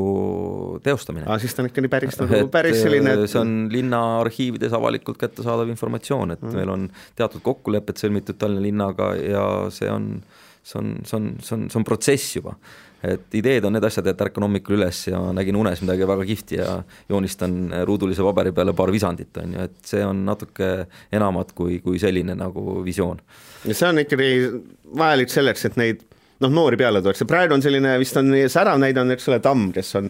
teostamine. 0.88 1.28
aa, 1.28 1.39
siis 1.43 1.58
ta 1.58 1.65
on 1.65 1.71
ikka 1.73 1.84
nii 1.84 1.93
päris 1.97 2.19
nagu 2.23 2.41
päris 2.54 2.80
selline 2.86 3.17
et... 3.17 3.28
see 3.28 3.43
on 3.43 3.54
linna 3.75 4.01
arhiivides 4.21 4.80
avalikult 4.80 5.19
kättesaadav 5.19 5.75
informatsioon, 5.75 6.38
et 6.38 6.47
mm. 6.47 6.58
meil 6.62 6.73
on 6.80 6.89
teatud 7.19 7.43
kokkulepped 7.43 7.99
sõlmitud 7.99 8.39
Tallinna 8.39 8.63
linnaga 8.69 9.12
ja 9.19 9.45
see 9.75 9.91
on 9.91 10.13
äh, 10.21 10.41
see 10.65 10.80
on, 10.82 10.91
see 11.06 11.17
on, 11.19 11.32
see 11.43 11.56
on, 11.56 11.69
see 11.69 11.80
on 11.80 11.86
protsess 11.88 12.36
juba. 12.39 12.56
et 13.06 13.36
ideed 13.38 13.65
on 13.67 13.75
need 13.75 13.86
asjad, 13.86 14.08
et 14.10 14.21
ärkan 14.25 14.47
hommikul 14.47 14.80
üles 14.80 15.04
ja 15.12 15.19
nägin 15.36 15.60
unes 15.60 15.82
midagi 15.84 16.08
väga 16.10 16.23
kihvti 16.25 16.58
ja 16.58 16.69
joonistan 17.12 17.60
ruudulise 17.86 18.23
paberi 18.25 18.54
peale 18.56 18.73
paar 18.73 18.89
visandit, 18.93 19.30
on 19.43 19.54
ju, 19.54 19.65
et 19.67 19.75
see 19.86 20.01
on 20.01 20.23
natuke 20.25 20.71
enamat 21.13 21.54
kui, 21.58 21.78
kui 21.86 22.01
selline 22.01 22.34
nagu 22.39 22.80
visioon. 22.86 23.21
ja 23.65 23.78
see 23.78 23.91
on 23.91 24.01
ikkagi 24.01 24.32
vajalik 24.97 25.30
selleks, 25.30 25.67
et 25.69 25.78
neid 25.82 26.01
noh, 26.41 26.49
noori 26.49 26.80
peale 26.82 27.04
tuuakse, 27.06 27.28
praegu 27.30 27.58
on 27.58 27.63
selline, 27.65 27.93
vist 28.01 28.17
on 28.17 28.34
särav 28.51 28.82
näide 28.82 29.04
on, 29.04 29.13
eks 29.13 29.30
ole, 29.30 29.39
Tamm, 29.43 29.69
kes 29.75 29.95
on 30.01 30.10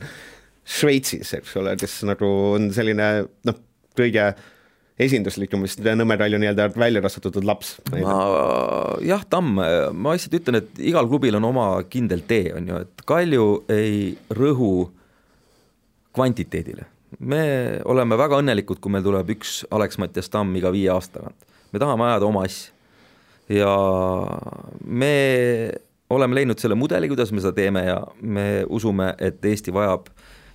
Šveitsis, 0.65 1.35
eks 1.37 1.59
ole, 1.61 1.75
kes 1.77 1.99
nagu 2.07 2.29
on 2.55 2.71
selline 2.73 3.09
noh, 3.45 3.59
kõige 3.97 4.31
esinduslikum 5.01 5.65
vist 5.65 5.81
Nõmme 5.83 6.15
Ralli 6.19 6.39
nii-öelda 6.39 6.69
välja 6.75 7.01
kasvatatud 7.03 7.45
laps. 7.47 7.75
ma 7.91 8.15
jah, 9.03 9.23
Tamm, 9.29 9.59
ma 9.91 10.15
lihtsalt 10.15 10.37
ütlen, 10.39 10.61
et 10.61 10.83
igal 10.91 11.07
klubil 11.09 11.35
on 11.39 11.47
oma 11.51 11.67
kindel 11.91 12.23
tee, 12.27 12.53
on 12.55 12.69
ju, 12.69 12.83
et 12.85 13.05
Kalju 13.07 13.47
ei 13.71 14.13
rõhu 14.31 14.89
kvantiteedile. 16.15 16.87
me 17.19 17.41
oleme 17.85 18.17
väga 18.17 18.39
õnnelikud, 18.43 18.79
kui 18.79 18.91
meil 18.91 19.03
tuleb 19.03 19.35
üks 19.35 19.63
Alex-Mattias 19.71 20.31
Tamm 20.31 20.55
iga 20.55 20.71
viie 20.71 20.89
aasta 20.93 21.19
tagant. 21.19 21.49
me 21.71 21.79
tahame 21.79 22.07
ajada 22.09 22.25
oma 22.25 22.45
asja. 22.47 22.71
ja 23.49 23.75
me 24.85 25.71
oleme 26.09 26.35
leidnud 26.35 26.59
selle 26.59 26.75
mudeli, 26.75 27.09
kuidas 27.11 27.31
me 27.31 27.43
seda 27.43 27.53
teeme 27.53 27.83
ja 27.83 27.99
me 28.21 28.63
usume, 28.69 29.13
et 29.19 29.43
Eesti 29.43 29.73
vajab 29.73 30.07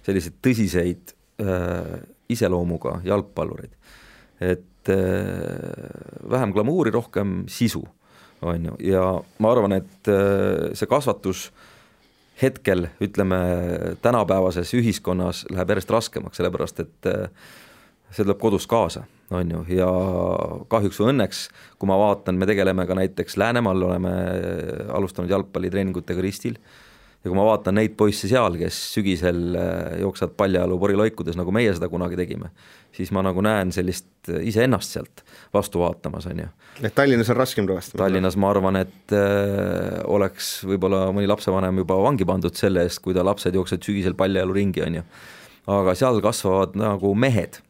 selliseid 0.06 0.40
tõsiseid 0.40 1.12
äh, 1.44 2.00
iseloomuga 2.32 3.00
jalgpallureid 3.04 3.76
et 4.40 4.88
äh, 4.88 6.30
vähem 6.30 6.52
glamuuri, 6.52 6.90
rohkem 6.94 7.44
sisu, 7.48 7.84
on 8.42 8.70
ju, 8.70 8.76
ja 8.92 9.04
ma 9.38 9.52
arvan, 9.52 9.76
et 9.80 10.10
äh, 10.10 10.70
see 10.74 10.88
kasvatus 10.88 11.50
hetkel, 12.40 12.86
ütleme, 13.04 13.38
tänapäevases 14.02 14.72
ühiskonnas 14.78 15.44
läheb 15.52 15.74
järjest 15.74 15.92
raskemaks, 15.92 16.40
sellepärast 16.40 16.80
et 16.80 17.10
äh, 17.10 17.26
see 18.10 18.24
tuleb 18.24 18.40
kodust 18.40 18.70
kaasa, 18.70 19.04
on 19.30 19.52
ju, 19.52 19.64
ja 19.76 19.88
kahjuks 20.72 21.02
või 21.02 21.12
õnneks, 21.14 21.42
kui 21.78 21.90
ma 21.90 21.98
vaatan, 22.00 22.40
me 22.40 22.48
tegeleme 22.48 22.88
ka 22.88 22.96
näiteks 22.98 23.36
Läänemaal, 23.38 23.84
oleme 23.90 24.14
alustanud 24.96 25.30
jalgpallitreeningutega 25.30 26.24
ristil 26.24 26.56
ja 27.20 27.28
kui 27.28 27.36
ma 27.36 27.44
vaatan 27.44 27.76
neid 27.76 27.96
poisse 28.00 28.28
seal, 28.30 28.56
kes 28.60 28.76
sügisel 28.94 29.40
äh, 29.58 29.98
jooksevad 30.00 30.32
paljajalu 30.40 30.78
poriloikudes, 30.80 31.36
nagu 31.36 31.52
meie 31.52 31.72
seda 31.76 31.90
kunagi 31.92 32.16
tegime, 32.16 32.48
siis 32.96 33.12
ma 33.12 33.22
nagu 33.24 33.44
näen 33.44 33.72
sellist 33.76 34.30
äh, 34.32 34.40
iseennast 34.48 34.96
sealt 34.96 35.24
vastu 35.54 35.82
vaatamas, 35.82 36.30
on 36.30 36.44
ju. 36.44 36.48
et 36.80 36.96
Tallinnas 36.96 37.32
on 37.32 37.40
raskem 37.40 37.68
tõestada? 37.68 38.00
Tallinnas 38.04 38.38
ma 38.40 38.52
arvan, 38.54 38.80
et 38.80 39.16
äh, 39.16 40.00
oleks 40.08 40.52
võib-olla 40.68 41.08
mõni 41.16 41.28
lapsevanem 41.28 41.82
juba 41.84 42.00
vangi 42.00 42.28
pandud 42.28 42.56
selle 42.56 42.86
eest, 42.88 43.02
kui 43.04 43.16
ta 43.16 43.26
lapsed 43.26 43.56
jooksevad 43.58 43.90
sügisel 43.90 44.16
paljajalu 44.18 44.56
ringi, 44.56 44.84
on 44.86 45.02
ju. 45.02 45.08
aga 45.80 45.96
seal 45.98 46.22
kasvavad 46.24 46.78
nagu 46.80 47.12
mehed 47.14 47.60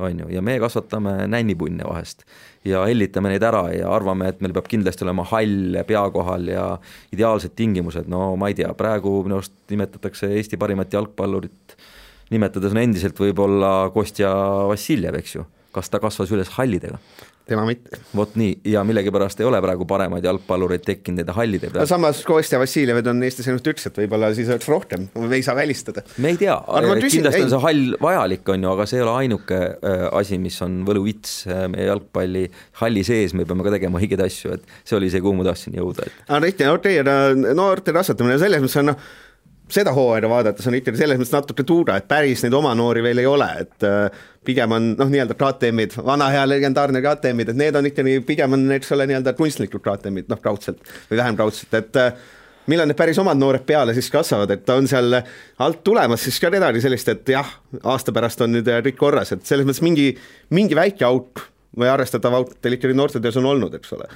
on 0.00 0.24
ju, 0.24 0.32
ja 0.32 0.42
me 0.44 0.56
kasvatame 0.60 1.26
nännipunne 1.28 1.84
vahest 1.88 2.24
ja 2.66 2.82
hellitame 2.88 3.32
neid 3.32 3.44
ära 3.46 3.64
ja 3.74 3.90
arvame, 3.94 4.30
et 4.30 4.40
meil 4.44 4.54
peab 4.56 4.68
kindlasti 4.70 5.06
olema 5.06 5.24
hall 5.30 5.78
pea 5.88 6.04
kohal 6.14 6.48
ja 6.50 6.66
ideaalsed 7.14 7.54
tingimused, 7.58 8.08
no 8.12 8.34
ma 8.40 8.50
ei 8.50 8.58
tea, 8.58 8.72
praegu 8.78 9.20
minu 9.26 9.40
arust 9.40 9.54
nimetatakse 9.72 10.30
Eesti 10.38 10.58
parimat 10.60 10.92
jalgpallurit, 10.92 11.76
nimetades 12.34 12.74
on 12.74 12.82
endiselt 12.82 13.18
võib-olla 13.22 13.90
Kostja 13.94 14.32
Vassiljev, 14.70 15.20
eks 15.20 15.38
ju, 15.38 15.46
kas 15.76 15.92
ta 15.92 16.02
kasvas 16.02 16.32
üles 16.34 16.50
hallidega? 16.56 17.00
Tema 17.46 17.64
mitte. 17.66 17.98
vot 18.16 18.34
nii, 18.38 18.58
ja 18.72 18.82
millegipärast 18.86 19.40
ei 19.40 19.46
ole 19.46 19.60
praegu 19.62 19.86
paremaid 19.88 20.24
jalgpallureid 20.26 20.82
tekkinud 20.86 21.20
nende 21.22 21.34
hallide 21.36 21.70
peal. 21.70 21.84
no 21.84 21.88
samas 21.88 22.22
Kostja 22.26 22.58
Vassiljevid 22.58 23.06
on 23.12 23.22
Eestis 23.26 23.46
ainult 23.50 23.68
üks, 23.70 23.86
et 23.90 24.00
võib-olla 24.02 24.32
siis 24.34 24.50
oleks 24.50 24.68
rohkem, 24.70 25.06
ei 25.30 25.44
saa 25.46 25.54
välistada. 25.58 26.02
me 26.22 26.34
ei 26.34 26.40
tea, 26.40 26.56
kindlasti 26.66 27.40
ei. 27.40 27.46
on 27.46 27.52
see 27.52 27.62
hall 27.62 27.98
vajalik, 28.02 28.48
on 28.54 28.66
ju, 28.66 28.72
aga 28.72 28.88
see 28.90 28.98
ei 28.98 29.04
ole 29.06 29.14
ainuke 29.22 29.60
äh, 29.62 30.06
asi, 30.18 30.40
mis 30.42 30.58
on 30.66 30.80
võluvits 30.88 31.36
äh, 31.46 31.66
meie 31.72 31.86
jalgpalli 31.90 32.46
halli 32.82 33.06
sees, 33.06 33.36
me 33.38 33.46
peame 33.46 33.66
ka 33.66 33.76
tegema 33.76 34.02
õigeid 34.02 34.26
asju, 34.26 34.56
et 34.58 34.66
see 34.82 34.98
oli 34.98 35.12
see, 35.12 35.22
kuhu 35.22 35.38
ma 35.38 35.46
tahtsin 35.46 35.78
jõuda, 35.78 36.08
et. 36.08 36.18
aga 36.26 36.42
Riti, 36.46 36.66
no 36.66 36.80
teie 36.82 37.06
noorte 37.54 37.94
kasvatamine 37.94 38.40
selles 38.42 38.64
mõttes 38.64 38.82
on 38.82 38.90
noh, 38.90 39.06
seda 39.72 39.92
hooaega 39.96 40.28
vaadates 40.30 40.66
on 40.70 40.76
ikkagi 40.78 41.00
selles 41.00 41.18
mõttes 41.18 41.34
natuke 41.34 41.64
tuura, 41.66 41.98
et 41.98 42.06
päris 42.08 42.44
neid 42.44 42.54
oma 42.54 42.72
noori 42.78 43.02
veel 43.04 43.22
ei 43.22 43.26
ole, 43.26 43.48
et 43.64 43.86
äh, 43.86 44.22
pigem 44.46 44.76
on 44.76 44.92
noh, 44.98 45.10
nii-öelda 45.10 45.34
KTM-id, 45.38 45.96
vana 46.06 46.28
hea 46.30 46.44
legendaarne 46.46 47.02
KTM-id, 47.02 47.50
et 47.52 47.58
need 47.58 47.78
on 47.78 47.90
ikkagi, 47.90 48.20
pigem 48.28 48.54
on, 48.54 48.66
eks 48.76 48.94
ole, 48.94 49.08
nii-öelda 49.10 49.34
kunstlikud 49.38 49.82
KTM-id, 49.82 50.30
noh, 50.30 50.42
raudselt 50.44 50.82
või 51.10 51.18
vähem 51.18 51.40
raudselt, 51.40 51.74
et 51.80 52.00
äh, 52.02 52.30
millal 52.70 52.86
need 52.90 52.98
päris 52.98 53.18
omad 53.22 53.38
noored 53.42 53.66
peale 53.66 53.94
siis 53.96 54.10
kasvavad, 54.14 54.54
et 54.54 54.70
on 54.74 54.86
seal 54.90 55.18
alt 55.18 55.82
tulemas 55.86 56.22
siis 56.26 56.38
ka 56.42 56.52
kedagi 56.54 56.82
sellist, 56.84 57.10
et 57.10 57.34
jah, 57.34 57.50
aasta 57.82 58.14
pärast 58.14 58.46
on 58.46 58.54
nüüd 58.54 58.70
kõik 58.86 58.98
korras, 59.02 59.34
et 59.34 59.46
selles 59.46 59.66
mõttes 59.66 59.82
mingi, 59.86 60.12
mingi 60.54 60.78
väike 60.78 61.06
auk 61.10 61.46
või 61.76 61.90
arvestatav 61.90 62.38
auk 62.38 62.56
teil 62.62 62.78
ikkagi 62.78 62.96
noortetöös 62.96 63.36
on 63.42 63.50
olnud, 63.50 63.74
eks 63.76 63.92
ole 63.98 64.06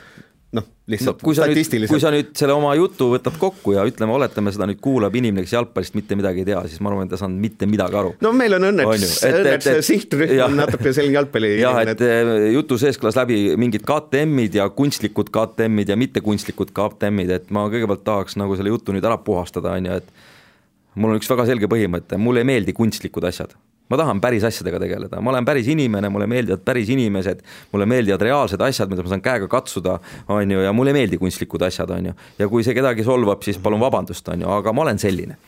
noh, 0.56 0.64
lihtsalt 0.90 1.20
no, 1.20 1.24
kui 1.24 1.36
statistiliselt. 1.38 1.92
kui 1.92 2.02
sa 2.02 2.10
nüüd 2.12 2.32
selle 2.38 2.54
oma 2.56 2.72
jutu 2.78 3.10
võtad 3.12 3.36
kokku 3.38 3.74
ja 3.76 3.84
ütleme, 3.86 4.14
oletame, 4.16 4.52
seda 4.54 4.66
nüüd 4.66 4.80
kuulab 4.82 5.14
inimene, 5.18 5.44
kes 5.46 5.54
jalgpallist 5.54 5.94
mitte 5.98 6.18
midagi 6.18 6.42
ei 6.42 6.48
tea, 6.48 6.62
siis 6.70 6.82
ma 6.82 6.90
arvan, 6.90 7.06
et 7.06 7.12
ta 7.12 7.18
ei 7.18 7.22
saanud 7.22 7.42
mitte 7.44 7.68
midagi 7.70 7.98
aru. 8.00 8.12
no 8.24 8.32
meil 8.36 8.56
on 8.58 8.66
õnneks, 8.72 9.20
õnneks 9.30 9.70
sihtrühm 9.86 10.34
on 10.48 10.58
natuke 10.58 10.94
selline 10.96 11.20
jalgpalli 11.20 11.52
jah, 11.60 11.80
et 11.94 12.04
eh, 12.06 12.32
jutu 12.56 12.80
sees 12.82 12.98
kõlas 13.00 13.18
läbi 13.20 13.38
mingid 13.60 13.86
KTM-id 13.86 14.58
ja 14.58 14.66
kunstlikud 14.74 15.30
KTM-id 15.34 15.94
ja 15.94 15.98
mittekunstlikud 16.00 16.74
KTM-id, 16.74 17.34
et 17.38 17.54
ma 17.54 17.68
kõigepealt 17.70 18.04
tahaks 18.06 18.38
nagu 18.40 18.58
selle 18.58 18.74
jutu 18.74 18.96
nüüd 18.96 19.06
ära 19.06 19.20
puhastada, 19.22 19.76
on 19.78 19.90
ju, 19.90 20.02
et 20.02 20.98
mul 20.98 21.14
on 21.14 21.22
üks 21.22 21.30
väga 21.30 21.46
selge 21.52 21.70
põhimõte, 21.70 22.18
mulle 22.18 22.42
ei 22.42 22.50
meeldi 22.50 22.74
kunstlikud 22.74 23.30
asjad 23.30 23.54
ma 23.90 23.98
tahan 23.98 24.20
päris 24.22 24.44
asjadega 24.46 24.78
tegeleda, 24.82 25.20
ma 25.20 25.32
olen 25.32 25.46
päris 25.46 25.68
inimene, 25.72 26.08
mulle 26.12 26.28
meeldivad 26.30 26.62
päris 26.66 26.90
inimesed, 26.94 27.42
mulle 27.72 27.86
meeldivad 27.90 28.22
reaalsed 28.22 28.62
asjad, 28.62 28.90
mida 28.90 29.02
ma 29.02 29.10
saan 29.10 29.24
käega 29.24 29.48
katsuda, 29.50 29.96
on 30.30 30.54
ju, 30.54 30.60
ja 30.62 30.72
mulle 30.76 30.94
ei 30.94 31.00
meeldi 31.00 31.18
kunstlikud 31.18 31.64
asjad, 31.66 31.90
on 31.96 32.10
ju. 32.10 32.18
ja 32.38 32.48
kui 32.50 32.66
see 32.66 32.76
kedagi 32.76 33.04
solvab, 33.06 33.42
siis 33.46 33.58
palun 33.62 33.82
vabandust, 33.82 34.28
on 34.30 34.44
ju, 34.44 34.50
aga 34.60 34.74
ma 34.76 34.84
olen 34.86 35.02
selline. 35.02 35.38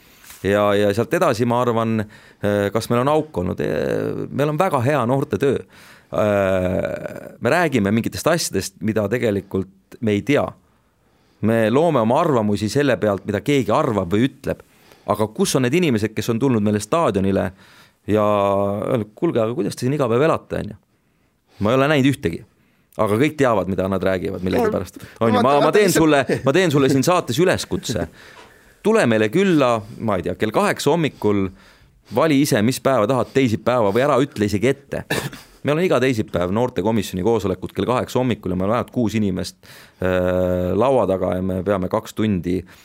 ja, 0.43 0.65
ja 0.75 0.91
sealt 0.95 1.15
edasi 1.15 1.47
ma 1.47 1.61
arvan, 1.63 2.01
eh, 2.03 2.67
kas 2.75 2.91
meil 2.91 3.05
on 3.05 3.13
auk 3.13 3.39
olnud, 3.45 3.63
eh, 3.63 4.25
meil 4.31 4.51
on 4.51 4.59
väga 4.59 4.81
hea 4.83 5.05
noortetöö. 5.07 5.61
Eh, 6.13 6.89
me 7.41 7.51
räägime 7.51 7.93
mingitest 7.95 8.27
asjadest, 8.27 8.75
mida 8.81 9.07
tegelikult 9.09 10.01
me 10.01 10.19
ei 10.19 10.27
tea. 10.27 10.49
me 11.43 11.71
loome 11.71 11.99
oma 11.99 12.21
arvamusi 12.21 12.69
selle 12.71 12.95
pealt, 13.03 13.25
mida 13.27 13.41
keegi 13.43 13.73
arvab 13.75 14.13
või 14.13 14.29
ütleb. 14.29 14.61
aga 15.07 15.27
kus 15.35 15.57
on 15.57 15.63
need 15.63 15.75
inimesed, 15.75 16.15
kes 16.15 16.29
on 16.31 16.39
tulnud 16.39 16.63
meile 16.63 16.79
staadionile 16.79 17.53
ja 18.07 18.25
öelnud, 18.89 19.13
kuulge, 19.15 19.43
aga 19.43 19.55
kuidas 19.55 19.77
te 19.77 19.87
siin 19.87 19.95
iga 19.97 20.09
päev 20.11 20.25
elate, 20.27 20.63
on 20.63 20.73
ju. 20.75 20.81
ma 21.63 21.73
ei 21.73 21.79
ole 21.79 21.91
näinud 21.93 22.11
ühtegi 22.13 22.43
aga 23.01 23.19
kõik 23.21 23.37
teavad, 23.41 23.71
mida 23.73 23.87
nad 23.89 24.03
räägivad 24.05 24.43
millegipärast. 24.45 24.99
on 25.21 25.35
ju, 25.35 25.43
ma, 25.45 25.59
ma 25.65 25.73
teen 25.73 25.93
sulle, 25.93 26.25
ma 26.45 26.53
teen 26.53 26.73
sulle 26.75 26.91
siin 26.93 27.05
saates 27.07 27.39
üleskutse. 27.41 28.09
tule 28.83 29.07
meile 29.07 29.31
külla, 29.33 29.79
ma 29.99 30.19
ei 30.19 30.27
tea, 30.27 30.35
kell 30.37 30.53
kaheksa 30.53 30.91
hommikul, 30.91 31.47
vali 32.15 32.43
ise, 32.43 32.61
mis 32.63 32.81
päeva 32.83 33.07
tahad, 33.09 33.31
teisipäeva 33.33 33.95
või 33.95 34.05
ära 34.05 34.19
ütle 34.21 34.51
isegi 34.51 34.69
ette. 34.69 35.05
meil 35.63 35.79
on 35.79 35.85
iga 35.87 36.01
teisipäev 36.03 36.53
noortekomisjoni 36.53 37.23
koosolekud 37.23 37.73
kell 37.73 37.87
kaheksa 37.87 38.19
hommikul 38.19 38.53
ja 38.53 38.57
meil 38.59 38.69
on 38.69 38.75
vähemalt 38.75 38.91
kuus 38.91 39.15
inimest 39.15 39.57
äh, 40.03 40.73
laua 40.75 41.07
taga 41.07 41.37
ja 41.39 41.43
me 41.43 41.63
peame 41.63 41.89
kaks 41.89 42.19
tundi 42.19 42.59
äh, 42.59 42.81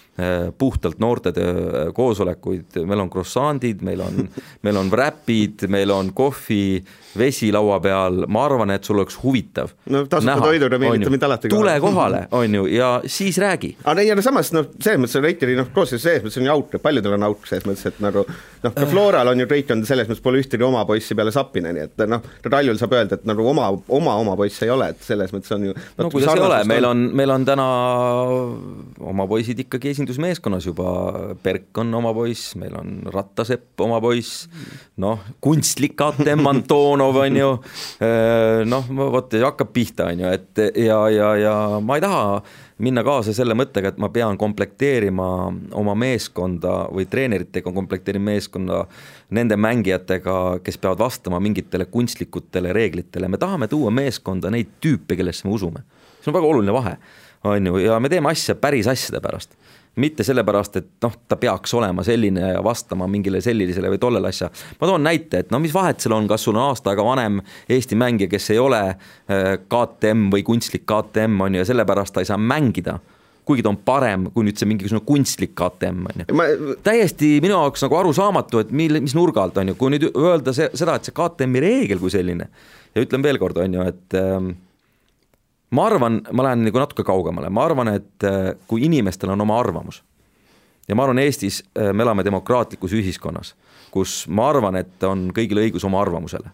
puhtalt 0.58 1.00
noortetöö 1.00 1.52
äh, 1.52 1.94
koosolekuid, 1.94 2.80
meil 2.86 3.04
on 3.04 3.10
croissant'id, 3.10 3.84
meil 3.86 4.02
on, 4.02 4.24
meil 4.66 4.80
on 4.82 4.90
wrap'id, 4.90 5.68
meil 5.70 5.94
on 5.94 6.10
kohvi, 6.18 6.82
vesi 7.18 7.52
laua 7.54 7.78
peal, 7.82 8.24
ma 8.28 8.46
arvan, 8.46 8.74
et 8.74 8.84
sul 8.84 8.98
oleks 8.98 9.20
huvitav. 9.22 9.76
no 9.94 10.06
tasuta 10.10 10.40
toidule 10.42 10.80
meelitab 10.82 11.14
mind 11.14 11.28
alati 11.28 11.52
tule 11.54 11.76
kohale, 11.84 12.24
on 12.32 12.56
ju, 12.56 12.66
ja 12.74 12.90
siis 13.06 13.38
räägi. 13.38 13.76
aga 13.84 14.02
ei, 14.02 14.12
aga 14.12 14.26
samas 14.26 14.50
noh, 14.56 14.72
selles 14.82 15.04
mõttes 15.04 15.20
on 15.20 15.28
Reiteri 15.28 15.58
noh, 15.60 15.70
koosseis 15.74 16.02
selles 16.02 16.26
mõttes 16.26 16.42
on 16.42 16.50
ju 16.50 16.54
auk, 16.56 16.78
paljudel 16.82 17.18
on 17.20 17.28
auk 17.30 17.46
selles 17.50 17.70
mõttes, 17.70 17.86
et 17.92 18.02
nagu 18.02 18.26
noh, 18.26 18.74
ka 18.74 18.90
Floral 18.90 19.34
on 19.34 19.46
ju, 19.46 19.50
Reit 19.50 19.72
on 19.74 19.86
selles 19.86 20.10
mõttes 20.10 20.24
pole 20.26 20.42
ühtegi 20.42 20.66
oma 20.66 20.82
poissi 20.90 21.18
peale 21.18 21.34
Sapineni, 21.36 21.86
et 21.86 22.06
noh, 22.10 22.26
Raljul 22.48 22.82
saab 22.82 22.98
öelda, 22.98 23.22
et 23.22 23.30
nagu 23.30 23.46
oma, 23.54 23.70
oma, 23.94 24.18
oma 24.18 24.36
poisse 24.40 24.66
ei 24.66 24.74
ole, 24.74 24.90
et 24.96 25.06
selles 25.06 25.34
mõttes 25.36 25.54
on 25.54 25.70
ju 25.70 25.78
no 25.78 26.10
kuidas 26.10 26.34
ei 26.34 26.46
ole, 26.50 26.64
meil 26.70 26.90
on, 26.90 27.06
meil 27.22 27.38
on 27.38 27.46
täna 27.48 27.70
oma 29.14 29.30
poisid 29.30 29.62
ikkagi 29.68 29.94
esindatud 29.94 30.07
esindusmeeskonnas 30.08 30.66
juba, 30.66 31.36
Berk 31.44 31.78
on 31.78 31.92
oma 31.98 32.14
poiss, 32.16 32.56
meil 32.60 32.76
on 32.80 33.02
Rattasepp 33.12 33.80
oma 33.84 34.00
poiss, 34.02 34.48
noh, 35.04 35.20
kunstlik 35.44 36.00
ATM 36.02 36.48
Antonov 36.52 37.20
on 37.20 37.36
ju, 37.36 37.50
noh, 38.72 38.88
vot 39.12 39.36
hakkab 39.44 39.74
pihta, 39.76 40.08
on 40.14 40.24
ju, 40.24 40.32
et 40.32 40.64
ja, 40.86 41.02
ja, 41.12 41.34
ja 41.42 41.58
ma 41.84 42.00
ei 42.00 42.06
taha 42.06 42.40
minna 42.84 43.02
kaasa 43.04 43.34
selle 43.34 43.58
mõttega, 43.58 43.92
et 43.92 44.00
ma 44.00 44.10
pean 44.14 44.38
komplekteerima 44.40 45.28
oma 45.76 45.96
meeskonda 45.98 46.88
või 46.94 47.08
treeneritega 47.10 47.74
komplekteerima 47.74 48.32
meeskonda 48.32 48.84
nende 49.36 49.58
mängijatega, 49.60 50.60
kes 50.64 50.80
peavad 50.80 51.02
vastama 51.04 51.42
mingitele 51.44 51.90
kunstlikutele 51.92 52.72
reeglitele, 52.78 53.28
me 53.28 53.42
tahame 53.42 53.68
tuua 53.68 53.92
meeskonda 53.92 54.54
neid 54.54 54.78
tüüpe, 54.84 55.18
kellesse 55.20 55.48
me 55.48 55.56
usume. 55.58 55.84
see 56.22 56.32
on 56.32 56.40
väga 56.40 56.48
oluline 56.54 56.74
vahe, 56.76 56.98
on 57.48 57.72
ju, 57.72 57.82
ja 57.82 58.00
me 58.00 58.10
teeme 58.10 58.30
asja 58.32 58.56
päris 58.56 58.88
asjade 58.88 59.20
pärast 59.26 59.58
mitte 59.98 60.24
sellepärast, 60.24 60.80
et 60.80 60.90
noh, 61.04 61.18
ta 61.28 61.38
peaks 61.40 61.74
olema 61.78 62.06
selline 62.06 62.54
ja 62.54 62.64
vastama 62.64 63.08
mingile 63.12 63.42
sellisele 63.42 63.92
või 63.94 64.02
tollele 64.02 64.32
asja. 64.32 64.50
ma 64.82 64.90
toon 64.90 65.04
näite, 65.04 65.44
et 65.44 65.52
no 65.52 65.60
mis 65.64 65.74
vahet 65.74 66.02
seal 66.04 66.16
on, 66.18 66.28
kas 66.30 66.48
sul 66.48 66.56
on 66.56 66.70
aasta 66.70 66.94
aega 66.94 67.06
vanem 67.06 67.42
Eesti 67.70 67.98
mängija, 68.00 68.32
kes 68.32 68.50
ei 68.54 68.60
ole 68.62 68.82
äh, 68.88 69.54
KTM 69.68 70.30
või 70.34 70.46
kunstlik 70.48 70.86
KTM 70.88 71.42
on 71.42 71.58
ju, 71.58 71.64
ja 71.64 71.70
sellepärast 71.72 72.16
ta 72.16 72.26
ei 72.26 72.30
saa 72.30 72.38
mängida 72.42 73.00
kuigi 73.48 73.64
ta 73.64 73.72
on 73.72 73.80
parem 73.88 74.28
kui 74.36 74.44
nüüd 74.44 74.60
see 74.60 74.68
mingisugune 74.68 75.06
kunstlik 75.08 75.54
KTM 75.56 76.08
on 76.10 76.24
ju 76.24 76.78
täiesti 76.84 77.38
minu 77.44 77.56
jaoks 77.56 77.86
nagu 77.86 78.00
arusaamatu, 78.02 78.64
et 78.66 78.74
mil, 78.76 79.00
mis 79.04 79.16
nurga 79.16 79.46
alt 79.48 79.60
on 79.62 79.72
ju, 79.72 79.78
kui 79.80 79.94
nüüd 79.94 80.10
öelda 80.12 80.54
see, 80.56 80.70
seda, 80.78 80.98
et 80.98 81.08
see 81.08 81.16
KTM-i 81.16 81.64
reegel 81.64 82.02
kui 82.04 82.12
selline 82.14 82.50
ja 82.96 83.04
ütlen 83.04 83.24
veel 83.24 83.40
kord, 83.42 83.60
on 83.64 83.78
ju, 83.78 83.86
et 83.88 84.18
ähm, 84.20 84.56
ma 85.76 85.88
arvan, 85.88 86.22
ma 86.32 86.46
lähen 86.48 86.64
nagu 86.68 86.80
natuke 86.80 87.04
kaugemale, 87.08 87.50
ma 87.54 87.66
arvan, 87.68 87.92
et 87.98 88.28
äh, 88.28 88.54
kui 88.70 88.86
inimestel 88.88 89.34
on 89.34 89.44
oma 89.44 89.60
arvamus 89.60 90.02
ja 90.88 90.96
ma 90.96 91.04
arvan, 91.04 91.20
Eestis 91.24 91.62
äh, 91.76 91.92
me 91.94 92.06
elame 92.06 92.24
demokraatlikus 92.28 92.96
ühiskonnas, 92.96 93.54
kus 93.92 94.24
ma 94.32 94.50
arvan, 94.52 94.80
et 94.80 95.04
on 95.08 95.30
kõigil 95.36 95.60
õigus 95.66 95.86
oma 95.88 96.02
arvamusele. 96.04 96.54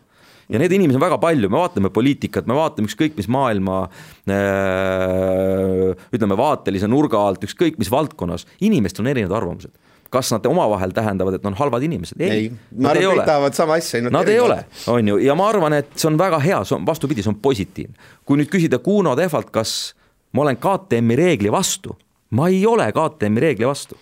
Ja 0.52 0.60
neid 0.60 0.74
inimesi 0.76 0.98
on 1.00 1.06
väga 1.06 1.18
palju, 1.22 1.48
me 1.48 1.62
vaatame 1.62 1.90
poliitikat, 1.94 2.48
me 2.50 2.58
vaatame 2.58 2.90
ükskõik 2.90 3.16
mis 3.16 3.30
maailma 3.32 3.86
äh, 4.28 5.94
ütleme, 6.14 6.36
vaatelise 6.40 6.90
nurga 6.92 7.22
alt, 7.30 7.46
ükskõik 7.48 7.80
mis 7.80 7.92
valdkonnas, 7.94 8.48
inimestel 8.66 9.06
on 9.06 9.14
erinevad 9.14 9.38
arvamused 9.40 9.74
kas 10.14 10.30
nad 10.34 10.46
omavahel 10.46 10.94
tähendavad, 10.94 11.38
et 11.38 11.44
nad 11.44 11.52
on 11.54 11.58
halvad 11.58 11.84
inimesed? 11.88 12.22
ei, 12.22 12.46
et 12.52 12.86
kõik 12.86 13.26
tahavad 13.26 13.58
sama 13.58 13.80
asja. 13.82 14.04
Nad 14.14 14.30
ei 14.30 14.40
ole, 14.40 14.60
on 14.94 15.12
ju, 15.14 15.20
ja 15.24 15.36
ma 15.40 15.50
arvan, 15.50 15.80
et 15.80 15.92
see 15.98 16.10
on 16.12 16.20
väga 16.20 16.40
hea, 16.44 16.62
see 16.68 16.78
on 16.78 16.88
vastupidi, 16.88 17.26
see 17.26 17.34
on 17.34 17.42
positiivne. 17.44 18.10
kui 18.26 18.40
nüüd 18.40 18.52
küsida 18.54 18.80
Kuno 18.84 19.16
Tehvalt, 19.20 19.52
kas 19.54 19.94
ma 20.34 20.46
olen 20.46 20.60
KTM-i 20.62 21.20
reegli 21.20 21.52
vastu, 21.52 21.98
ma 22.38 22.50
ei 22.52 22.66
ole 22.70 22.90
KTM-i 22.94 23.48
reegli 23.48 23.68
vastu. 23.68 23.98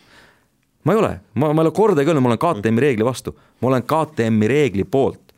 ma 0.84 0.94
ei 0.94 1.00
ole, 1.00 1.12
ma, 1.34 1.54
ma 1.54 1.62
ei 1.62 1.68
ole 1.68 1.76
kordagi 1.76 2.10
öelnud, 2.10 2.26
ma 2.26 2.34
olen 2.34 2.46
KTM-i 2.46 2.88
reegli 2.88 3.06
vastu, 3.06 3.36
ma 3.62 3.74
olen 3.74 3.84
KTM-i 3.88 4.48
reegli 4.52 4.84
poolt 4.84 5.32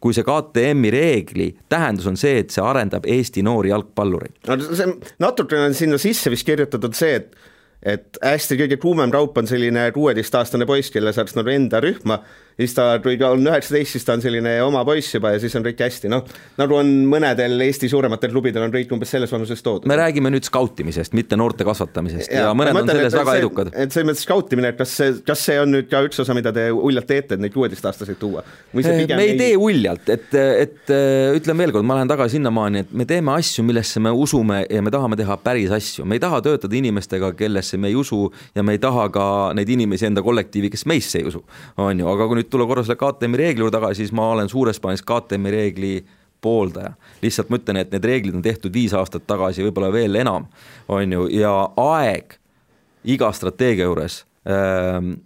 kui 0.00 0.14
see 0.14 0.26
KTM-i 0.26 0.90
reegli 0.92 1.50
tähendus 1.72 2.06
on 2.06 2.18
see, 2.20 2.38
et 2.42 2.52
see 2.54 2.62
arendab 2.62 3.06
Eesti 3.10 3.42
noori 3.42 3.72
jalgpallureid. 3.72 4.36
no 4.46 4.56
see 4.62 4.92
natukene 5.22 5.70
on 5.70 5.74
sinna 5.74 5.98
sisse 5.98 6.30
vist 6.30 6.46
kirjutatud 6.46 6.94
see, 6.94 7.16
et 7.22 7.34
et 7.86 8.18
hästi 8.22 8.58
kõige 8.58 8.80
kuumem 8.82 9.12
raup 9.14 9.38
on 9.38 9.46
selline 9.46 9.88
kuueteistaastane 9.94 10.66
poiss, 10.66 10.90
kelle 10.90 11.12
saaks 11.14 11.36
nagu 11.38 11.52
enda 11.52 11.80
rühma 11.84 12.20
siis 12.56 12.74
ta, 12.76 12.86
kui 13.04 13.18
ta 13.20 13.30
on 13.34 13.44
üheksateist, 13.46 13.96
siis 13.96 14.06
ta 14.06 14.14
on 14.16 14.22
selline 14.24 14.54
oma 14.64 14.82
poiss 14.88 15.14
juba 15.14 15.34
ja 15.34 15.40
siis 15.42 15.54
on 15.58 15.64
kõik 15.66 15.80
hästi, 15.84 16.10
noh, 16.12 16.24
nagu 16.56 16.78
on 16.78 16.92
mõnedel 17.10 17.60
Eesti 17.66 17.90
suurematel 17.92 18.32
klubidel 18.32 18.64
on 18.64 18.72
kõik 18.72 18.92
umbes 18.96 19.12
selles 19.12 19.32
vanuses 19.32 19.62
toodud. 19.64 19.88
me 19.90 19.98
räägime 20.00 20.32
nüüd 20.32 20.46
skautimisest, 20.48 21.14
mitte 21.16 21.36
noorte 21.36 21.66
kasvatamisest 21.68 22.32
ja, 22.32 22.48
ja 22.48 22.54
mõned 22.56 22.76
mõtlen, 22.76 22.96
on 22.96 23.02
selles 23.02 23.18
väga 23.20 23.34
see, 23.34 23.42
edukad. 23.44 23.72
et 23.74 23.92
selles 23.92 24.08
mõttes 24.10 24.24
skautimine, 24.24 24.72
et 24.72 24.80
kas 24.80 24.94
see, 25.00 25.18
kas 25.26 25.44
see 25.50 25.58
on 25.60 25.72
nüüd 25.76 25.90
ka 25.92 26.00
üks 26.08 26.22
osa, 26.24 26.36
mida 26.36 26.52
te 26.56 26.68
uljalt 26.72 27.08
teete, 27.10 27.36
et 27.36 27.44
neid 27.44 27.54
kuueteistaastaseid 27.56 28.20
tuua? 28.20 28.44
me 28.72 28.86
ei, 28.86 29.04
ei 29.26 29.36
tee 29.40 29.52
uljalt, 29.60 30.08
et, 30.16 30.32
et 30.36 30.94
ütlen 31.36 31.60
veel 31.60 31.76
kord, 31.76 31.84
ma 31.88 31.98
lähen 32.00 32.12
tagasi 32.12 32.38
sinnamaani, 32.38 32.86
et 32.86 32.96
me 32.96 33.08
teeme 33.08 33.36
asju, 33.36 33.66
millesse 33.68 34.00
me 34.00 34.14
usume 34.16 34.62
ja 34.64 34.80
me 34.84 34.92
tahame 34.94 35.20
teha 35.20 35.36
päris 35.44 35.76
asju, 35.76 36.08
me 36.08 36.16
ei 36.16 36.24
taha 36.24 36.40
töötada 36.44 36.80
inimestega, 36.80 37.34
kellesse 37.36 37.76
me 37.80 37.92
ei 37.92 38.00
usu 38.00 38.30
ja 38.56 38.64
me 38.64 38.76
ei 38.76 38.80
taha 38.82 39.10
ka 39.12 39.28
neid 39.56 39.68
inimesi 39.76 40.08
enda 40.08 40.24
kollektiivi, 40.24 40.72
kes 40.72 40.86
meisse 40.88 41.20
ei 41.20 41.28
usu, 41.28 41.44
on 41.80 42.00
ju, 42.00 42.08
aga 42.08 42.28
kui 42.30 42.40
nüüd 42.40 42.45
nüüd 42.46 42.52
tulla 42.54 42.66
korra 42.70 42.84
selle 42.86 42.98
KTM-i 43.00 43.42
reegli 43.42 43.64
juurde 43.64 43.76
tagasi, 43.76 44.04
siis 44.04 44.14
ma 44.14 44.30
olen 44.30 44.48
suures 44.48 44.78
plaanis 44.80 45.02
KTM-i 45.02 45.50
reegli 45.50 45.92
pooldaja. 46.40 46.94
lihtsalt 47.22 47.50
ma 47.50 47.58
ütlen, 47.58 47.80
et 47.80 47.92
need 47.92 48.04
reeglid 48.04 48.36
on 48.38 48.42
tehtud 48.44 48.72
viis 48.72 48.94
aastat 48.94 49.26
tagasi, 49.26 49.64
võib-olla 49.66 49.90
veel 49.92 50.14
enam, 50.20 50.46
on 50.88 51.12
ju, 51.12 51.26
ja 51.34 51.52
aeg 51.76 52.38
iga 53.06 53.32
strateegia 53.32 53.88
juures 53.88 54.24
ähm, 54.46 55.18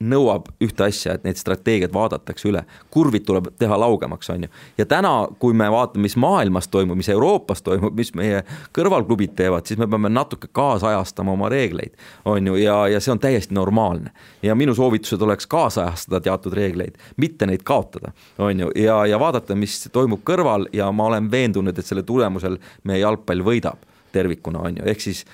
nõuab 0.00 0.48
ühte 0.64 0.86
asja, 0.86 1.14
et 1.14 1.24
neid 1.26 1.36
strateegiaid 1.36 1.92
vaadatakse 1.92 2.48
üle, 2.48 2.62
kurvid 2.90 3.26
tuleb 3.28 3.50
teha 3.60 3.76
laugemaks, 3.80 4.30
on 4.32 4.46
ju. 4.46 4.50
ja 4.78 4.86
täna, 4.88 5.12
kui 5.38 5.54
me 5.56 5.68
vaatame, 5.70 6.06
mis 6.06 6.16
maailmas 6.16 6.68
toimub, 6.72 6.96
mis 6.96 7.10
Euroopas 7.12 7.62
toimub, 7.62 7.96
mis 7.96 8.14
meie 8.16 8.40
kõrvalklubid 8.76 9.34
teevad, 9.36 9.68
siis 9.68 9.80
me 9.80 9.88
peame 9.90 10.08
natuke 10.12 10.48
kaasajastama 10.56 11.34
oma 11.36 11.50
reegleid, 11.52 11.92
on 12.24 12.48
ju, 12.48 12.56
ja, 12.62 12.78
ja 12.88 13.00
see 13.00 13.12
on 13.12 13.20
täiesti 13.20 13.54
normaalne. 13.54 14.10
ja 14.42 14.54
minu 14.54 14.74
soovitused 14.74 15.22
oleks 15.22 15.46
kaasajastada 15.46 16.20
teatud 16.20 16.56
reegleid, 16.56 16.96
mitte 17.16 17.46
neid 17.46 17.62
kaotada, 17.62 18.14
on 18.38 18.60
ju, 18.60 18.72
ja, 18.74 19.04
ja 19.06 19.20
vaadata, 19.20 19.54
mis 19.54 19.88
toimub 19.92 20.24
kõrval 20.24 20.66
ja 20.72 20.92
ma 20.92 21.12
olen 21.12 21.30
veendunud, 21.30 21.78
et 21.78 21.86
selle 21.86 22.02
tulemusel 22.02 22.56
meie 22.84 23.04
jalgpall 23.04 23.44
võidab 23.44 23.84
tervikuna, 24.12 24.64
on 24.64 24.80
ju, 24.80 24.88
ehk 24.90 25.00
siis 25.00 25.26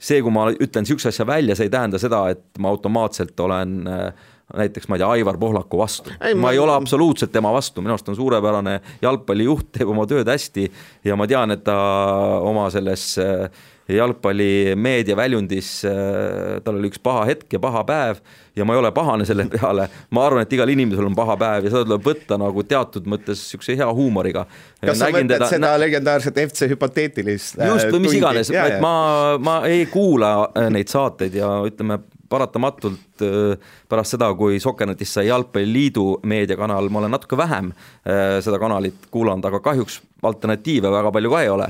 see, 0.00 0.20
kui 0.24 0.32
ma 0.32 0.48
ütlen 0.52 0.86
niisuguse 0.86 1.12
asja 1.12 1.26
välja, 1.28 1.56
see 1.56 1.68
ei 1.68 1.72
tähenda 1.72 2.00
seda, 2.00 2.24
et 2.32 2.60
ma 2.62 2.72
automaatselt 2.72 3.40
olen 3.44 3.80
äh, 3.90 4.28
näiteks 4.56 4.88
ma 4.88 4.96
ei 4.96 5.02
tea, 5.02 5.10
Aivar 5.16 5.38
Pohlaku 5.38 5.78
vastu. 5.78 6.12
ma, 6.20 6.34
ma 6.40 6.52
ei 6.52 6.58
ole 6.58 6.74
absoluutselt 6.74 7.32
tema 7.32 7.52
vastu, 7.52 7.82
minu 7.82 7.94
arust 7.94 8.08
on 8.10 8.16
suurepärane 8.18 8.80
jalgpallijuht, 9.02 9.70
teeb 9.76 9.92
oma 9.92 10.06
tööd 10.10 10.28
hästi 10.28 10.66
ja 11.06 11.18
ma 11.18 11.28
tean, 11.30 11.54
et 11.54 11.64
ta 11.66 11.76
oma 12.46 12.68
selles 12.74 13.12
äh, 13.22 13.46
jalgpallimeedia 13.96 15.16
väljundis, 15.16 15.70
äh, 15.88 16.60
tal 16.64 16.78
oli 16.78 16.90
üks 16.90 17.00
paha 17.02 17.24
hetk 17.30 17.56
ja 17.56 17.60
paha 17.62 17.82
päev 17.88 18.20
ja 18.56 18.66
ma 18.66 18.74
ei 18.74 18.80
ole 18.82 18.92
pahane 18.94 19.26
selle 19.28 19.46
peale, 19.54 19.88
ma 20.14 20.24
arvan, 20.26 20.44
et 20.44 20.54
igal 20.54 20.70
inimesel 20.72 21.08
on 21.08 21.16
paha 21.18 21.36
päev 21.40 21.66
ja 21.66 21.74
seda 21.74 21.86
tuleb 21.88 22.06
võtta 22.06 22.38
nagu 22.40 22.64
teatud 22.66 23.08
mõttes 23.10 23.42
niisuguse 23.42 23.76
hea 23.80 23.88
huumoriga. 23.96 24.46
kas 24.82 25.00
sa 25.00 25.10
mõtled 25.10 25.34
teda, 25.34 25.50
seda 25.50 25.74
legendaarset 25.80 26.40
FC 26.46 26.70
hüpoteetilist 26.74 27.60
äh, 27.60 27.70
just, 27.72 27.90
või 27.94 28.06
mis 28.06 28.16
iganes, 28.20 28.54
et 28.54 28.80
ma, 28.84 28.94
ma 29.42 29.60
ei 29.68 29.84
kuula 29.90 30.32
äh, 30.48 30.70
neid 30.72 30.90
saateid 30.92 31.38
ja 31.40 31.52
ütleme, 31.66 32.00
paratamatult 32.30 33.24
pärast 33.90 34.14
seda, 34.14 34.28
kui 34.38 34.60
Sokkernetist 34.62 35.16
sai 35.16 35.24
Jalgpalliliidu 35.26 36.20
meediakanal, 36.30 36.86
ma 36.86 37.00
olen 37.00 37.10
natuke 37.10 37.34
vähem 37.34 37.72
seda 38.06 38.60
kanalit 38.62 39.08
kuulanud, 39.10 39.48
aga 39.50 39.58
kahjuks 39.64 39.96
alternatiive 40.22 40.92
väga 40.94 41.10
palju 41.10 41.32
ka 41.34 41.40
ei 41.42 41.50
ole 41.50 41.66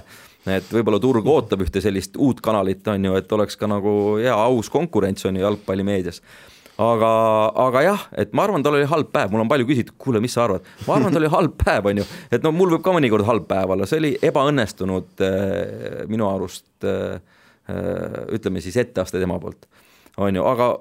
et 0.59 0.71
võib-olla 0.75 1.01
turg 1.03 1.27
ootab 1.27 1.65
ühte 1.65 1.83
sellist 1.85 2.19
uut 2.21 2.41
kanalit, 2.45 2.87
on 2.91 3.11
ju, 3.11 3.17
et 3.19 3.33
oleks 3.37 3.59
ka 3.61 3.69
nagu 3.71 3.93
hea 4.21 4.35
aus 4.35 4.71
konkurents 4.73 5.27
on 5.29 5.39
ju 5.39 5.45
jalgpallimeedias. 5.45 6.23
Aga, 6.81 7.09
aga 7.61 7.81
jah, 7.85 8.05
et 8.17 8.31
ma 8.33 8.47
arvan, 8.47 8.63
tal 8.65 8.79
oli 8.79 8.87
halb 8.89 9.11
päev, 9.13 9.33
mul 9.33 9.43
on 9.43 9.51
palju 9.51 9.67
küsitud, 9.69 9.97
kuule, 10.01 10.23
mis 10.25 10.33
sa 10.33 10.47
arvad, 10.47 10.65
ma 10.87 10.95
arvan, 10.97 11.13
tal 11.13 11.21
oli 11.21 11.33
halb 11.35 11.59
päev, 11.61 11.91
on 11.91 12.01
ju, 12.01 12.07
et 12.33 12.47
no 12.47 12.55
mul 12.57 12.73
võib 12.73 12.85
ka 12.87 12.95
mõnikord 12.97 13.27
halb 13.29 13.45
päev 13.51 13.75
olla, 13.75 13.89
see 13.89 14.01
oli 14.01 14.15
ebaõnnestunud 14.31 15.25
äh, 15.27 16.07
minu 16.09 16.31
arust 16.31 16.89
äh, 16.89 17.21
äh 17.69 18.23
ütleme 18.39 18.65
siis 18.65 18.81
etteaste 18.81 19.21
tema 19.21 19.37
poolt, 19.43 19.69
on 20.17 20.41
ju, 20.41 20.47
aga 20.49 20.73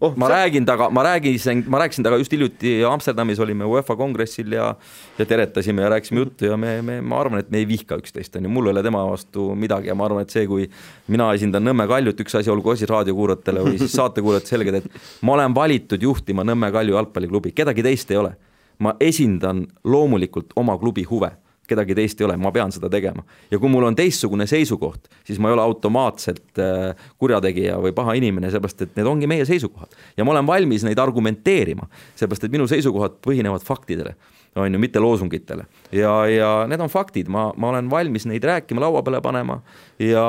oh, 0.00 0.14
ma 0.16 0.26
see... 0.26 0.34
räägin 0.34 0.66
temaga, 0.66 0.88
ma 0.90 1.04
räägin, 1.04 1.64
ma 1.68 1.80
rääkisin 1.82 2.04
temaga 2.04 2.22
just 2.22 2.32
hiljuti 2.32 2.74
Amsterdamis 2.88 3.40
olime 3.40 3.64
UEFA 3.64 3.96
kongressil 3.96 4.52
ja 4.52 4.74
ja 5.18 5.26
teretasime 5.26 5.82
ja 5.82 5.88
rääkisime 5.88 6.20
juttu 6.20 6.44
ja 6.44 6.56
me, 6.56 6.82
me, 6.82 7.00
ma 7.00 7.20
arvan, 7.20 7.38
et 7.38 7.50
me 7.50 7.58
ei 7.58 7.68
vihka 7.68 7.98
üksteist, 8.00 8.36
on 8.36 8.48
ju, 8.48 8.50
mul 8.50 8.66
ei 8.66 8.74
ole 8.74 8.82
tema 8.82 9.04
vastu 9.10 9.50
midagi 9.54 9.88
ja 9.88 9.94
ma 9.94 10.08
arvan, 10.08 10.26
et 10.26 10.34
see, 10.34 10.46
kui 10.50 10.66
mina 11.08 11.30
esindan 11.34 11.64
Nõmme 11.64 11.86
Kaljut, 11.88 12.20
üks 12.20 12.34
asi 12.40 12.50
olgu 12.50 12.74
asi 12.74 12.88
raadiokuulajatele 12.90 13.62
või 13.68 13.78
siis 13.78 13.94
saatekuulajatele 14.00 14.56
selged, 14.56 14.80
et 14.80 15.22
ma 15.22 15.36
olen 15.38 15.54
valitud 15.54 16.02
juhtima 16.02 16.44
Nõmme 16.46 16.72
Kalju 16.74 16.98
jalgpalliklubi, 16.98 17.54
kedagi 17.54 17.86
teist 17.86 18.10
ei 18.10 18.20
ole. 18.22 18.34
ma 18.78 18.90
esindan 19.00 19.60
loomulikult 19.86 20.50
oma 20.58 20.74
klubi 20.78 21.04
huve 21.06 21.30
kedagi 21.68 21.96
teist 21.96 22.20
ei 22.20 22.26
ole, 22.28 22.36
ma 22.40 22.52
pean 22.52 22.72
seda 22.74 22.90
tegema. 22.92 23.24
ja 23.50 23.58
kui 23.58 23.70
mul 23.72 23.88
on 23.88 23.96
teistsugune 23.96 24.46
seisukoht, 24.50 25.08
siis 25.24 25.38
ma 25.38 25.50
ei 25.50 25.56
ole 25.56 25.64
automaatselt 25.64 26.60
äh, 26.60 27.08
kurjategija 27.18 27.78
või 27.82 27.94
paha 27.96 28.16
inimene, 28.18 28.50
seepärast 28.52 28.86
et 28.86 28.96
need 28.98 29.08
ongi 29.08 29.28
meie 29.30 29.46
seisukohad. 29.48 29.96
ja 30.16 30.24
ma 30.24 30.34
olen 30.36 30.46
valmis 30.46 30.84
neid 30.84 30.98
argumenteerima, 30.98 31.88
seepärast 32.14 32.48
et 32.48 32.54
minu 32.54 32.68
seisukohad 32.70 33.20
põhinevad 33.24 33.64
faktidele, 33.64 34.14
on 34.54 34.74
ju, 34.74 34.78
mitte 34.78 35.00
loosungitele. 35.00 35.66
ja, 35.92 36.12
ja 36.26 36.50
need 36.70 36.80
on 36.80 36.92
faktid, 36.92 37.28
ma, 37.28 37.52
ma 37.56 37.72
olen 37.72 37.90
valmis 37.90 38.26
neid 38.30 38.44
rääkima, 38.44 38.80
laua 38.80 39.02
peale 39.02 39.20
panema 39.24 39.60
ja 39.98 40.24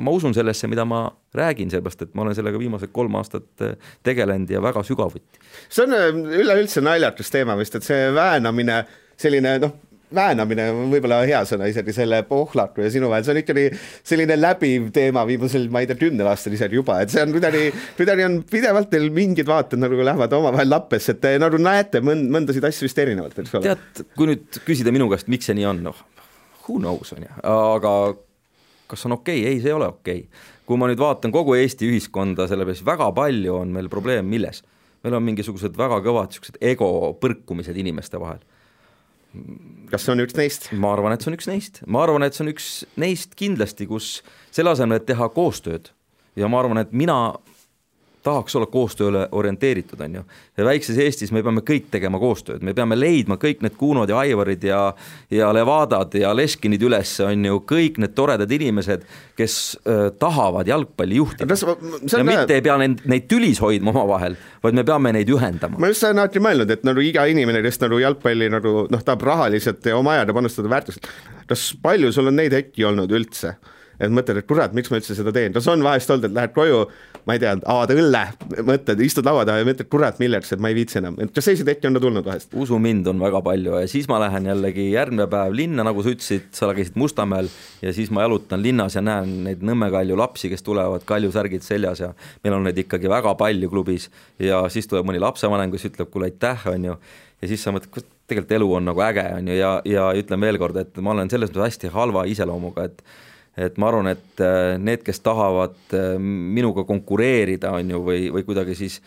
ma 0.00 0.10
usun 0.10 0.34
sellesse, 0.34 0.68
mida 0.68 0.84
ma 0.84 1.08
räägin, 1.34 1.70
seepärast 1.70 2.02
et 2.02 2.14
ma 2.14 2.24
olen 2.24 2.34
sellega 2.34 2.58
viimased 2.58 2.90
kolm 2.92 3.14
aastat 3.20 3.66
äh, 3.66 3.76
tegelenud 4.02 4.50
ja 4.50 4.62
väga 4.62 4.82
sügavuti. 4.86 5.44
see 5.68 5.84
on 5.84 5.94
äh, 5.94 6.08
üleüldse 6.40 6.80
naljakas 6.80 7.30
teema 7.30 7.56
vist, 7.58 7.74
et 7.74 7.86
see 7.86 8.10
väänamine, 8.14 8.84
selline 9.20 9.58
noh, 9.62 9.76
väänamine 10.14 10.66
on 10.72 10.90
võib-olla 10.92 11.20
hea 11.28 11.40
sõna 11.48 11.68
isegi 11.70 11.94
selle 11.94 12.22
Pohlaku 12.28 12.84
ja 12.84 12.90
sinu 12.92 13.10
vahel, 13.10 13.24
see 13.26 13.34
on 13.34 13.40
ikkagi 13.40 13.64
selline 14.06 14.36
läbiv 14.38 14.88
teema 14.94 15.24
viimasel, 15.28 15.68
ma 15.72 15.82
ei 15.82 15.90
tea, 15.90 15.98
kümnel 16.00 16.30
aastal 16.30 16.56
isegi 16.56 16.78
juba, 16.78 17.00
et 17.04 17.12
see 17.12 17.22
on 17.24 17.34
kuidagi, 17.34 17.68
kuidagi 17.98 18.26
on 18.26 18.38
pidevalt 18.50 18.90
teil 18.92 19.10
mingid 19.14 19.50
vaated 19.50 19.82
nagu 19.82 19.98
lähevad 20.00 20.34
omavahel 20.40 20.70
lappesse, 20.70 21.14
et 21.14 21.22
te 21.22 21.34
nagu 21.42 21.60
näete 21.62 22.02
mõnd-, 22.04 22.30
mõndasid 22.34 22.66
asju 22.70 22.88
vist 22.88 23.02
erinevalt, 23.02 23.38
eks 23.38 23.54
ole. 23.58 23.70
tead, 23.70 24.04
kui 24.16 24.32
nüüd 24.32 24.62
küsida 24.66 24.94
minu 24.94 25.10
käest, 25.12 25.30
miks 25.32 25.50
see 25.50 25.58
nii 25.58 25.68
on, 25.70 25.84
noh, 25.90 26.02
who 26.66 26.80
knows, 26.82 27.14
on 27.16 27.26
ju, 27.26 27.32
aga 27.54 27.94
kas 28.90 29.06
on 29.06 29.18
okei 29.20 29.44
okay?, 29.44 29.54
ei, 29.54 29.62
see 29.62 29.70
ei 29.70 29.78
ole 29.78 29.90
okei 29.92 30.24
okay. 30.26 30.48
kui 30.66 30.78
ma 30.80 30.90
nüüd 30.90 31.00
vaatan 31.00 31.34
kogu 31.34 31.54
Eesti 31.58 31.88
ühiskonda, 31.90 32.48
sellepärast 32.50 32.86
väga 32.86 33.10
palju 33.14 33.60
on 33.62 33.74
meil 33.74 33.90
probleem 33.92 34.26
milles? 34.26 34.64
meil 35.04 35.16
on 35.16 35.24
mingisugused 35.24 35.76
väga 35.78 36.02
kõvad 36.04 36.32
niisugused 36.32 36.58
ego 36.60 36.90
põrkumised 37.22 37.78
inimeste 37.80 38.20
vahel 38.20 38.42
kas 39.90 40.04
see 40.04 40.14
on 40.14 40.24
üks 40.24 40.36
neist? 40.38 40.68
ma 40.72 40.94
arvan, 40.94 41.14
et 41.14 41.22
see 41.22 41.30
on 41.32 41.38
üks 41.38 41.48
neist, 41.50 41.80
ma 41.86 42.04
arvan, 42.04 42.26
et 42.26 42.36
see 42.36 42.44
on 42.46 42.52
üks 42.52 42.68
neist 43.00 43.36
kindlasti, 43.38 43.86
kus 43.90 44.20
selle 44.54 44.74
asemel, 44.74 45.00
et 45.00 45.08
teha 45.10 45.30
koostööd 45.34 45.92
ja 46.38 46.50
ma 46.50 46.62
arvan, 46.62 46.82
et 46.82 46.94
mina 46.96 47.18
tahaks 48.22 48.56
olla 48.56 48.66
koostööle 48.70 49.26
orienteeritud, 49.32 50.00
on 50.04 50.14
ju. 50.14 50.22
ja 50.56 50.64
väikses 50.64 50.98
Eestis 51.00 51.32
me 51.32 51.42
peame 51.42 51.62
kõik 51.66 51.88
tegema 51.92 52.18
koostööd, 52.20 52.62
me 52.66 52.74
peame 52.76 52.98
leidma 52.98 53.38
kõik 53.40 53.64
need 53.64 53.76
Kunod 53.80 54.10
ja 54.12 54.18
Aivarid 54.20 54.64
ja 54.64 54.80
ja 55.30 55.50
Levadad 55.54 56.14
ja 56.18 56.32
Leškinid 56.36 56.82
üles, 56.84 57.14
on 57.24 57.44
ju, 57.44 57.62
kõik 57.68 58.00
need 58.02 58.14
toredad 58.16 58.50
inimesed, 58.52 59.06
kes 59.38 59.56
äh, 59.80 60.02
tahavad 60.20 60.68
jalgpalli 60.68 61.20
juhtida. 61.20 61.56
ja 62.18 62.24
mitte 62.26 62.58
ei 62.58 62.64
pea 62.64 62.76
neid, 62.80 63.04
neid 63.08 63.28
tülis 63.30 63.60
hoidma 63.62 63.94
omavahel, 63.94 64.36
vaid 64.62 64.76
me 64.76 64.84
peame 64.84 65.14
neid 65.16 65.32
ühendama. 65.32 65.80
ma 65.80 65.92
just 65.92 66.04
olen 66.04 66.24
alati 66.24 66.44
mõelnud, 66.44 66.70
et 66.70 66.86
nagu 66.86 67.04
iga 67.04 67.26
inimene, 67.30 67.64
kes 67.64 67.80
nagu 67.84 68.00
jalgpalli 68.02 68.50
nagu 68.52 68.86
noh, 68.90 69.04
tahab 69.04 69.24
rahaliselt 69.32 69.86
ja 69.86 69.96
oma 69.96 70.18
ajaga 70.18 70.36
panustada 70.36 70.72
väärtuselt, 70.72 71.08
kas 71.48 71.70
palju 71.82 72.12
sul 72.12 72.28
on 72.30 72.40
neid 72.42 72.56
hetki 72.56 72.84
olnud 72.84 73.12
üldse? 73.16 73.56
Et 74.00 74.12
mõtled, 74.12 74.40
et 74.40 74.48
kurat, 74.48 74.74
miks 74.76 74.90
ma 74.90 74.98
üldse 75.00 75.16
seda 75.18 75.32
teen, 75.34 75.54
kas 75.54 75.68
on 75.70 75.84
vahest 75.84 76.10
olnud, 76.10 76.28
et 76.30 76.36
lähed 76.36 76.54
koju, 76.56 76.82
ma 77.28 77.36
ei 77.36 77.42
tea, 77.42 77.54
avad 77.68 77.92
õlle, 77.94 78.22
mõtled, 78.66 79.02
istud 79.04 79.26
laua 79.28 79.44
taha 79.48 79.60
ja 79.60 79.68
mõtled, 79.68 79.90
kurat, 79.92 80.18
milleks, 80.22 80.54
et 80.54 80.62
ma 80.62 80.72
ei 80.72 80.78
viitsi 80.78 81.00
enam, 81.02 81.18
et 81.20 81.34
kas 81.34 81.46
selliseid 81.50 81.68
hetki 81.74 81.90
on 81.90 81.98
ka 81.98 82.04
tulnud 82.06 82.26
vahest? 82.26 82.54
usu 82.60 82.78
mind, 82.82 83.06
on 83.12 83.20
väga 83.22 83.42
palju 83.44 83.78
ja 83.82 83.90
siis 83.90 84.08
ma 84.10 84.18
lähen 84.22 84.48
jällegi 84.50 84.90
järgmine 84.94 85.28
päev 85.30 85.54
linna, 85.56 85.84
nagu 85.86 86.02
sa 86.04 86.14
ütlesid, 86.14 86.48
sa 86.56 86.72
käisid 86.76 86.96
Mustamäel 87.00 87.50
ja 87.82 87.92
siis 87.96 88.10
ma 88.14 88.24
jalutan 88.24 88.62
linnas 88.62 88.96
ja 88.96 89.04
näen 89.04 89.40
neid 89.46 89.64
Nõmme 89.66 89.90
Kalju 89.92 90.16
lapsi, 90.18 90.50
kes 90.52 90.64
tulevad 90.66 91.04
Kalju 91.08 91.32
särgid 91.34 91.64
seljas 91.66 92.02
ja 92.02 92.12
meil 92.44 92.56
on 92.56 92.66
neid 92.66 92.78
ikkagi 92.80 93.10
väga 93.10 93.34
palju 93.38 93.70
klubis. 93.70 94.08
Ja 94.40 94.62
siis 94.72 94.88
tuleb 94.90 95.08
mõni 95.08 95.20
lapsevanem, 95.22 95.72
kes 95.72 95.88
ütleb, 95.90 96.10
kuule 96.12 96.30
aitäh, 96.30 96.66
on 96.72 96.90
ju, 96.90 96.96
ja 97.42 97.50
siis 97.50 97.62
sa 97.64 97.72
mõtled, 97.74 98.06
tegelikult 98.30 98.54
elu 98.58 98.68
on 98.78 98.86
nagu 98.90 99.02
äge, 99.04 99.26
on 99.36 99.50
ju, 99.50 99.56
ja, 99.58 99.72
ja 99.88 100.10
ütlen 100.18 100.42
veel 100.44 100.58
kord, 100.60 100.78
et 100.80 101.00
ma 101.02 101.14
olen 101.14 101.30
selles 101.32 101.50
mõttes 101.50 101.66
hästi 101.68 101.92
halva 101.94 102.26
iseloomuga, 102.30 102.88
et 102.90 103.02
et 103.60 103.80
ma 103.80 103.90
arvan, 103.90 104.10
et 104.14 104.44
äh, 104.44 104.76
need, 104.80 105.04
kes 105.06 105.22
tahavad 105.24 105.76
äh, 105.96 106.14
minuga 106.20 106.84
konkureerida, 106.88 107.74
on 107.76 107.92
ju, 107.94 108.04
või, 108.06 108.28
või 108.34 108.46
kuidagi 108.46 108.76
siis 108.78 109.00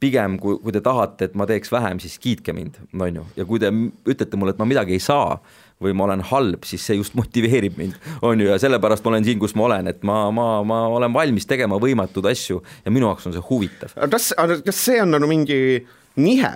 pigem, 0.00 0.36
kui, 0.40 0.58
kui 0.60 0.74
te 0.74 0.82
tahate, 0.84 1.30
et 1.30 1.36
ma 1.38 1.46
teeks 1.48 1.72
vähem, 1.72 2.00
siis 2.02 2.18
kiitke 2.20 2.54
mind, 2.56 2.78
on 2.92 3.20
ju, 3.20 3.26
ja 3.38 3.46
kui 3.48 3.60
te 3.62 3.70
ütlete 3.72 4.40
mulle, 4.40 4.54
et 4.54 4.60
ma 4.60 4.68
midagi 4.68 4.96
ei 4.96 5.02
saa 5.02 5.38
või 5.80 5.94
ma 5.96 6.04
olen 6.04 6.22
halb, 6.28 6.66
siis 6.68 6.82
see 6.84 6.98
just 6.98 7.14
motiveerib 7.16 7.78
mind, 7.80 7.96
on 8.26 8.40
ju, 8.40 8.50
ja 8.50 8.58
sellepärast 8.60 9.04
ma 9.04 9.14
olen 9.14 9.28
siin, 9.28 9.40
kus 9.40 9.56
ma 9.56 9.68
olen, 9.68 9.88
et 9.92 10.02
ma, 10.04 10.22
ma, 10.34 10.48
ma 10.66 10.82
olen 10.92 11.14
valmis 11.14 11.48
tegema 11.48 11.80
võimatuid 11.80 12.28
asju 12.32 12.60
ja 12.84 12.92
minu 12.92 13.08
jaoks 13.08 13.30
on 13.30 13.36
see 13.36 13.46
huvitav. 13.48 13.96
kas, 14.12 14.32
kas 14.36 14.84
see 14.88 15.00
on 15.00 15.16
nagu 15.16 15.30
mingi 15.30 15.60
nihe 16.20 16.52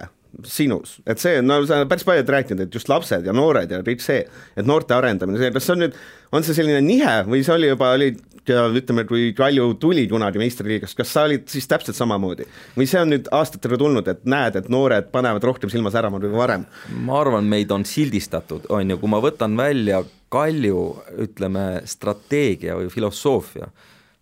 sinus, 0.48 0.98
et 1.06 1.22
see, 1.22 1.40
no 1.44 1.60
sa 1.64 1.80
oled 1.80 1.90
päris 1.90 2.06
palju 2.06 2.26
rääkinud, 2.28 2.66
et 2.66 2.74
just 2.74 2.90
lapsed 2.90 3.26
ja 3.26 3.34
noored 3.36 3.70
ja 3.70 3.80
kõik 3.86 4.02
see, 4.04 4.24
et 4.56 4.68
noorte 4.68 4.96
arendamine, 4.96 5.40
see, 5.40 5.52
kas 5.54 5.66
see 5.68 5.74
on 5.76 5.84
nüüd, 5.86 5.98
on 6.34 6.46
see 6.46 6.56
selline 6.56 6.80
nihe 6.84 7.16
või 7.28 7.44
see 7.46 7.54
oli 7.54 7.70
juba, 7.70 7.92
oli 7.98 8.12
ütleme, 8.44 9.06
kui 9.08 9.32
Kalju 9.36 9.74
tuli 9.80 10.04
kunagi 10.08 10.40
meistriliigast, 10.42 10.96
kas 10.98 11.12
sa 11.14 11.24
olid 11.24 11.46
siis 11.48 11.64
täpselt 11.70 11.96
samamoodi? 11.96 12.44
Või 12.76 12.88
see 12.90 13.00
on 13.00 13.14
nüüd 13.14 13.30
aastatega 13.32 13.78
tulnud, 13.80 14.08
et 14.10 14.26
näed, 14.28 14.58
et 14.60 14.68
noored 14.68 15.08
panevad 15.14 15.44
rohkem 15.44 15.72
silma 15.72 15.92
särama 15.94 16.20
kui 16.20 16.32
varem? 16.34 16.66
ma 17.06 17.20
arvan, 17.22 17.48
meid 17.48 17.72
on 17.72 17.86
sildistatud, 17.88 18.68
on 18.68 18.90
ju, 18.90 18.98
kui 19.00 19.12
ma 19.12 19.22
võtan 19.24 19.56
välja 19.56 20.02
Kalju, 20.34 20.84
ütleme, 21.24 21.64
strateegia 21.86 22.76
või 22.76 22.90
filosoofia 22.90 23.68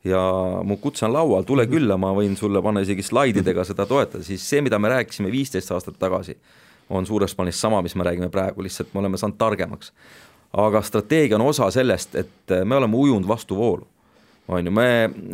ja 0.05 0.23
mu 0.65 0.77
kutse 0.83 1.07
on 1.07 1.13
laual, 1.15 1.47
tule 1.47 1.67
külla, 1.71 1.97
ma 2.01 2.13
võin 2.17 2.35
sulle 2.37 2.63
panna 2.63 2.83
isegi 2.83 3.05
slaididega 3.07 3.65
seda 3.65 3.87
toetada, 3.87 4.25
siis 4.27 4.45
see, 4.49 4.63
mida 4.65 4.79
me 4.79 4.91
rääkisime 4.93 5.31
viisteist 5.33 5.71
aastat 5.73 5.99
tagasi, 6.01 6.37
on 6.91 7.07
suures 7.07 7.35
plaanis 7.35 7.61
sama, 7.61 7.83
mis 7.83 7.95
me 7.97 8.07
räägime 8.09 8.29
praegu, 8.33 8.65
lihtsalt 8.67 8.95
me 8.95 9.01
oleme 9.05 9.21
saanud 9.21 9.39
targemaks. 9.39 9.93
aga 10.53 10.83
strateegia 10.83 11.37
on 11.39 11.47
osa 11.47 11.71
sellest, 11.71 12.15
et 12.15 12.55
me 12.65 12.77
oleme 12.77 12.97
ujunud 12.97 13.29
vastu 13.29 13.57
voolu 13.57 13.87
on 14.53 14.69
ju, 14.69 14.73
me, 14.75 14.87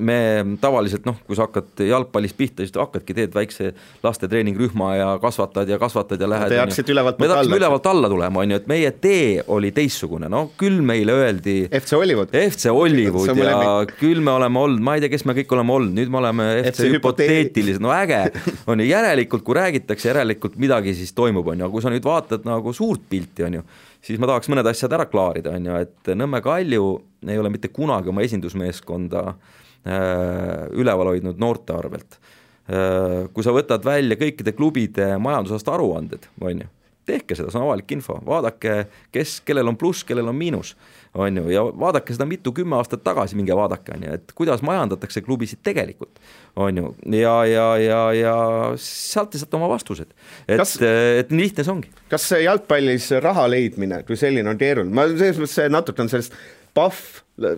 me 0.05 0.19
tavaliselt 0.63 1.07
noh, 1.09 1.17
kui 1.27 1.37
sa 1.39 1.47
hakkad 1.47 1.83
jalgpallist 1.87 2.37
pihta, 2.39 2.65
siis 2.65 2.75
hakkadki, 2.79 3.17
teed 3.17 3.35
väikse 3.35 3.73
laste 4.05 4.29
treeningrühma 4.31 4.91
ja 4.99 5.09
kasvatad 5.23 5.69
ja 5.71 5.79
kasvatad 5.81 6.23
ja 6.23 6.29
lähed. 6.31 6.53
Te 6.53 6.61
hakkasite 6.63 6.95
ülevalt 6.95 7.19
alla. 7.19 7.27
me 7.27 7.33
tahtsime 7.35 7.59
ülevalt 7.61 7.89
alla 7.91 8.11
tulema, 8.13 8.45
on 8.45 8.55
ju, 8.55 8.61
et 8.63 8.71
meie 8.71 8.93
tee 9.03 9.43
oli 9.55 9.73
teistsugune, 9.77 10.31
no 10.33 10.45
küll 10.61 10.81
meile 10.85 11.17
öeldi. 11.17 11.57
FC 11.81 11.99
Hollywood. 11.99 12.33
FC 12.33 12.73
Hollywood 12.75 13.33
ja 13.33 13.51
lemmik. 13.51 13.97
küll 14.01 14.23
me 14.25 14.35
oleme 14.37 14.63
olnud, 14.65 14.85
ma 14.85 14.97
ei 14.97 15.05
tea, 15.05 15.13
kes 15.13 15.27
me 15.29 15.37
kõik 15.39 15.57
oleme 15.59 15.77
olnud, 15.77 15.97
nüüd 15.99 16.15
me 16.15 16.23
oleme 16.23 16.49
FC 16.73 16.93
hüpoteetilised, 16.95 17.83
no 17.85 17.93
äge. 17.95 18.25
on 18.71 18.81
ju, 18.83 18.89
järelikult 18.89 19.47
kui 19.47 19.59
räägitakse, 19.59 20.13
järelikult 20.13 20.59
midagi 20.61 20.97
siis 20.99 21.15
toimub, 21.17 21.47
on 21.53 21.59
ju, 21.59 21.69
aga 21.69 21.75
kui 21.75 21.85
sa 21.85 21.93
nüüd 21.93 22.07
vaatad 22.07 22.49
nagu 22.49 22.75
suurt 22.77 23.05
pilti, 23.11 23.47
on 23.49 23.61
ju 23.61 23.69
siis 24.09 24.21
ma 24.21 24.29
tahaks 24.31 24.49
mõned 24.49 24.69
asjad 24.71 24.95
ära 24.97 25.07
klaarida, 25.11 25.53
on 25.59 25.69
ju, 25.69 25.77
et 25.85 26.11
Nõmme 26.17 26.41
Kalju 26.45 26.89
ei 27.29 27.39
ole 27.41 27.53
mitte 27.53 27.71
kunagi 27.75 28.09
oma 28.13 28.25
esindusmeeskonda 28.25 29.25
äh, 29.29 30.65
üleval 30.79 31.13
hoidnud 31.13 31.41
noorte 31.41 31.77
arvelt. 31.77 32.19
Äh, 32.69 33.29
kui 33.35 33.45
sa 33.45 33.55
võtad 33.57 33.85
välja 33.85 34.19
kõikide 34.21 34.55
klubide 34.57 35.15
majandusaasta 35.23 35.77
aruanded, 35.77 36.29
on 36.41 36.65
ju, 36.65 36.71
tehke 37.09 37.37
seda, 37.37 37.53
see 37.53 37.61
on 37.61 37.69
avalik 37.69 37.93
info, 37.97 38.19
vaadake, 38.25 38.81
kes, 39.15 39.39
kellel 39.49 39.71
on 39.71 39.79
pluss, 39.81 40.07
kellel 40.09 40.29
on 40.33 40.37
miinus 40.37 40.75
on 41.15 41.41
ju, 41.41 41.45
ja 41.53 41.63
vaadake 41.81 42.15
seda 42.15 42.27
mitu, 42.29 42.53
kümme 42.57 42.77
aastat 42.79 43.03
tagasi, 43.07 43.37
minge 43.39 43.57
vaadake, 43.57 43.95
on 43.97 44.07
ju, 44.07 44.17
et 44.19 44.35
kuidas 44.39 44.63
majandatakse 44.67 45.23
klubisid 45.25 45.63
tegelikult, 45.67 46.21
on 46.57 46.83
ju, 46.83 46.93
ja, 47.17 47.37
ja, 47.49 47.69
ja, 47.83 48.03
ja 48.17 48.37
sealt 48.83 49.33
te 49.33 49.41
saate 49.41 49.59
oma 49.59 49.71
vastused. 49.73 50.13
et, 50.49 50.77
et 50.83 51.33
nii 51.33 51.49
lihtne 51.49 51.65
see 51.65 51.75
ongi. 51.75 51.91
kas 52.13 52.29
jalgpallis 52.43 53.11
raha 53.25 53.49
leidmine 53.51 54.03
kui 54.09 54.19
selline 54.21 54.51
on 54.51 54.61
keeruline, 54.61 54.95
ma 54.95 55.09
selles 55.11 55.41
mõttes 55.41 55.73
natuke 55.73 56.05
on 56.05 56.13
sellest 56.13 56.37
Pahv, 56.77 56.99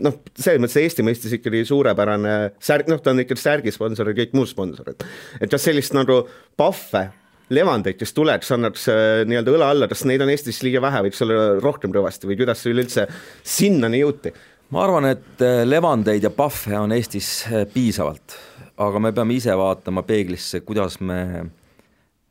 noh, 0.01 0.15
selles 0.39 0.61
mõttes 0.63 0.79
Eesti 0.81 1.05
mõistes 1.05 1.33
ikkagi 1.37 1.65
suurepärane 1.69 2.55
särg, 2.63 2.89
noh, 2.89 3.01
ta 3.03 3.13
on 3.13 3.21
ikkagi 3.25 3.43
särgisponsor 3.43 4.13
ja 4.13 4.17
kõik 4.17 4.37
muud 4.39 4.49
sponsorid. 4.49 5.05
et 5.41 5.51
kas 5.51 5.67
sellist 5.67 5.97
nagu 5.97 6.23
Pahve 6.57 7.11
levandeid, 7.51 7.99
kes 7.99 8.15
tuleks, 8.15 8.53
annaks 8.55 8.87
äh, 8.91 9.23
nii-öelda 9.29 9.55
õla 9.55 9.71
alla, 9.75 9.89
kas 9.91 10.05
neid 10.09 10.23
on 10.23 10.31
Eestis 10.33 10.63
liiga 10.67 10.83
vähe, 10.85 11.03
võiks 11.09 11.23
olla 11.25 11.59
rohkem 11.63 11.93
kõvasti 11.95 12.31
või 12.31 12.39
kuidas 12.39 12.65
üleüldse 12.71 13.07
sinnani 13.43 14.03
jõuti? 14.05 14.33
ma 14.71 14.85
arvan, 14.87 15.09
et 15.11 15.43
äh, 15.43 15.63
levandeid 15.67 16.27
ja 16.27 16.31
pahve 16.35 16.79
on 16.79 16.95
Eestis 16.95 17.31
äh, 17.51 17.67
piisavalt, 17.71 18.37
aga 18.81 19.03
me 19.03 19.15
peame 19.17 19.35
ise 19.35 19.57
vaatama 19.59 20.07
peeglisse, 20.07 20.63
kuidas 20.67 21.01
me 21.03 21.21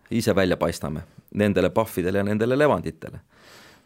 ise 0.09 0.35
välja 0.35 0.57
paistame 0.57 1.03
nendele 1.37 1.69
pahvidele 1.69 2.23
ja 2.23 2.25
nendele 2.25 2.57
levanditele. 2.57 3.19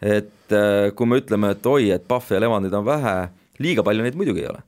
et 0.03 0.53
kui 0.95 1.07
me 1.07 1.17
ütleme, 1.19 1.53
et 1.55 1.65
oi, 1.67 1.89
et 1.95 2.05
pahve 2.07 2.36
ja 2.36 2.41
levandeid 2.43 2.73
on 2.75 2.86
vähe, 2.86 3.13
liiga 3.63 3.84
palju 3.84 4.03
neid 4.03 4.15
muidugi 4.19 4.43
ei 4.43 4.49
ole, 4.51 4.61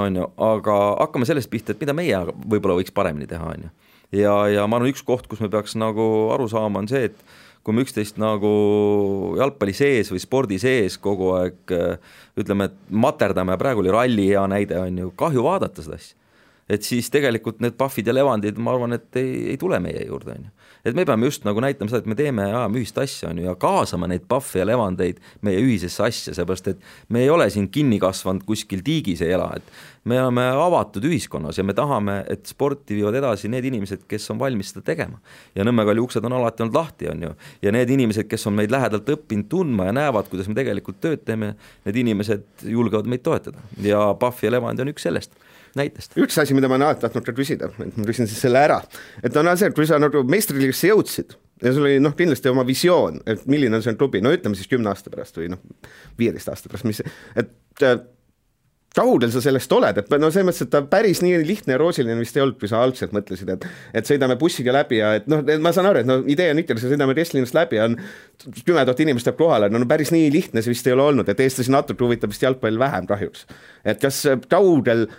on 0.00 0.16
ju, 0.16 0.26
aga 0.44 0.76
hakkame 1.04 1.28
sellest 1.28 1.50
pihta, 1.52 1.72
et 1.72 1.80
mida 1.80 1.94
meie 1.96 2.20
võib-olla 2.26 2.76
võiks 2.80 2.92
paremini 2.96 3.28
teha, 3.28 3.52
on 3.54 3.66
ju 3.68 3.72
ja, 4.14 4.34
ja 4.52 4.66
ma 4.66 4.78
arvan, 4.78 4.92
üks 4.92 5.04
koht, 5.06 5.28
kus 5.30 5.42
me 5.44 5.50
peaks 5.52 5.76
nagu 5.78 6.06
aru 6.34 6.48
saama, 6.50 6.82
on 6.82 6.90
see, 6.90 7.08
et 7.10 7.24
kui 7.66 7.76
me 7.76 7.84
üksteist 7.84 8.16
nagu 8.20 8.52
jalgpalli 9.36 9.74
sees 9.76 10.12
või 10.12 10.22
spordi 10.22 10.60
sees 10.62 10.96
kogu 11.02 11.34
aeg 11.36 11.74
ütleme, 12.38 12.70
et 12.70 12.78
materdame, 12.88 13.58
praegu 13.60 13.84
oli 13.84 13.92
ralli 13.92 14.30
hea 14.30 14.46
näide, 14.48 14.78
on 14.80 15.02
ju, 15.02 15.12
kahju 15.18 15.44
vaadata 15.44 15.84
seda 15.84 15.98
asja. 15.98 16.16
Et 16.68 16.84
siis 16.84 17.10
tegelikult 17.10 17.62
need 17.64 17.78
Pahvid 17.80 18.06
ja 18.06 18.14
Levandid, 18.14 18.58
ma 18.60 18.74
arvan, 18.74 18.96
et 18.98 19.20
ei, 19.20 19.52
ei 19.54 19.58
tule 19.60 19.80
meie 19.82 20.04
juurde, 20.06 20.36
on 20.36 20.48
ju 20.48 20.56
et 20.84 20.96
me 20.96 21.04
peame 21.06 21.28
just 21.28 21.44
nagu 21.46 21.60
näitama 21.62 21.90
seda, 21.90 22.02
et 22.02 22.08
me 22.10 22.16
teeme, 22.18 22.44
ajame 22.48 22.80
ühist 22.80 22.98
asja, 23.00 23.30
on 23.32 23.40
ju, 23.40 23.46
ja 23.48 23.54
kaasama 23.60 24.08
neid 24.10 24.24
Pahve 24.30 24.62
ja 24.62 24.66
Levandeid 24.68 25.20
meie 25.46 25.60
ühisesse 25.62 26.04
asja, 26.06 26.34
seepärast 26.36 26.72
et 26.72 26.82
me 27.14 27.22
ei 27.24 27.30
ole 27.32 27.48
siin 27.52 27.68
kinni 27.72 27.98
kasvanud 28.02 28.46
kuskil 28.48 28.82
tiigis 28.86 29.22
ei 29.24 29.34
ela, 29.36 29.50
et 29.58 30.08
me 30.08 30.20
oleme 30.22 30.46
avatud 30.54 31.04
ühiskonnas 31.04 31.58
ja 31.58 31.66
me 31.66 31.74
tahame, 31.76 32.20
et 32.30 32.46
sporti 32.48 32.96
viivad 32.96 33.18
edasi 33.18 33.50
need 33.52 33.66
inimesed, 33.68 34.06
kes 34.08 34.30
on 34.32 34.40
valmis 34.40 34.72
seda 34.72 34.84
tegema. 34.86 35.18
ja 35.54 35.66
Nõmme 35.68 35.84
kalli 35.88 36.00
uksed 36.00 36.24
on 36.24 36.38
alati 36.38 36.64
olnud 36.64 36.78
lahti, 36.78 37.10
on 37.12 37.26
ju, 37.26 37.34
ja 37.62 37.74
need 37.74 37.90
inimesed, 37.98 38.28
kes 38.30 38.46
on 38.48 38.56
meid 38.56 38.72
lähedalt 38.72 39.10
õppinud 39.16 39.50
tundma 39.50 39.90
ja 39.90 39.96
näevad, 39.98 40.30
kuidas 40.30 40.48
me 40.48 40.56
tegelikult 40.56 41.02
tööd 41.04 41.26
teeme, 41.26 41.54
need 41.84 42.00
inimesed 42.04 42.68
julgevad 42.70 43.10
meid 43.10 43.26
toetada. 43.26 43.60
Ja 43.84 44.14
Pahv 44.18 44.46
ja 44.46 44.54
Levandi 44.54 44.86
on 44.86 44.94
üks 44.94 45.04
sellest 45.08 45.36
näitest. 45.78 46.16
üks 46.20 46.38
asi, 46.40 46.56
mida 46.56 46.70
ma 46.70 46.78
olen 46.78 46.88
alati 46.88 47.06
tahtnud 47.06 47.26
ka 47.26 47.36
küsida, 47.36 47.72
et 47.84 47.98
ma 47.98 48.08
küsin 48.08 48.30
siis 48.30 48.40
selle 48.46 48.62
ära, 48.62 48.80
et 49.22 49.36
on 49.36 49.52
see, 49.56 49.70
et 49.70 49.76
kui 49.76 49.88
sa 49.88 50.00
nagu 50.02 50.24
meistriliigasse 50.28 50.92
jõudsid 50.92 51.36
ja 51.62 51.72
sul 51.72 51.88
oli 51.88 52.02
noh, 52.02 52.14
kindlasti 52.18 52.50
oma 52.52 52.66
visioon, 52.66 53.22
et 53.26 53.46
milline 53.50 53.78
on 53.78 53.84
see 53.84 53.96
klubi, 53.98 54.22
no 54.24 54.32
ütleme 54.34 54.58
siis 54.58 54.70
kümne 54.70 54.92
aasta 54.92 55.10
pärast 55.12 55.40
või 55.40 55.50
noh, 55.54 55.64
viieteist 56.20 56.52
aasta 56.52 56.70
pärast, 56.70 56.86
mis, 56.88 57.02
et 57.38 57.84
äh, 57.86 57.98
kaugel 58.98 59.30
sa 59.32 59.42
sellest 59.42 59.72
oled, 59.74 60.00
et 60.00 60.10
no 60.16 60.30
selles 60.32 60.48
mõttes, 60.48 60.64
et 60.64 60.72
ta 60.72 60.80
päris 60.90 61.20
nii 61.22 61.42
lihtne 61.46 61.74
ja 61.74 61.80
roosiline 61.80 62.16
vist 62.18 62.36
ei 62.38 62.42
olnud, 62.44 62.58
kui 62.60 62.70
sa 62.70 62.80
algselt 62.82 63.12
mõtlesid, 63.14 63.50
et 63.54 63.66
et 64.00 64.08
sõidame 64.08 64.38
bussiga 64.40 64.74
läbi 64.74 65.00
ja 65.02 65.12
et 65.18 65.28
noh, 65.30 65.44
ma 65.62 65.72
saan 65.76 65.90
aru, 65.90 66.02
et 66.02 66.08
no 66.08 66.18
idee 66.30 66.50
on 66.54 66.62
ikka, 66.62 66.78
sõidame 66.82 67.16
Restlinast 67.18 67.56
läbi, 67.56 67.80
on 67.84 67.98
kümme 68.64 68.84
tuhat 68.88 69.04
inimest 69.04 69.28
tuleb 69.28 69.38
kohale, 69.40 69.70
no, 69.72 69.82
no 69.82 69.88
päris 69.90 70.12
nii 70.14 70.32
lihtne 70.34 70.64
see 70.64 70.74
vist 70.74 70.88
ei 70.88 70.96
ole 70.96 71.08
olnud, 71.12 71.30
et 71.30 71.40
eestlasi 71.44 71.74
natuke 71.74 72.06
huvitab 72.06 72.32
vist 72.32 72.44
jalgpall 72.46 72.80
vähem 72.80 73.08
kahjuks. 73.10 73.46
et 73.84 74.00
kas 74.02 74.24
kaugel 74.50 75.06
äh, 75.06 75.16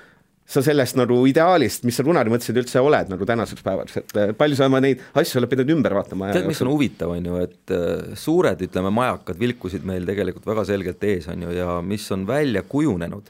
sa 0.49 0.63
sellest 0.65 0.97
nagu 0.97 1.19
ideaalist, 1.29 1.83
mis 1.85 1.97
sa 1.99 2.03
kunagi 2.05 2.31
mõtlesid, 2.33 2.57
üldse 2.57 2.81
oled 2.81 3.11
nagu 3.11 3.25
tänaseks 3.29 3.65
päevaks, 3.65 3.97
et 4.01 4.15
äh, 4.17 4.31
palju 4.37 4.57
sa 4.57 4.65
oma 4.69 4.81
neid 4.81 5.01
asju 5.21 5.37
oled 5.41 5.51
pidanud 5.51 5.75
ümber 5.75 5.93
vaatama? 5.99 6.31
tead, 6.33 6.47
mis 6.49 6.61
on 6.65 6.71
huvitav, 6.71 7.13
on 7.13 7.27
ju, 7.29 7.41
et 7.45 7.73
äh, 7.75 8.15
suured, 8.17 8.63
ütleme, 8.65 8.89
majakad 8.95 9.37
vilkusid 9.39 9.85
meil 9.85 10.07
tegelikult 10.09 10.47
väga 10.49 10.65
selgelt 10.71 11.03
ees, 11.05 11.27
on 11.29 11.45
ju, 11.45 11.53
ja 11.53 11.75
mis 11.85 12.07
on 12.15 12.25
välja 12.29 12.63
kujunenud, 12.65 13.29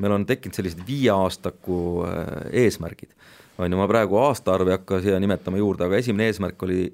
meil 0.00 0.14
on 0.14 0.26
tekkinud 0.28 0.58
sellised 0.60 0.84
viieaastaku 0.86 1.80
äh, 2.06 2.28
eesmärgid. 2.62 3.10
on 3.58 3.66
ju, 3.66 3.80
ma 3.80 3.88
praegu 3.90 4.20
aastaarvu 4.22 4.70
ei 4.70 4.78
hakka 4.78 5.00
siia 5.02 5.18
nimetama 5.20 5.58
juurde, 5.58 5.88
aga 5.88 5.98
esimene 5.98 6.30
eesmärk 6.30 6.62
oli 6.68 6.84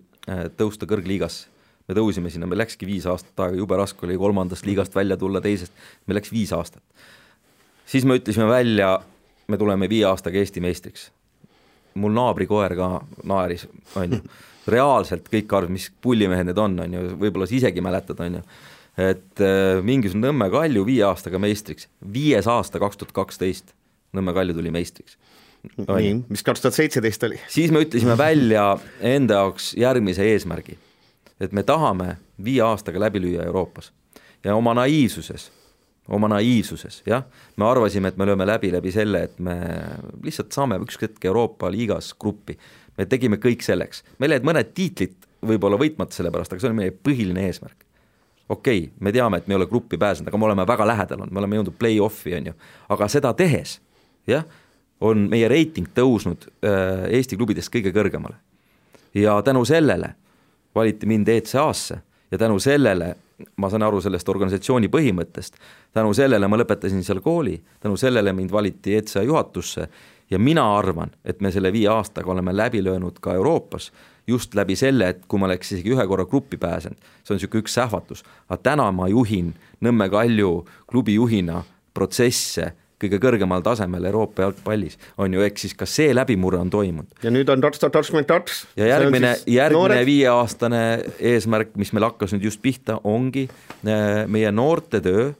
tõusta 0.58 0.88
kõrgliigasse 0.90 1.52
me 1.86 1.94
tõusime 1.94 2.32
sinna, 2.34 2.48
meil 2.50 2.58
läkski 2.58 2.86
viis 2.88 3.04
aastat 3.06 3.44
aega, 3.44 3.60
jube 3.60 3.76
raske 3.78 4.02
oli 4.08 4.16
kolmandast 4.18 4.66
liigast 4.66 4.96
välja 4.96 5.14
tulla, 5.20 5.38
teisest, 5.44 5.70
meil 6.08 6.18
läks 6.18 6.32
viis 6.34 6.50
aastat. 6.56 6.82
siis 7.86 8.02
me 8.02 8.16
ütlesime 8.18 8.48
välja 8.50 8.88
me 9.48 9.58
tuleme 9.58 9.88
viie 9.88 10.06
aastaga 10.08 10.38
Eesti 10.38 10.60
meistriks. 10.60 11.10
mul 11.96 12.12
naabrikoer 12.12 12.74
ka 12.76 12.88
naeris, 13.24 13.64
on 13.96 14.12
ju, 14.12 14.18
reaalselt 14.68 15.28
kõik 15.32 15.52
arvasid, 15.56 15.72
mis 15.72 15.86
pullimehed 16.04 16.50
need 16.50 16.58
on, 16.60 16.74
on 16.84 16.96
ju, 16.96 17.04
võib-olla 17.22 17.46
sa 17.48 17.56
isegi 17.56 17.80
mäletad, 17.84 18.20
on 18.20 18.36
ju, 18.36 18.42
et 19.00 19.44
äh, 19.44 19.78
mingisugune 19.84 20.28
Nõmme 20.28 20.50
Kalju 20.52 20.84
viie 20.88 21.06
aastaga 21.06 21.40
meistriks, 21.40 21.88
viies 22.12 22.48
aasta, 22.50 22.80
kaks 22.82 23.00
tuhat 23.00 23.14
kaksteist, 23.16 23.72
Nõmme 24.16 24.34
Kalju 24.36 24.58
tuli 24.58 24.72
meistriks. 24.74 25.16
nii, 25.78 26.12
mis 26.28 26.44
kaks 26.46 26.62
tuhat 26.62 26.76
seitseteist 26.76 27.24
oli? 27.26 27.40
siis 27.50 27.72
me 27.74 27.80
ütlesime 27.86 28.18
välja 28.18 28.68
enda 29.00 29.40
jaoks 29.40 29.72
järgmise 29.78 30.26
eesmärgi, 30.34 30.76
et 31.40 31.56
me 31.56 31.64
tahame 31.66 32.18
viie 32.44 32.60
aastaga 32.66 33.00
läbi 33.00 33.24
lüüa 33.24 33.48
Euroopas. 33.48 33.92
Ja 34.44 34.54
oma 34.54 34.74
naiivsuses 34.76 35.48
oma 36.08 36.28
naiivsuses, 36.30 37.00
jah, 37.06 37.24
me 37.56 37.66
arvasime, 37.66 38.12
et 38.12 38.18
me 38.18 38.26
lööme 38.28 38.46
läbi 38.46 38.70
läbi 38.74 38.92
selle, 38.94 39.22
et 39.26 39.38
me 39.42 39.56
lihtsalt 40.24 40.54
saame 40.54 40.78
üks 40.82 41.00
hetk 41.02 41.24
Euroopa 41.24 41.70
liigas 41.72 42.12
gruppi. 42.20 42.58
me 42.98 43.06
tegime 43.06 43.36
kõik 43.36 43.62
selleks, 43.62 44.04
meil 44.18 44.36
jäid 44.36 44.46
mõned 44.46 44.70
tiitlid 44.74 45.26
võib-olla 45.46 45.78
võitmata 45.80 46.14
selle 46.16 46.30
pärast, 46.32 46.52
aga 46.52 46.62
see 46.62 46.70
oli 46.70 46.78
meie 46.78 46.94
põhiline 46.94 47.46
eesmärk. 47.48 47.84
okei 48.48 48.84
okay,, 48.84 48.92
me 49.00 49.12
teame, 49.12 49.38
et 49.38 49.48
me 49.48 49.54
ei 49.54 49.60
ole 49.60 49.66
gruppi 49.66 49.98
pääsenud, 49.98 50.28
aga 50.28 50.38
me 50.38 50.48
oleme 50.50 50.66
väga 50.66 50.86
lähedal 50.86 51.20
olnud, 51.20 51.34
me 51.34 51.42
oleme 51.42 51.56
jõudnud 51.60 51.78
play-off'i, 51.78 52.36
on 52.38 52.52
ju, 52.52 52.54
aga 52.88 53.08
seda 53.08 53.34
tehes, 53.34 53.80
jah, 54.26 54.46
on 55.00 55.26
meie 55.28 55.48
reiting 55.48 55.88
tõusnud 55.94 56.46
äh, 56.64 57.08
Eesti 57.18 57.36
klubidest 57.36 57.72
kõige 57.72 57.92
kõrgemale. 57.92 58.38
ja 59.14 59.42
tänu 59.42 59.64
sellele 59.64 60.14
valiti 60.74 61.06
mind 61.06 61.28
ECA-sse 61.28 61.98
ja 62.30 62.38
tänu 62.38 62.58
sellele 62.60 63.14
ma 63.56 63.70
saan 63.70 63.84
aru 63.84 64.00
sellest 64.00 64.28
organisatsiooni 64.28 64.88
põhimõttest, 64.92 65.58
tänu 65.92 66.14
sellele 66.16 66.48
ma 66.48 66.58
lõpetasin 66.60 67.02
seal 67.04 67.20
kooli, 67.24 67.56
tänu 67.80 67.96
sellele 68.00 68.32
mind 68.32 68.52
valiti 68.52 68.96
ETSA 68.96 69.22
juhatusse 69.26 69.88
ja 70.30 70.38
mina 70.38 70.64
arvan, 70.78 71.12
et 71.24 71.40
me 71.40 71.52
selle 71.52 71.72
viie 71.72 71.88
aastaga 71.92 72.32
oleme 72.32 72.56
läbi 72.56 72.82
löönud 72.84 73.20
ka 73.20 73.34
Euroopas 73.34 73.92
just 74.26 74.54
läbi 74.54 74.76
selle, 74.76 75.08
et 75.08 75.26
kui 75.28 75.38
ma 75.38 75.46
oleks 75.46 75.72
isegi 75.72 75.92
ühe 75.94 76.06
korra 76.08 76.24
gruppi 76.26 76.58
pääsenud, 76.58 76.98
see 77.22 77.34
on 77.34 77.38
niisugune 77.38 77.62
üks 77.62 77.76
sähvatus, 77.78 78.24
aga 78.48 78.58
täna 78.62 78.88
ma 78.92 79.08
juhin 79.12 79.54
Nõmme 79.84 80.08
Kalju 80.10 80.64
klubi 80.88 81.14
juhina 81.14 81.62
protsesse 81.94 82.72
kõige 83.02 83.18
kõrgemal 83.20 83.64
tasemel 83.64 84.08
Euroopa 84.08 84.46
jalgpallis, 84.46 84.96
on 85.20 85.34
ju, 85.36 85.42
ehk 85.44 85.58
siis 85.60 85.74
ka 85.76 85.88
see 85.88 86.14
läbimurre 86.16 86.60
on 86.60 86.70
toimunud. 86.72 87.18
ja 87.22 87.32
nüüd 87.32 87.50
on 87.52 87.64
kaks 87.64 87.82
tuhat 87.82 87.96
kakskümmend 87.98 88.28
kaks. 88.30 88.64
ja 88.76 88.92
järgmine, 88.94 89.34
järgmine 89.46 90.04
viieaastane 90.08 90.84
eesmärk, 91.32 91.74
mis 91.76 91.92
meil 91.92 92.08
hakkas 92.08 92.32
nüüd 92.36 92.48
just 92.48 92.62
pihta, 92.64 93.00
ongi 93.04 93.46
äh, 93.48 94.24
meie 94.26 94.52
noorte 94.52 95.02
töö 95.04 95.32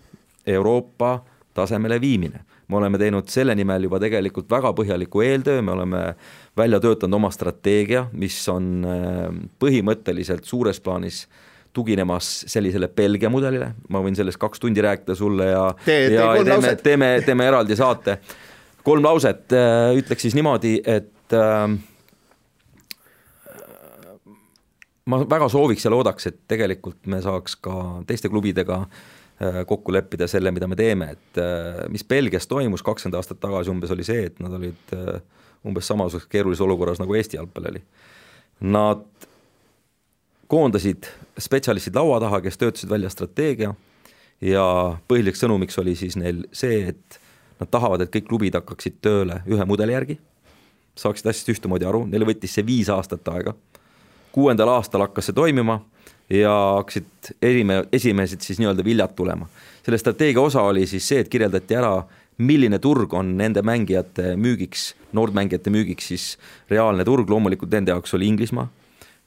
Euroopa 0.46 1.18
tasemele 1.56 2.00
viimine. 2.00 2.44
me 2.68 2.76
oleme 2.76 2.98
teinud 2.98 3.28
selle 3.30 3.54
nimel 3.54 3.86
juba 3.86 4.00
tegelikult 4.02 4.50
väga 4.50 4.72
põhjaliku 4.74 5.22
eeltöö, 5.22 5.62
me 5.62 5.72
oleme 5.72 6.00
välja 6.56 6.80
töötanud 6.82 7.14
oma 7.20 7.30
strateegia, 7.30 8.08
mis 8.12 8.36
on 8.52 8.84
äh, 8.84 9.28
põhimõtteliselt 9.62 10.44
suures 10.44 10.80
plaanis 10.80 11.24
tuginemas 11.76 12.28
sellisele 12.48 12.88
Belgia 12.88 13.30
mudelile, 13.32 13.72
ma 13.92 14.00
võin 14.04 14.16
sellest 14.16 14.40
kaks 14.40 14.62
tundi 14.62 14.84
rääkida 14.84 15.16
sulle 15.18 15.50
ja 15.50 15.64
Te, 15.84 15.98
ja 16.14 16.30
teeme, 16.44 16.72
teeme, 16.82 17.10
teeme 17.26 17.48
eraldi 17.50 17.76
saate. 17.76 18.18
kolm 18.86 19.04
lauset, 19.04 19.44
äh, 19.52 19.90
ütleks 19.98 20.26
siis 20.26 20.36
niimoodi, 20.38 20.78
et 20.86 21.34
äh, 21.36 21.66
ma 25.06 25.20
väga 25.28 25.50
sooviks 25.52 25.84
ja 25.84 25.92
loodaks, 25.92 26.30
et 26.30 26.40
tegelikult 26.48 27.06
me 27.10 27.20
saaks 27.24 27.58
ka 27.66 27.76
teiste 28.06 28.30
klubidega 28.32 28.82
äh, 28.86 29.62
kokku 29.66 29.94
leppida 29.94 30.28
selle, 30.30 30.54
mida 30.54 30.70
me 30.70 30.78
teeme, 30.78 31.12
et 31.18 31.42
äh, 31.42 31.84
mis 31.92 32.06
Belgias 32.06 32.48
toimus 32.50 32.84
kakskümmend 32.86 33.18
aastat 33.20 33.42
tagasi 33.42 33.74
umbes, 33.74 33.92
oli 33.94 34.06
see, 34.06 34.28
et 34.30 34.40
nad 34.40 34.54
olid 34.56 34.98
umbes 35.66 35.88
samasuguses 35.90 36.30
keerulises 36.30 36.62
olukorras, 36.62 37.02
nagu 37.02 37.14
Eesti 37.18 37.40
jalgpall 37.40 37.72
oli. 37.72 37.82
Nad 38.70 39.02
koondasid 40.48 41.08
spetsialistid 41.38 41.96
laua 41.96 42.20
taha, 42.20 42.40
kes 42.40 42.58
töötasid 42.58 42.90
välja 42.90 43.10
strateegia. 43.10 43.74
Ja 44.40 44.64
põhiliseks 45.08 45.44
sõnumiks 45.44 45.78
oli 45.80 45.94
siis 45.96 46.16
neil 46.20 46.44
see, 46.52 46.90
et 46.92 47.20
nad 47.60 47.70
tahavad, 47.72 48.04
et 48.04 48.12
kõik 48.12 48.26
klubid 48.28 48.56
hakkaksid 48.58 48.98
tööle 49.04 49.40
ühe 49.48 49.64
mudeli 49.68 49.94
järgi, 49.96 50.18
saaksid 50.96 51.30
asjast 51.30 51.54
ühtemoodi 51.54 51.88
aru, 51.88 52.04
neil 52.10 52.26
võttis 52.28 52.56
see 52.56 52.66
viis 52.66 52.90
aastat 52.92 53.28
aega. 53.32 53.54
Kuuendal 54.36 54.74
aastal 54.74 55.06
hakkas 55.06 55.30
see 55.30 55.36
toimima 55.36 55.78
ja 56.32 56.52
hakkasid 56.76 57.32
erime-, 57.40 57.86
esimesed 57.96 58.44
siis 58.44 58.60
nii-öelda 58.60 58.84
viljad 58.84 59.16
tulema. 59.16 59.48
selle 59.84 59.98
strateegia 59.98 60.42
osa 60.42 60.62
oli 60.66 60.86
siis 60.86 61.08
see, 61.08 61.20
et 61.22 61.28
kirjeldati 61.32 61.76
ära, 61.78 62.02
milline 62.38 62.78
turg 62.78 63.14
on 63.14 63.36
nende 63.38 63.62
mängijate 63.62 64.34
müügiks, 64.36 64.90
noortmängijate 65.16 65.70
müügiks 65.70 66.10
siis 66.12 66.24
reaalne 66.70 67.04
turg, 67.04 67.30
loomulikult 67.30 67.72
nende 67.72 67.94
jaoks 67.94 68.14
oli 68.14 68.28
Inglismaa, 68.28 68.68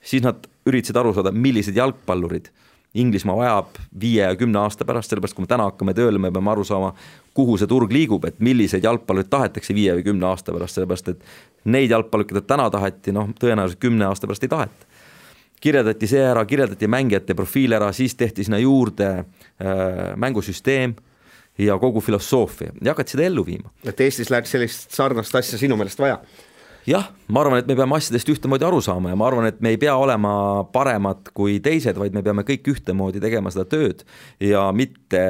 siis 0.01 0.24
nad 0.24 0.45
üritasid 0.72 0.97
aru 0.99 1.13
saada, 1.15 1.34
millised 1.36 1.78
jalgpallurid 1.78 2.51
Inglismaa 2.97 3.36
vajab 3.38 3.76
viie 4.01 4.24
ja 4.24 4.34
kümne 4.34 4.57
aasta 4.63 4.86
pärast, 4.86 5.11
sellepärast 5.11 5.36
kui 5.38 5.45
me 5.45 5.49
täna 5.51 5.67
hakkame 5.67 5.93
tööle, 5.93 6.17
me 6.17 6.32
peame 6.34 6.49
aru 6.49 6.63
saama, 6.65 6.88
kuhu 7.38 7.53
see 7.61 7.70
turg 7.70 7.91
liigub, 7.93 8.26
et 8.26 8.39
milliseid 8.41 8.88
jalgpallureid 8.88 9.30
tahetakse 9.30 9.76
viie 9.78 9.93
või 9.99 10.07
kümne 10.07 10.26
aasta 10.32 10.55
pärast, 10.55 10.80
sellepärast 10.80 11.11
et 11.13 11.28
neid 11.70 11.93
jalgpallureid, 11.93 12.32
keda 12.32 12.41
täna 12.49 12.65
taheti, 12.74 13.13
noh, 13.13 13.30
tõenäoliselt 13.38 13.84
kümne 13.84 14.07
aasta 14.09 14.26
pärast 14.26 14.47
ei 14.47 14.55
taheta 14.55 14.89
kirjeldati 15.59 16.07
see 16.07 16.24
ära, 16.24 16.45
kirjeldati 16.47 16.88
mängijate 16.88 17.36
profiil 17.36 17.76
ära, 17.76 17.91
siis 17.95 18.15
tehti 18.15 18.45
sinna 18.47 18.59
juurde 18.61 19.09
äh, 19.20 19.26
mängusüsteem 20.15 20.95
ja 21.59 21.78
kogu 21.80 22.01
filosoofia 22.01 22.72
ja 22.82 22.93
hakati 22.93 23.15
seda 23.15 23.26
ellu 23.28 23.45
viima. 23.45 23.72
et 23.86 24.01
Eestis 24.01 24.32
läheks 24.32 24.55
sellist 24.55 24.95
sarnast 24.95 25.36
asja 25.36 25.59
sinu 25.59 25.78
meelest 25.78 25.99
vaja? 25.99 26.22
Jah, 26.88 27.09
ma 27.27 27.41
arvan, 27.43 27.59
et 27.61 27.67
me 27.69 27.75
peame 27.77 27.97
asjadest 27.97 28.30
ühtemoodi 28.32 28.65
aru 28.67 28.80
saama 28.84 29.11
ja 29.11 29.17
ma 29.19 29.27
arvan, 29.27 29.47
et 29.49 29.59
me 29.63 29.73
ei 29.73 29.80
pea 29.82 29.95
olema 29.99 30.32
paremad 30.73 31.32
kui 31.36 31.57
teised, 31.63 31.97
vaid 31.99 32.15
me 32.15 32.23
peame 32.25 32.45
kõik 32.47 32.69
ühtemoodi 32.73 33.21
tegema 33.23 33.51
seda 33.53 33.65
tööd 33.69 34.05
ja 34.43 34.67
mitte 34.75 35.21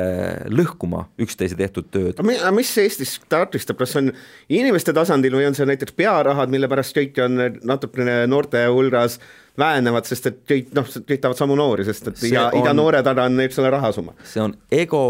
lõhkuma 0.52 1.08
üksteise 1.22 1.58
tehtud 1.60 1.90
tööd. 1.94 2.22
aga 2.22 2.54
mis 2.56 2.72
Eestis 2.82 3.18
takistab, 3.32 3.80
kas 3.82 3.96
on 4.00 4.12
inimeste 4.50 4.94
tasandil 4.96 5.36
või 5.40 5.50
on 5.50 5.58
see 5.58 5.68
näiteks 5.70 5.96
pearahad, 5.98 6.52
mille 6.54 6.70
pärast 6.72 6.96
kõik 6.98 7.20
on 7.26 7.42
natukene 7.64 8.22
noorte 8.30 8.66
hulgas 8.68 9.20
vähenevad, 9.60 10.08
sest 10.08 10.30
et 10.30 10.40
kõik 10.48 10.72
noh, 10.78 10.88
kõik 10.88 11.20
tahavad 11.20 11.40
samu 11.40 11.58
noori, 11.60 11.86
sest 11.88 12.12
et 12.12 12.22
see 12.22 12.32
iga 12.32 12.48
on,, 12.50 12.62
iga 12.62 12.76
noore 12.78 13.04
taga 13.06 13.28
on 13.28 13.42
üks 13.44 13.60
selle 13.60 13.74
rahasumma. 13.74 14.16
see 14.24 14.44
on 14.44 14.56
ego, 14.72 15.04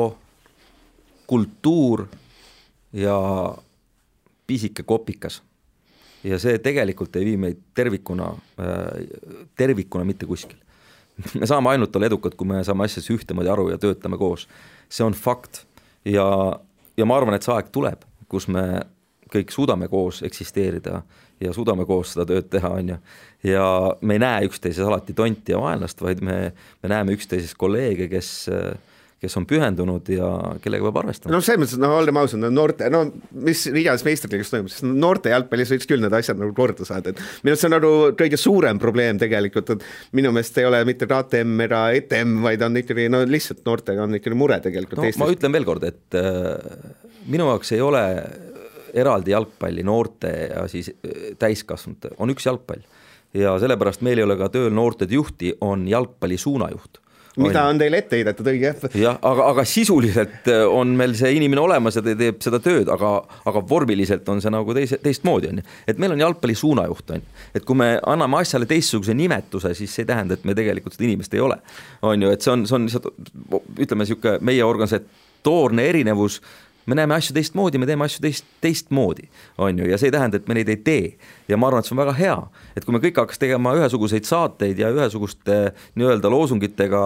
kultuur 1.30 2.08
ja 2.94 3.18
pisike 4.50 4.84
kopikas. 4.84 5.44
Ja 6.24 6.40
see 6.40 6.58
tegelikult 6.64 7.16
ei 7.16 7.26
vii 7.26 7.38
meid 7.38 7.62
tervikuna, 7.76 8.32
äh, 8.60 9.06
tervikuna 9.58 10.06
mitte 10.08 10.26
kuskile. 10.26 10.60
me 11.40 11.48
saame 11.48 11.70
ainult 11.70 11.96
olla 11.96 12.08
edukad, 12.08 12.36
kui 12.40 12.48
me 12.48 12.64
saame 12.64 12.86
asjadest 12.88 13.12
ühtemoodi 13.16 13.52
aru 13.52 13.70
ja 13.74 13.78
töötame 13.78 14.18
koos. 14.18 14.48
see 14.90 15.06
on 15.06 15.14
fakt 15.14 15.66
ja, 16.06 16.60
ja 16.98 17.06
ma 17.06 17.18
arvan, 17.18 17.36
et 17.36 17.44
see 17.44 17.54
aeg 17.56 17.72
tuleb, 17.72 18.06
kus 18.30 18.48
me 18.48 18.64
kõik 19.30 19.52
suudame 19.54 19.88
koos 19.88 20.24
eksisteerida 20.26 21.02
ja 21.40 21.54
suudame 21.54 21.86
koos 21.86 22.14
seda 22.14 22.26
tööd 22.30 22.50
teha, 22.52 22.72
on 22.82 22.94
ju. 22.94 22.98
ja 23.52 23.66
me 24.02 24.18
ei 24.18 24.24
näe 24.24 24.48
üksteises 24.50 24.86
alati 24.86 25.14
tonti 25.14 25.54
ja 25.54 25.62
vaenlast, 25.62 26.02
vaid 26.02 26.24
me, 26.26 26.40
me 26.84 26.92
näeme 26.92 27.16
üksteises 27.16 27.54
kolleege, 27.56 28.10
kes 28.12 28.50
kes 29.20 29.36
on 29.36 29.46
pühendunud 29.48 30.08
ja 30.14 30.28
kellega 30.64 30.86
peab 30.88 31.00
arvestama. 31.02 31.34
noh, 31.34 31.44
selles 31.44 31.60
mõttes, 31.60 31.80
no 31.82 31.92
olgem 31.98 32.20
ausad, 32.22 32.40
no 32.40 32.50
noorte, 32.54 32.88
no 32.94 33.02
mis 33.46 33.66
iganes 33.68 34.06
meistriliigas 34.08 34.52
toimub, 34.54 34.72
siis 34.72 34.86
noorte 34.88 35.34
jalgpallis 35.34 35.74
võiks 35.74 35.90
küll 35.90 36.04
need 36.04 36.16
asjad 36.16 36.40
nagu 36.40 36.54
korda 36.56 36.88
saada, 36.88 37.12
et 37.12 37.20
minu 37.44 37.54
arust 37.54 37.66
see 37.66 37.70
on 37.70 37.76
nagu 37.76 37.92
kõige 38.20 38.40
suurem 38.40 38.80
probleem 38.80 39.20
tegelikult, 39.20 39.74
et 39.76 39.84
minu 40.16 40.32
meelest 40.36 40.60
ei 40.62 40.70
ole 40.70 40.80
mitte 40.88 41.10
KTM 41.10 41.66
ega 41.68 41.82
ETM, 42.00 42.38
vaid 42.46 42.64
on 42.70 42.80
ikkagi 42.80 43.10
no 43.12 43.22
lihtsalt 43.28 43.66
noortega 43.68 44.06
on 44.08 44.16
ikkagi 44.20 44.40
mure 44.40 44.62
tegelikult 44.64 45.02
no, 45.02 45.10
Eestis. 45.10 45.22
ma 45.22 45.28
ütlen 45.34 45.58
veel 45.58 45.68
kord, 45.68 45.84
et 45.90 46.20
äh, 46.20 46.88
minu 47.28 47.50
jaoks 47.52 47.76
ei 47.76 47.84
ole 47.84 48.06
eraldi 49.00 49.36
jalgpalli 49.36 49.84
noorte 49.86 50.32
ja 50.48 50.64
siis 50.72 50.94
äh, 50.96 51.36
täiskasvanute, 51.40 52.16
on 52.24 52.32
üks 52.32 52.48
jalgpall. 52.48 52.88
ja 53.36 53.58
sellepärast 53.60 54.00
meil 54.08 54.24
ei 54.24 54.30
ole 54.30 54.40
ka 54.40 54.48
tööl 54.56 54.72
noortede 54.72 55.20
juhti, 55.20 55.52
on 55.60 55.84
jalgpalli 55.92 56.40
suunajuht 56.40 57.04
mida 57.44 57.64
on 57.70 57.80
teil 57.82 57.98
ette 57.98 58.20
heidetud, 58.20 58.50
õige? 58.52 58.74
jah, 59.00 59.18
aga, 59.30 59.48
aga 59.54 59.66
sisuliselt 59.68 60.50
äh, 60.52 60.64
on 60.68 60.94
meil 61.00 61.16
see 61.20 61.32
inimene 61.38 61.64
olemas 61.64 62.00
ja 62.00 62.04
ta 62.06 62.16
teeb 62.20 62.42
seda 62.44 62.62
tööd, 62.64 62.92
aga, 62.94 63.14
aga 63.50 63.64
vormiliselt 63.70 64.28
on 64.32 64.44
see 64.44 64.54
nagu 64.54 64.76
teise, 64.78 65.00
teistmoodi, 65.04 65.52
on 65.54 65.62
ju. 65.62 65.68
et 65.90 66.02
meil 66.02 66.16
on 66.16 66.24
jalgpalli 66.26 66.58
suunajuht, 66.60 67.16
on 67.16 67.24
ju. 67.24 67.40
et 67.60 67.68
kui 67.68 67.80
me 67.80 67.92
anname 68.14 68.42
asjale 68.42 68.70
teistsuguse 68.70 69.16
nimetuse, 69.18 69.74
siis 69.78 69.94
see 69.96 70.06
ei 70.06 70.12
tähenda, 70.14 70.38
et 70.38 70.48
me 70.48 70.56
tegelikult 70.58 70.98
seda 70.98 71.10
inimest 71.10 71.36
ei 71.38 71.44
ole. 71.46 71.60
on 72.02 72.28
ju, 72.28 72.32
et 72.36 72.46
see 72.46 72.56
on, 72.56 72.66
see 72.70 72.80
on 72.80 72.88
lihtsalt 72.90 73.12
ütleme, 73.80 74.06
niisugune 74.06 74.40
meie 74.46 74.66
organisatoorne 74.66 75.86
erinevus 75.92 76.42
me 76.90 76.98
näeme 76.98 77.16
asju 77.16 77.36
teistmoodi, 77.38 77.80
me 77.82 77.88
teeme 77.90 78.06
asju 78.08 78.24
teist, 78.24 78.48
teistmoodi, 78.64 79.28
on 79.62 79.80
ju, 79.80 79.88
ja 79.90 80.00
see 80.00 80.10
ei 80.10 80.16
tähenda, 80.16 80.40
et 80.40 80.50
me 80.50 80.58
neid 80.58 80.72
ei 80.72 80.80
tee. 80.82 81.12
ja 81.50 81.58
ma 81.58 81.70
arvan, 81.70 81.84
et 81.84 81.90
see 81.90 81.96
on 81.96 82.02
väga 82.02 82.16
hea, 82.18 82.36
et 82.78 82.86
kui 82.86 82.96
me 82.96 83.02
kõik 83.04 83.22
hakkas 83.22 83.42
tegema 83.42 83.74
ühesuguseid 83.78 84.28
saateid 84.30 84.80
ja 84.82 84.92
ühesuguste 84.94 85.60
nii-öelda 86.00 86.32
loosungitega 86.34 87.04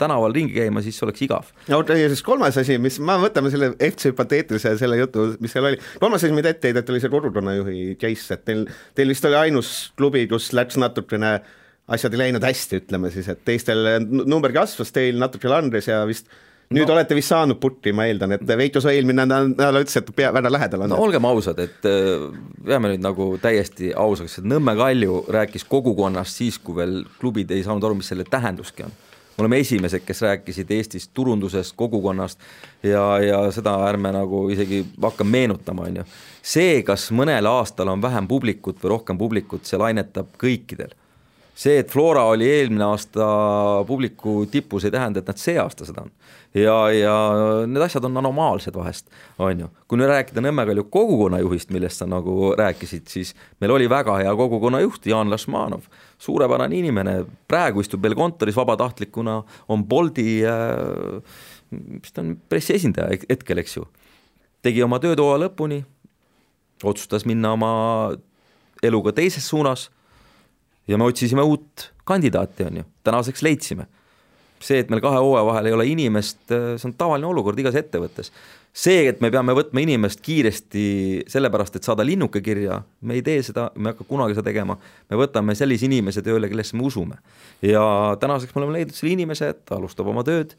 tänaval 0.00 0.34
ringi 0.34 0.56
käima, 0.58 0.82
siis 0.82 0.98
oleks 1.06 1.26
igav. 1.26 1.52
no 1.72 1.82
ja 1.86 2.08
siis 2.12 2.22
kolmas 2.26 2.58
asi, 2.62 2.78
mis, 2.82 2.98
ma 3.02 3.18
võtame 3.22 3.52
selle 3.54 3.72
FC 3.76 4.12
hüpoteetilise 4.12 4.76
selle 4.80 4.98
jutu, 5.02 5.28
mis 5.42 5.54
seal 5.54 5.70
oli, 5.72 5.82
kolmas 6.00 6.24
asi, 6.24 6.34
mida 6.36 6.54
ette 6.54 6.70
heideti, 6.70 6.94
oli 6.94 7.04
see 7.04 7.12
kodukonnajuhi 7.12 7.84
case, 8.00 8.34
et 8.34 8.46
teil, 8.48 8.66
teil 8.98 9.14
vist 9.14 9.26
oli 9.28 9.38
ainus 9.46 9.76
klubi, 9.98 10.26
kus 10.30 10.52
läks 10.56 10.78
natukene 10.80 11.38
asjad 11.86 12.14
ei 12.16 12.24
läinud 12.26 12.42
hästi, 12.42 12.82
ütleme 12.82 13.10
siis, 13.14 13.28
et 13.30 13.44
teistel 13.46 13.86
number 14.06 14.54
kasvas, 14.54 14.90
teil 14.94 15.18
natuke 15.22 15.50
langes 15.50 15.86
ja 15.90 16.02
vist 16.08 16.30
nüüd 16.74 16.88
no. 16.88 16.94
olete 16.96 17.14
vist 17.14 17.30
saanud 17.30 17.60
putti, 17.62 17.92
ma 17.94 18.06
eeldan, 18.10 18.36
et 18.36 18.52
Veiko 18.58 18.82
Soo 18.82 18.90
eelmine 18.90 19.26
nädal 19.28 19.80
ütles, 19.80 19.98
et 20.00 20.10
pea, 20.16 20.32
väga 20.34 20.50
lähedal 20.50 20.86
on. 20.86 20.92
no 20.92 21.00
olgem 21.04 21.26
ausad, 21.28 21.60
et 21.62 21.86
äh, 21.86 22.26
peame 22.66 22.90
nüüd 22.92 23.04
nagu 23.04 23.28
täiesti 23.42 23.92
ausaks, 23.94 24.40
et 24.40 24.48
Nõmme 24.50 24.74
Kalju 24.78 25.24
rääkis 25.36 25.66
kogukonnast 25.70 26.42
siis, 26.42 26.58
kui 26.58 26.78
veel 26.80 27.02
klubid 27.20 27.54
ei 27.54 27.62
saanud 27.66 27.86
aru, 27.86 28.00
mis 28.00 28.10
selle 28.10 28.26
tähenduski 28.30 28.86
on. 28.86 28.94
me 29.36 29.44
oleme 29.44 29.60
esimesed, 29.62 30.02
kes 30.06 30.22
rääkisid 30.24 30.70
Eestist 30.72 31.10
turundusest, 31.14 31.76
kogukonnast 31.76 32.40
ja, 32.82 33.04
ja 33.22 33.40
seda 33.52 33.76
ärme 33.86 34.14
nagu 34.16 34.46
isegi 34.50 34.82
hakka 35.02 35.24
meenutama, 35.24 35.86
on 35.90 36.02
ju. 36.02 36.06
see, 36.42 36.82
kas 36.82 37.10
mõnel 37.12 37.46
aastal 37.46 37.94
on 37.94 38.02
vähem 38.02 38.26
publikut 38.28 38.82
või 38.82 38.96
rohkem 38.96 39.18
publikut, 39.18 39.68
see 39.68 39.78
lainetab 39.78 40.34
kõikidel 40.40 40.96
see, 41.56 41.80
et 41.80 41.90
Flora 41.90 42.26
oli 42.28 42.48
eelmine 42.50 42.84
aasta 42.84 43.26
publiku 43.88 44.44
tipus, 44.50 44.84
ei 44.84 44.94
tähenda, 44.94 45.22
et 45.22 45.30
nad 45.30 45.40
see 45.40 45.56
aasta 45.60 45.88
seda 45.88 46.04
on. 46.04 46.12
Ja, 46.56 46.76
ja 46.92 47.16
need 47.68 47.84
asjad 47.84 48.06
on 48.08 48.16
anomaalsed 48.22 48.76
vahest, 48.76 49.10
on 49.38 49.64
ju. 49.64 49.68
kui 49.88 50.00
nüüd 50.00 50.10
rääkida 50.10 50.42
Nõmme 50.44 50.64
Kalju 50.68 50.86
kogukonnajuhist, 50.92 51.72
millest 51.74 52.02
sa 52.02 52.08
nagu 52.10 52.54
rääkisid, 52.58 53.06
siis 53.12 53.34
meil 53.60 53.74
oli 53.76 53.90
väga 53.90 54.18
hea 54.22 54.32
kogukonnajuht, 54.36 55.06
Jaan 55.10 55.30
Lasmanov, 55.32 55.84
suurepärane 56.18 56.78
inimene, 56.78 57.18
praegu 57.48 57.84
istub 57.84 58.02
veel 58.02 58.16
kontoris 58.18 58.56
vabatahtlikuna, 58.56 59.42
on 59.68 59.84
Boldi 59.84 60.40
äh, 60.48 61.20
mis 61.70 62.12
ta 62.12 62.22
on, 62.22 62.36
pressiesindaja 62.48 63.18
hetkel, 63.28 63.60
eks 63.62 63.76
ju. 63.78 63.86
tegi 64.64 64.82
oma 64.82 64.98
tööd 65.02 65.20
hooaja 65.22 65.44
lõpuni, 65.46 65.82
otsustas 66.86 67.26
minna 67.28 67.52
oma 67.56 67.70
eluga 68.84 69.12
teises 69.16 69.46
suunas 69.48 69.88
ja 70.88 70.98
me 70.98 71.06
otsisime 71.08 71.44
uut 71.46 71.90
kandidaati, 72.06 72.66
on 72.68 72.82
ju, 72.82 72.88
tänaseks 73.06 73.42
leidsime. 73.42 73.86
See, 74.62 74.80
et 74.82 74.92
meil 74.92 75.02
kahe 75.04 75.18
hooaja 75.20 75.46
vahel 75.46 75.68
ei 75.68 75.74
ole 75.76 75.86
inimest, 75.90 76.38
see 76.48 76.86
on 76.88 76.94
tavaline 76.98 77.28
olukord 77.28 77.58
igas 77.60 77.76
ettevõttes. 77.78 78.32
see, 78.76 79.06
et 79.08 79.22
me 79.24 79.30
peame 79.32 79.54
võtma 79.56 79.80
inimest 79.80 80.20
kiiresti 80.20 81.24
sellepärast, 81.32 81.78
et 81.78 81.86
saada 81.86 82.04
linnuke 82.04 82.42
kirja, 82.44 82.82
me 83.00 83.16
ei 83.16 83.22
tee 83.24 83.42
seda, 83.42 83.70
me 83.74 83.88
ei 83.90 83.94
hakka 83.94 84.04
kunagi 84.08 84.36
seda 84.36 84.44
tegema, 84.50 84.76
me 85.10 85.16
võtame 85.16 85.54
sellise 85.56 85.88
inimese 85.88 86.22
tööle, 86.24 86.50
kellesse 86.52 86.76
me 86.76 86.84
usume. 86.84 87.16
ja 87.62 88.16
tänaseks 88.20 88.54
me 88.54 88.62
oleme 88.62 88.78
leidnud 88.78 88.96
selle 88.96 89.14
inimese, 89.16 89.54
ta 89.64 89.78
alustab 89.80 90.12
oma 90.12 90.24
tööd, 90.24 90.52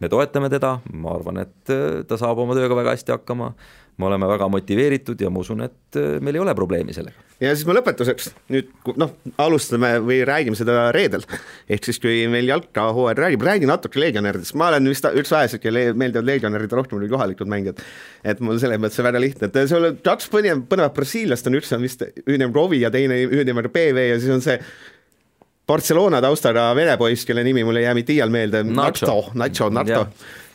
me 0.00 0.08
toetame 0.08 0.48
teda, 0.52 0.78
ma 0.96 1.14
arvan, 1.14 1.42
et 1.44 1.76
ta 2.08 2.18
saab 2.20 2.40
oma 2.42 2.56
tööga 2.56 2.78
väga 2.78 2.96
hästi 2.96 3.14
hakkama, 3.18 3.52
me 4.00 4.06
oleme 4.08 4.28
väga 4.30 4.48
motiveeritud 4.48 5.20
ja 5.20 5.30
ma 5.32 5.42
usun, 5.42 5.60
et 5.66 5.98
meil 6.24 6.38
ei 6.38 6.42
ole 6.42 6.54
probleemi 6.56 6.94
sellega. 6.96 7.20
Ja 7.40 7.52
siis 7.54 7.66
me 7.68 7.74
lõpetuseks 7.76 8.30
nüüd 8.52 8.68
noh, 9.00 9.12
alustame 9.40 9.94
või 10.04 10.20
räägime 10.28 10.56
seda 10.58 10.88
reedel, 10.96 11.24
ehk 11.72 11.88
siis 11.88 12.00
kui 12.00 12.22
meil 12.32 12.48
jalkahooajal 12.48 13.20
räägib, 13.24 13.44
räägi 13.48 13.68
natuke 13.68 14.00
legionäridest, 14.00 14.56
ma 14.60 14.70
olen 14.72 14.88
vist 14.92 15.08
üks 15.08 15.32
väheseid, 15.32 15.62
kellele 15.62 15.96
meeldivad 16.00 16.28
legionärid 16.28 16.76
rohkem 16.76 17.00
kui 17.00 17.10
kohalikud 17.12 17.50
mängijad. 17.50 17.80
et 18.24 18.40
mul 18.44 18.60
selles 18.60 18.80
mõttes 18.80 19.04
väga 19.04 19.20
lihtne, 19.20 19.48
et 19.48 19.60
sul 19.68 19.88
on 19.90 20.00
kaks 20.04 20.28
põnevat, 20.32 20.64
põnevat 20.68 20.96
brasiillast 20.96 21.48
on, 21.48 21.60
üks 21.60 21.72
on 21.76 21.84
vist 21.84 22.04
ühine 22.26 22.48
Rovi 22.52 22.80
ja 22.84 22.92
teine 22.92 23.20
ühine 23.24 23.68
PV 23.68 24.08
ja 24.10 24.20
siis 24.20 24.32
on 24.36 24.44
see 24.44 24.60
Barcelona 25.70 26.20
taustaga 26.24 26.70
vene 26.76 26.96
poiss, 27.00 27.26
kelle 27.28 27.44
nimi 27.46 27.64
mul 27.66 27.80
ei 27.80 27.86
jää 27.86 27.96
mitte 27.98 28.16
iial 28.16 28.32
meelde, 28.34 28.64
Nacho, 28.66 29.20
Nacho, 29.38 29.70
Nacho. 29.72 30.06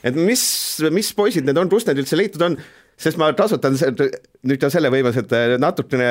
et 0.04 0.18
mis, 0.20 0.46
mis 0.94 1.12
poisid 1.18 1.48
need 1.48 1.60
on, 1.62 1.72
kust 1.72 1.90
need 1.90 2.04
üldse 2.04 2.20
leitud 2.20 2.44
on, 2.46 2.58
sest 3.00 3.20
ma 3.22 3.32
kasutan 3.38 3.76
nüüd 3.76 4.62
ka 4.62 4.72
selle 4.74 4.92
võimaluse, 4.94 5.26
et 5.26 5.60
natukene 5.62 6.10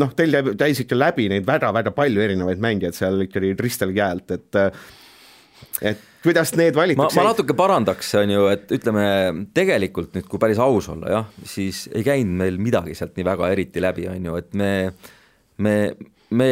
noh, 0.00 0.12
teil 0.16 0.54
käis 0.58 0.84
ikka 0.84 0.98
läbi 0.98 1.28
neid 1.32 1.46
väga-väga 1.48 1.92
palju 1.96 2.22
erinevaid 2.22 2.62
mängijaid 2.62 2.96
seal 2.96 3.26
ikkagi 3.26 3.54
Ristel 3.58 3.94
käelt, 3.96 4.30
et 4.36 4.60
et 5.84 6.06
kuidas 6.24 6.52
need 6.56 6.76
valitakse? 6.76 7.18
ma 7.18 7.26
natuke 7.30 7.56
parandaks, 7.56 8.12
on 8.20 8.32
ju, 8.34 8.46
et 8.52 8.72
ütleme 8.76 9.04
tegelikult 9.56 10.14
nüüd, 10.16 10.28
kui 10.30 10.40
päris 10.42 10.60
aus 10.62 10.88
olla 10.92 11.16
jah, 11.16 11.28
siis 11.48 11.86
ei 11.94 12.04
käinud 12.06 12.38
meil 12.42 12.60
midagi 12.62 12.96
sealt 12.96 13.16
nii 13.16 13.26
väga 13.28 13.50
eriti 13.54 13.82
läbi, 13.82 14.06
on 14.12 14.30
ju, 14.30 14.38
et 14.40 14.56
me, 14.56 14.72
me, 15.64 15.76
me 16.30 16.50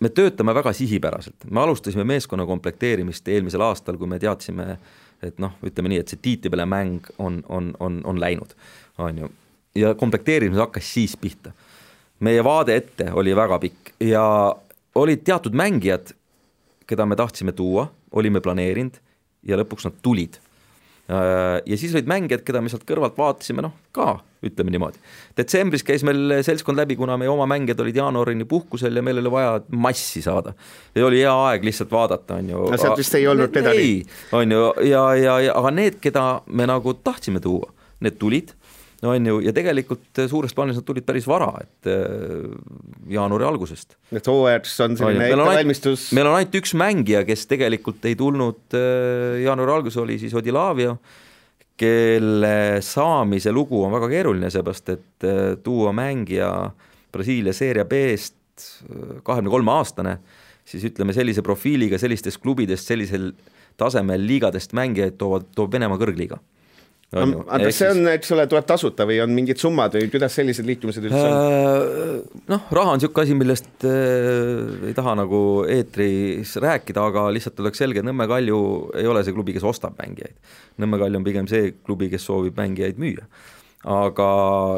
me 0.00 0.08
töötame 0.08 0.54
väga 0.54 0.72
sihipäraselt, 0.72 1.46
me 1.50 1.60
alustasime 1.60 2.04
meeskonna 2.04 2.46
komplekteerimist 2.46 3.28
eelmisel 3.28 3.62
aastal, 3.64 3.98
kui 4.00 4.10
me 4.10 4.18
teadsime, 4.18 4.78
et 5.22 5.38
noh, 5.42 5.54
ütleme 5.64 5.92
nii, 5.92 6.02
et 6.02 6.12
see 6.12 6.20
tiitipere 6.22 6.66
mäng 6.68 7.06
on, 7.18 7.42
on, 7.48 7.72
on, 7.80 8.00
on 8.04 8.20
läinud, 8.20 8.56
on 8.98 9.22
ju, 9.24 9.30
ja 9.78 9.94
komplekteerimine 9.98 10.60
hakkas 10.60 10.92
siis 10.94 11.16
pihta. 11.16 11.54
Meie 12.24 12.44
vaade 12.44 12.76
ette 12.76 13.10
oli 13.12 13.34
väga 13.36 13.58
pikk 13.62 13.94
ja 14.04 14.24
olid 14.94 15.24
teatud 15.26 15.56
mängijad, 15.56 16.14
keda 16.86 17.06
me 17.06 17.16
tahtsime 17.16 17.52
tuua, 17.52 17.88
olime 18.12 18.40
planeerinud 18.40 19.00
ja 19.46 19.58
lõpuks 19.58 19.88
nad 19.88 19.96
tulid. 20.02 20.38
Äh, 21.04 21.60
ja 21.66 21.76
siis 21.76 21.92
olid 21.92 22.08
mängijad, 22.08 22.40
keda 22.46 22.62
me 22.64 22.70
sealt 22.72 22.86
kõrvalt 22.88 23.18
vaatasime, 23.20 23.60
noh 23.66 23.74
ka, 23.92 24.22
ütleme 24.44 24.72
niimoodi. 24.72 24.96
detsembris 25.36 25.84
käis 25.84 26.00
meil 26.06 26.38
seltskond 26.46 26.80
läbi, 26.80 26.96
kuna 26.96 27.18
meie 27.20 27.28
oma 27.28 27.44
mängijad 27.50 27.82
olid 27.84 27.98
jaanuarini 28.00 28.46
puhkusel 28.48 28.96
ja 28.96 29.02
meil 29.04 29.20
oli 29.20 29.32
vaja 29.34 29.58
massi 29.68 30.22
saada. 30.24 30.54
ja 30.94 31.04
oli 31.04 31.20
hea 31.20 31.34
aeg 31.50 31.66
lihtsalt 31.68 31.92
vaadata, 31.92 32.40
on 32.40 32.48
ju. 32.48 32.64
no 32.72 32.80
sealt 32.80 32.98
vist 32.98 33.18
ei 33.20 33.28
olnud 33.28 33.52
kedagi. 33.52 33.98
on 34.32 34.56
ju, 34.56 34.62
ja, 34.88 35.04
ja, 35.20 35.38
ja 35.44 35.58
aga 35.60 35.74
need, 35.76 36.00
keda 36.00 36.24
me 36.46 36.68
nagu 36.72 36.96
tahtsime 37.04 37.44
tuua, 37.44 37.68
need 38.00 38.16
tulid 38.16 38.56
on 39.08 39.26
ju, 39.26 39.40
ja 39.44 39.52
tegelikult 39.54 40.20
eh, 40.22 40.28
suures 40.30 40.54
plaanis 40.56 40.78
nad 40.78 40.86
tulid 40.86 41.06
päris 41.06 41.26
vara, 41.28 41.50
et 41.62 41.90
eh, 41.90 42.46
jaanuari 43.14 43.46
algusest. 43.48 43.96
et 44.14 44.30
hooajaks 44.30 44.76
on 44.86 44.96
selline 45.00 45.28
ettevalmistus. 45.30 46.08
meil 46.16 46.30
on 46.30 46.38
ainult 46.38 46.56
üks 46.60 46.74
mängija, 46.78 47.24
kes 47.28 47.46
tegelikult 47.50 48.04
ei 48.08 48.16
tulnud 48.18 48.76
eh, 48.78 49.42
jaanuari 49.44 49.76
alguses, 49.78 50.00
oli 50.02 50.18
siis 50.22 50.34
Odilavia, 50.38 50.94
kelle 51.80 52.56
saamise 52.86 53.52
lugu 53.52 53.82
on 53.82 53.94
väga 53.96 54.08
keeruline, 54.12 54.50
seepärast 54.54 54.94
et 54.94 55.28
tuua 55.64 55.90
mängija 55.96 56.50
Brasiilia 57.14 57.54
seeria 57.54 57.82
B-st 57.88 58.38
kahekümne 59.26 59.50
kolme 59.50 59.72
aastane, 59.74 60.18
siis 60.64 60.84
ütleme 60.86 61.14
sellise 61.16 61.42
profiiliga 61.42 61.98
sellistest 61.98 62.38
klubidest, 62.42 62.86
sellisel 62.86 63.32
tasemel 63.80 64.22
liigadest 64.22 64.70
mängijaid 64.78 65.18
toovad, 65.18 65.48
toob 65.58 65.74
Venemaa 65.74 65.98
kõrgliiga 65.98 66.38
aga 67.12 67.58
kas 67.68 67.78
see 67.78 67.90
on, 67.92 68.08
eks 68.14 68.32
ole, 68.34 68.46
tuleb 68.50 68.66
tasuta 68.68 69.06
või 69.08 69.20
on 69.22 69.32
mingid 69.34 69.60
summad 69.60 69.94
või 69.94 70.08
kuidas 70.12 70.34
sellised 70.38 70.66
liitumised 70.66 71.04
üldse 71.06 71.20
on? 71.20 71.34
Äh, 71.34 72.40
noh, 72.50 72.64
raha 72.78 72.94
on 72.94 73.00
niisugune 73.00 73.26
asi, 73.26 73.36
millest 73.38 73.86
äh, 73.88 74.88
ei 74.90 74.96
taha 74.96 75.14
nagu 75.20 75.40
eetris 75.70 76.56
rääkida, 76.64 77.04
aga 77.12 77.26
lihtsalt 77.34 77.60
oleks 77.62 77.82
selge, 77.82 78.02
et 78.02 78.08
Nõmme 78.08 78.26
Kalju 78.30 78.60
ei 79.00 79.10
ole 79.10 79.24
see 79.26 79.36
klubi, 79.36 79.54
kes 79.56 79.66
ostab 79.68 79.98
mängijaid. 80.00 80.34
Nõmme 80.82 81.00
Kalju 81.02 81.20
on 81.20 81.28
pigem 81.28 81.50
see 81.50 81.74
klubi, 81.84 82.10
kes 82.12 82.26
soovib 82.26 82.58
mängijaid 82.60 82.98
müüa. 83.02 83.28
aga 83.84 84.26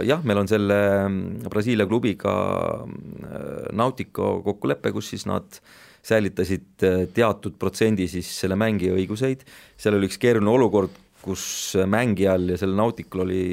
jah, 0.02 0.22
meil 0.26 0.40
on 0.40 0.48
selle 0.50 0.76
mm, 1.06 1.48
Brasiilia 1.50 1.86
klubiga 1.86 2.36
äh, 2.82 3.72
Nautico 3.72 4.40
kokkulepe, 4.44 4.90
kus 4.92 5.12
siis 5.14 5.28
nad 5.30 5.60
säilitasid 6.06 6.84
äh, 6.86 7.04
teatud 7.14 7.54
protsendi 7.58 8.08
siis 8.10 8.28
selle 8.40 8.58
mängija 8.58 8.94
õiguseid, 8.98 9.46
seal 9.78 9.96
oli 9.98 10.10
üks 10.10 10.18
keeruline 10.22 10.50
olukord, 10.50 11.05
kus 11.26 11.74
mängijal 11.90 12.48
ja 12.52 12.58
sellel 12.60 12.78
Nautikul 12.78 13.26
oli 13.26 13.44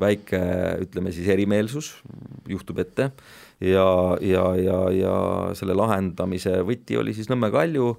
väike, 0.00 0.38
ütleme 0.84 1.12
siis 1.14 1.28
erimeelsus, 1.32 1.94
juhtub 2.50 2.82
ette, 2.82 3.10
ja, 3.64 3.88
ja, 4.20 4.44
ja, 4.60 4.78
ja 4.92 5.16
selle 5.56 5.76
lahendamise 5.78 6.58
võti 6.66 6.98
oli 7.00 7.16
siis 7.16 7.30
Nõmme 7.32 7.48
Kalju 7.54 7.94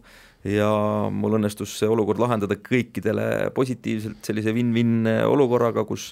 ja 0.48 0.70
mul 1.12 1.40
õnnestus 1.40 1.74
see 1.80 1.90
olukord 1.90 2.22
lahendada 2.22 2.60
kõikidele 2.62 3.50
positiivselt 3.56 4.22
sellise 4.28 4.54
win-win 4.54 5.10
olukorraga, 5.26 5.88
kus 5.90 6.12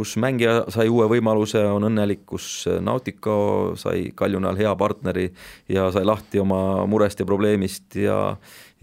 kus 0.00 0.14
mängija 0.22 0.64
sai 0.72 0.88
uue 0.88 1.06
võimaluse, 1.10 1.60
on 1.66 1.84
õnnelik, 1.88 2.22
kus 2.28 2.64
Nautico 2.80 3.74
sai 3.80 4.10
Kaljunal 4.16 4.58
hea 4.60 4.70
partneri 4.78 5.26
ja 5.68 5.88
sai 5.92 6.06
lahti 6.06 6.40
oma 6.40 6.86
murest 6.90 7.20
ja 7.20 7.26
probleemist 7.28 7.98
ja 7.98 8.20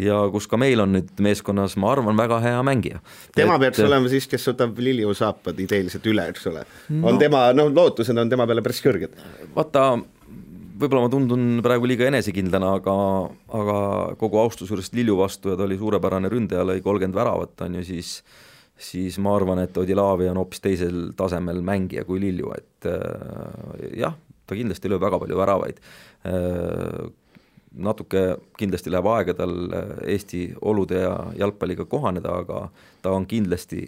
ja 0.01 0.17
kus 0.33 0.47
ka 0.49 0.59
meil 0.61 0.81
on 0.83 0.93
nüüd 0.97 1.09
meeskonnas, 1.23 1.77
ma 1.81 1.91
arvan, 1.95 2.17
väga 2.19 2.39
hea 2.43 2.59
mängija. 2.65 3.01
tema 3.35 3.57
et... 3.57 3.65
peaks 3.65 3.81
olema 3.85 4.11
siis, 4.11 4.27
kes 4.29 4.45
võtab 4.51 4.77
Lilju 4.81 5.13
saapad 5.17 5.59
ideeliselt 5.63 6.05
üle, 6.09 6.27
eks 6.33 6.45
ole 6.51 6.63
no.. 6.89 7.07
on 7.11 7.21
tema, 7.21 7.47
noh, 7.57 7.71
lootused 7.73 8.17
on 8.17 8.29
tema 8.29 8.47
peale 8.49 8.63
päris 8.65 8.81
kõrged. 8.85 9.17
vaata, 9.55 9.87
võib-olla 10.77 11.07
ma 11.07 11.13
tundun 11.13 11.47
praegu 11.65 11.89
liiga 11.89 12.09
enesekindlana, 12.11 12.75
aga, 12.81 12.97
aga 13.61 13.79
kogu 14.21 14.41
austuse 14.43 14.75
juures 14.75 14.93
Lilju 14.93 15.17
vastu 15.17 15.53
ja 15.53 15.57
ta 15.57 15.65
oli 15.65 15.79
suurepärane 15.79 16.29
ründaja, 16.33 16.67
lõi 16.67 16.83
kolmkümmend 16.85 17.17
väravat, 17.17 17.57
on 17.65 17.81
ju, 17.81 17.87
siis 17.93 18.19
siis 18.77 19.15
ma 19.17 19.31
arvan, 19.33 19.63
et 19.63 19.77
Odilavi 19.81 20.27
on 20.29 20.37
hoopis 20.37 20.61
teisel 20.61 21.07
tasemel 21.17 21.63
mängija 21.65 22.03
kui 22.05 22.21
Lilju, 22.21 22.51
et 22.53 22.85
äh, 22.91 23.87
jah, 24.03 24.13
ta 24.45 24.57
kindlasti 24.57 24.91
lööb 24.91 25.01
väga 25.01 25.17
palju 25.23 25.39
väravaid 25.39 25.81
äh, 26.29 27.07
natuke 27.75 28.23
kindlasti 28.57 28.91
läheb 28.93 29.07
aega 29.11 29.35
tal 29.37 29.55
äh, 29.67 29.93
Eesti 30.15 30.49
olude 30.61 31.03
ja 31.03 31.13
jalgpalliga 31.37 31.87
kohaneda, 31.89 32.41
aga 32.43 32.67
ta 33.03 33.15
on 33.15 33.27
kindlasti 33.29 33.85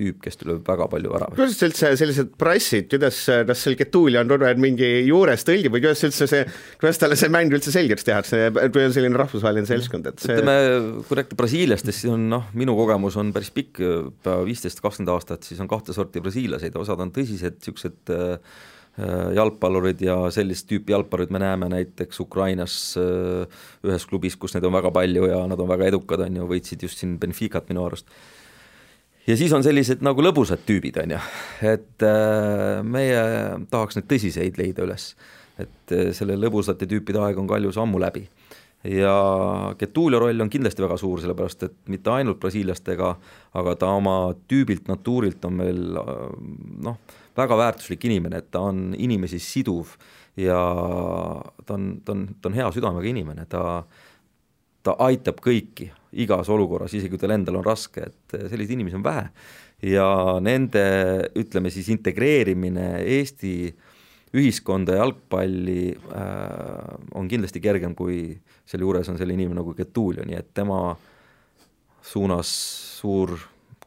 tüüp, 0.00 0.20
kes 0.22 0.38
tuleb 0.40 0.62
väga 0.64 0.86
palju 0.90 1.12
ära. 1.18 1.28
kuidas 1.34 1.58
üldse 1.66 1.90
sellised 1.98 2.30
prassid, 2.40 2.86
kuidas, 2.92 3.18
kas 3.48 3.64
seal 3.64 3.76
Getulja 3.78 4.22
on 4.22 4.46
aeg 4.46 4.60
mingi 4.62 4.88
juures 5.08 5.44
tõlgib 5.46 5.74
või 5.74 5.82
kuidas 5.84 6.04
üldse 6.06 6.28
see, 6.30 6.46
kuidas 6.80 7.00
talle 7.02 7.18
see 7.20 7.32
mäng 7.32 7.52
üldse 7.56 7.74
selgeks 7.74 8.06
tehakse, 8.06 8.40
kui 8.72 8.86
on 8.86 8.94
selline 8.96 9.20
rahvusvaheline 9.20 9.68
seltskond, 9.68 10.08
et 10.12 10.22
see 10.22 10.38
ütleme, 10.38 10.56
kui 11.08 11.20
rääkida 11.20 11.40
Brasiiliast, 11.42 11.90
siis 11.90 12.14
on 12.14 12.28
noh, 12.32 12.48
minu 12.56 12.76
kogemus 12.78 13.18
on 13.20 13.34
päris 13.36 13.52
pikk, 13.54 13.82
viisteist, 14.46 14.80
kakskümmend 14.80 15.14
aastat, 15.16 15.46
siis 15.48 15.60
on 15.60 15.70
kahte 15.70 15.96
sorti 15.96 16.22
brasiilaseid, 16.24 16.76
osad 16.80 17.02
on 17.02 17.12
tõsised 17.14 17.58
niisugused 17.60 18.14
äh, 18.14 18.38
Äh, 18.40 18.79
jalgpallurid 19.34 20.02
ja 20.04 20.16
sellist 20.34 20.66
tüüpi 20.68 20.92
jalgpallurid 20.92 21.30
me 21.32 21.40
näeme 21.42 21.68
näiteks 21.72 22.20
Ukrainas 22.20 22.74
äh, 23.00 23.62
ühes 23.86 24.06
klubis, 24.06 24.36
kus 24.36 24.54
neid 24.54 24.66
on 24.66 24.74
väga 24.74 24.90
palju 24.94 25.28
ja 25.30 25.40
nad 25.48 25.60
on 25.60 25.70
väga 25.70 25.88
edukad, 25.92 26.24
on 26.26 26.40
ju, 26.40 26.48
võitsid 26.50 26.84
just 26.84 27.00
siin 27.00 27.16
Benficat 27.20 27.70
minu 27.70 27.84
arust. 27.86 28.10
ja 29.26 29.36
siis 29.36 29.52
on 29.56 29.64
sellised 29.64 30.02
nagu 30.04 30.24
lõbusad 30.24 30.66
tüübid, 30.66 30.98
on 31.04 31.16
ju, 31.16 31.22
et 31.72 32.06
äh, 32.06 32.82
meie 32.82 33.22
tahaks 33.70 34.00
neid 34.00 34.10
tõsiseid 34.10 34.60
leida 34.60 34.84
üles. 34.88 35.14
et 35.60 35.96
selle 36.16 36.36
lõbusate 36.40 36.88
tüüpide 36.88 37.20
aeg 37.20 37.38
on 37.38 37.48
Kaljus 37.48 37.78
ammu 37.80 38.00
läbi 38.00 38.26
ja 38.84 39.14
Getulio 39.78 40.18
roll 40.22 40.40
on 40.40 40.50
kindlasti 40.50 40.82
väga 40.82 40.96
suur, 41.00 41.20
sellepärast 41.20 41.66
et 41.66 41.78
mitte 41.92 42.12
ainult 42.14 42.40
brasiillastega, 42.40 43.14
aga 43.60 43.74
ta 43.76 43.90
oma 43.96 44.34
tüübilt, 44.48 44.86
natuurilt 44.88 45.44
on 45.44 45.58
meil 45.58 45.82
noh, 46.86 47.00
väga 47.36 47.58
väärtuslik 47.60 48.06
inimene, 48.08 48.40
et 48.40 48.50
ta 48.50 48.64
on 48.70 48.94
inimesi 48.96 49.40
siduv 49.42 49.96
ja 50.40 50.60
ta 51.66 51.76
on, 51.76 51.90
ta 52.04 52.16
on, 52.16 52.24
ta 52.40 52.48
on 52.48 52.56
hea 52.56 52.70
südamega 52.72 53.12
inimene, 53.12 53.44
ta 53.50 53.84
ta 54.86 54.96
aitab 55.04 55.40
kõiki 55.44 55.90
igas 56.24 56.48
olukorras, 56.50 56.94
isegi 56.96 57.12
kui 57.12 57.20
tal 57.20 57.34
endal 57.34 57.60
on 57.60 57.66
raske, 57.66 58.06
et 58.08 58.36
selliseid 58.48 58.78
inimesi 58.78 58.98
on 58.98 59.04
vähe. 59.04 59.28
ja 59.82 60.38
nende, 60.44 60.82
ütleme 61.40 61.70
siis 61.72 61.88
integreerimine 61.88 63.00
Eesti 63.00 63.74
ühiskonda 64.36 64.94
ja 64.94 65.04
jalgpalli 65.04 65.84
äh, 65.90 66.98
on 67.18 67.28
kindlasti 67.30 67.62
kergem, 67.62 67.96
kui 67.98 68.34
selle 68.68 68.86
juures 68.86 69.08
on 69.10 69.18
selline 69.18 69.42
inimene 69.42 69.60
nagu 69.60 69.74
Getulio, 69.74 70.26
nii 70.26 70.38
et 70.38 70.52
tema 70.54 70.94
suunas 72.06 72.50
suur 73.00 73.34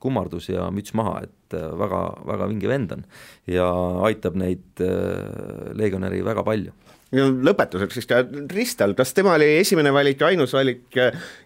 kummardus 0.03 0.49
ja 0.51 0.67
müts 0.75 0.91
maha, 0.97 1.21
et 1.23 1.55
äh, 1.55 1.69
väga, 1.79 2.01
väga 2.27 2.49
vinge 2.51 2.71
vend 2.71 2.95
on. 2.97 3.05
Ja 3.47 3.69
aitab 4.09 4.35
neid 4.39 4.83
äh, 4.83 5.71
legionäri 5.79 6.23
väga 6.25 6.43
palju 6.47 6.75
lõpetuseks 7.13 7.99
siis 7.99 8.09
ka 8.09 8.23
Ristal, 8.53 8.95
kas 8.97 9.13
tema 9.13 9.37
oli 9.37 9.51
esimene 9.59 9.93
valik, 9.93 10.21
ainus 10.25 10.55
valik, 10.57 10.89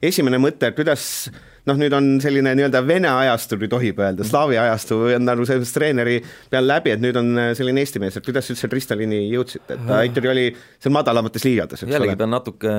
esimene 0.03 0.39
mõte, 0.41 0.71
kuidas 0.77 1.27
noh, 1.67 1.75
nüüd 1.75 1.93
on 1.95 2.05
selline 2.23 2.53
nii-öelda 2.55 2.81
vene 2.87 3.09
ajastu, 3.11 3.57
kui 3.59 3.69
tohib 3.71 3.99
öelda, 3.99 4.25
slaavi 4.27 4.55
ajastu 4.61 4.99
on 5.17 5.25
nagu 5.27 5.45
sellest 5.47 5.75
treeneri 5.75 6.17
peal 6.51 6.67
läbi, 6.69 6.93
et 6.95 7.03
nüüd 7.03 7.19
on 7.19 7.31
selline 7.57 7.83
eesti 7.83 8.01
mees, 8.03 8.17
et 8.17 8.25
kuidas 8.25 8.47
üldse 8.53 8.69
Kristalini 8.71 9.25
jõudsite, 9.33 9.75
et 9.75 9.87
ta 9.89 10.01
ikkagi 10.07 10.31
oli 10.31 10.45
seal 10.55 10.95
madalamates 10.95 11.43
liigades, 11.47 11.83
eks 11.83 11.91
jällegi 11.91 12.15
ole. 12.15 12.19
pean 12.21 12.33
natuke 12.33 12.75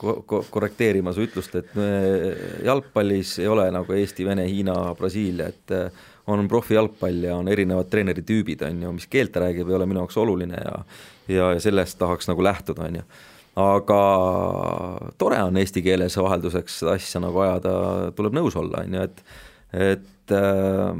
ko-, 0.00 0.18
ko-, 0.26 0.42
korrekteerima 0.50 1.14
su 1.14 1.26
ütlust, 1.28 1.54
et 1.60 1.70
jalgpallis 2.66 3.36
ei 3.42 3.50
ole 3.50 3.68
nagu 3.74 3.98
Eesti, 3.98 4.26
Vene, 4.26 4.48
Hiina, 4.50 4.76
Brasiilia, 4.98 5.52
et 5.52 5.76
on 6.26 6.48
profijalgpall 6.48 7.26
ja 7.26 7.36
on 7.36 7.50
erinevad 7.50 7.90
treeneritüübid, 7.90 8.62
on 8.66 8.82
ju, 8.86 8.94
mis 8.96 9.08
keelt 9.10 9.32
ta 9.34 9.42
räägib, 9.42 9.68
ei 9.68 9.78
ole 9.78 9.88
minu 9.90 10.02
jaoks 10.04 10.18
oluline 10.22 10.60
ja 10.60 10.78
ja, 11.28 11.52
ja 11.54 11.60
sellest 11.62 11.98
tahaks 11.98 12.28
nagu 12.30 12.44
lähtuda, 12.44 12.86
on 12.88 13.00
ju. 13.00 13.04
aga 13.62 14.00
tore 15.18 15.42
on 15.42 15.58
eesti 15.60 15.82
keeles 15.84 16.16
vahelduseks 16.16 16.80
seda 16.82 16.96
asja 16.98 17.22
nagu 17.22 17.42
ajada, 17.44 17.74
tuleb 18.16 18.38
nõus 18.38 18.56
olla, 18.58 18.84
on 18.86 18.98
ju, 18.98 19.06
et 19.08 19.24
et 19.72 20.34
äh, 20.36 20.90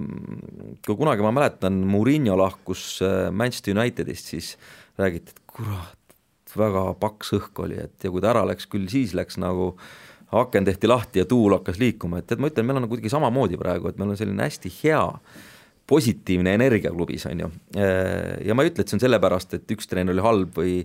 kui 0.87 0.97
kunagi 0.97 1.25
ma 1.25 1.33
mäletan, 1.37 1.83
Murillo 1.87 2.39
lahkus 2.41 3.03
äh, 3.05 3.27
Manchester 3.31 3.77
Unitedist, 3.77 4.33
siis 4.33 4.55
räägiti, 4.99 5.35
et 5.35 5.43
kurat, 5.47 6.17
väga 6.57 6.87
paks 7.01 7.35
õhk 7.37 7.61
oli, 7.65 7.77
et 7.85 8.05
ja 8.05 8.11
kui 8.13 8.25
ta 8.25 8.33
ära 8.33 8.47
läks, 8.49 8.67
küll 8.73 8.89
siis 8.91 9.13
läks 9.17 9.39
nagu 9.41 9.75
äh, 9.75 9.93
aken 10.33 10.65
tehti 10.65 10.89
lahti 10.91 11.23
ja 11.23 11.29
tuul 11.29 11.57
hakkas 11.59 11.81
liikuma, 11.81 12.23
et 12.23 12.29
tead, 12.31 12.41
ma 12.41 12.49
ütlen, 12.49 12.69
meil 12.69 12.81
on 12.81 12.89
kuidagi 12.91 13.13
samamoodi 13.13 13.59
praegu, 13.61 13.91
et 13.91 13.99
meil 14.01 14.15
on 14.15 14.19
selline 14.19 14.47
hästi 14.47 14.73
hea 14.83 15.03
positiivne 15.93 16.55
energia 16.57 16.93
klubis, 16.95 17.27
on 17.29 17.43
ju. 17.43 17.49
ja 17.77 18.55
ma 18.55 18.65
ei 18.65 18.71
ütle, 18.71 18.85
et 18.85 18.89
see 18.89 18.97
on 18.97 19.03
sellepärast, 19.03 19.59
et 19.59 19.75
üks 19.75 19.91
treener 19.91 20.15
oli 20.15 20.25
halb 20.25 20.55
või 20.57 20.77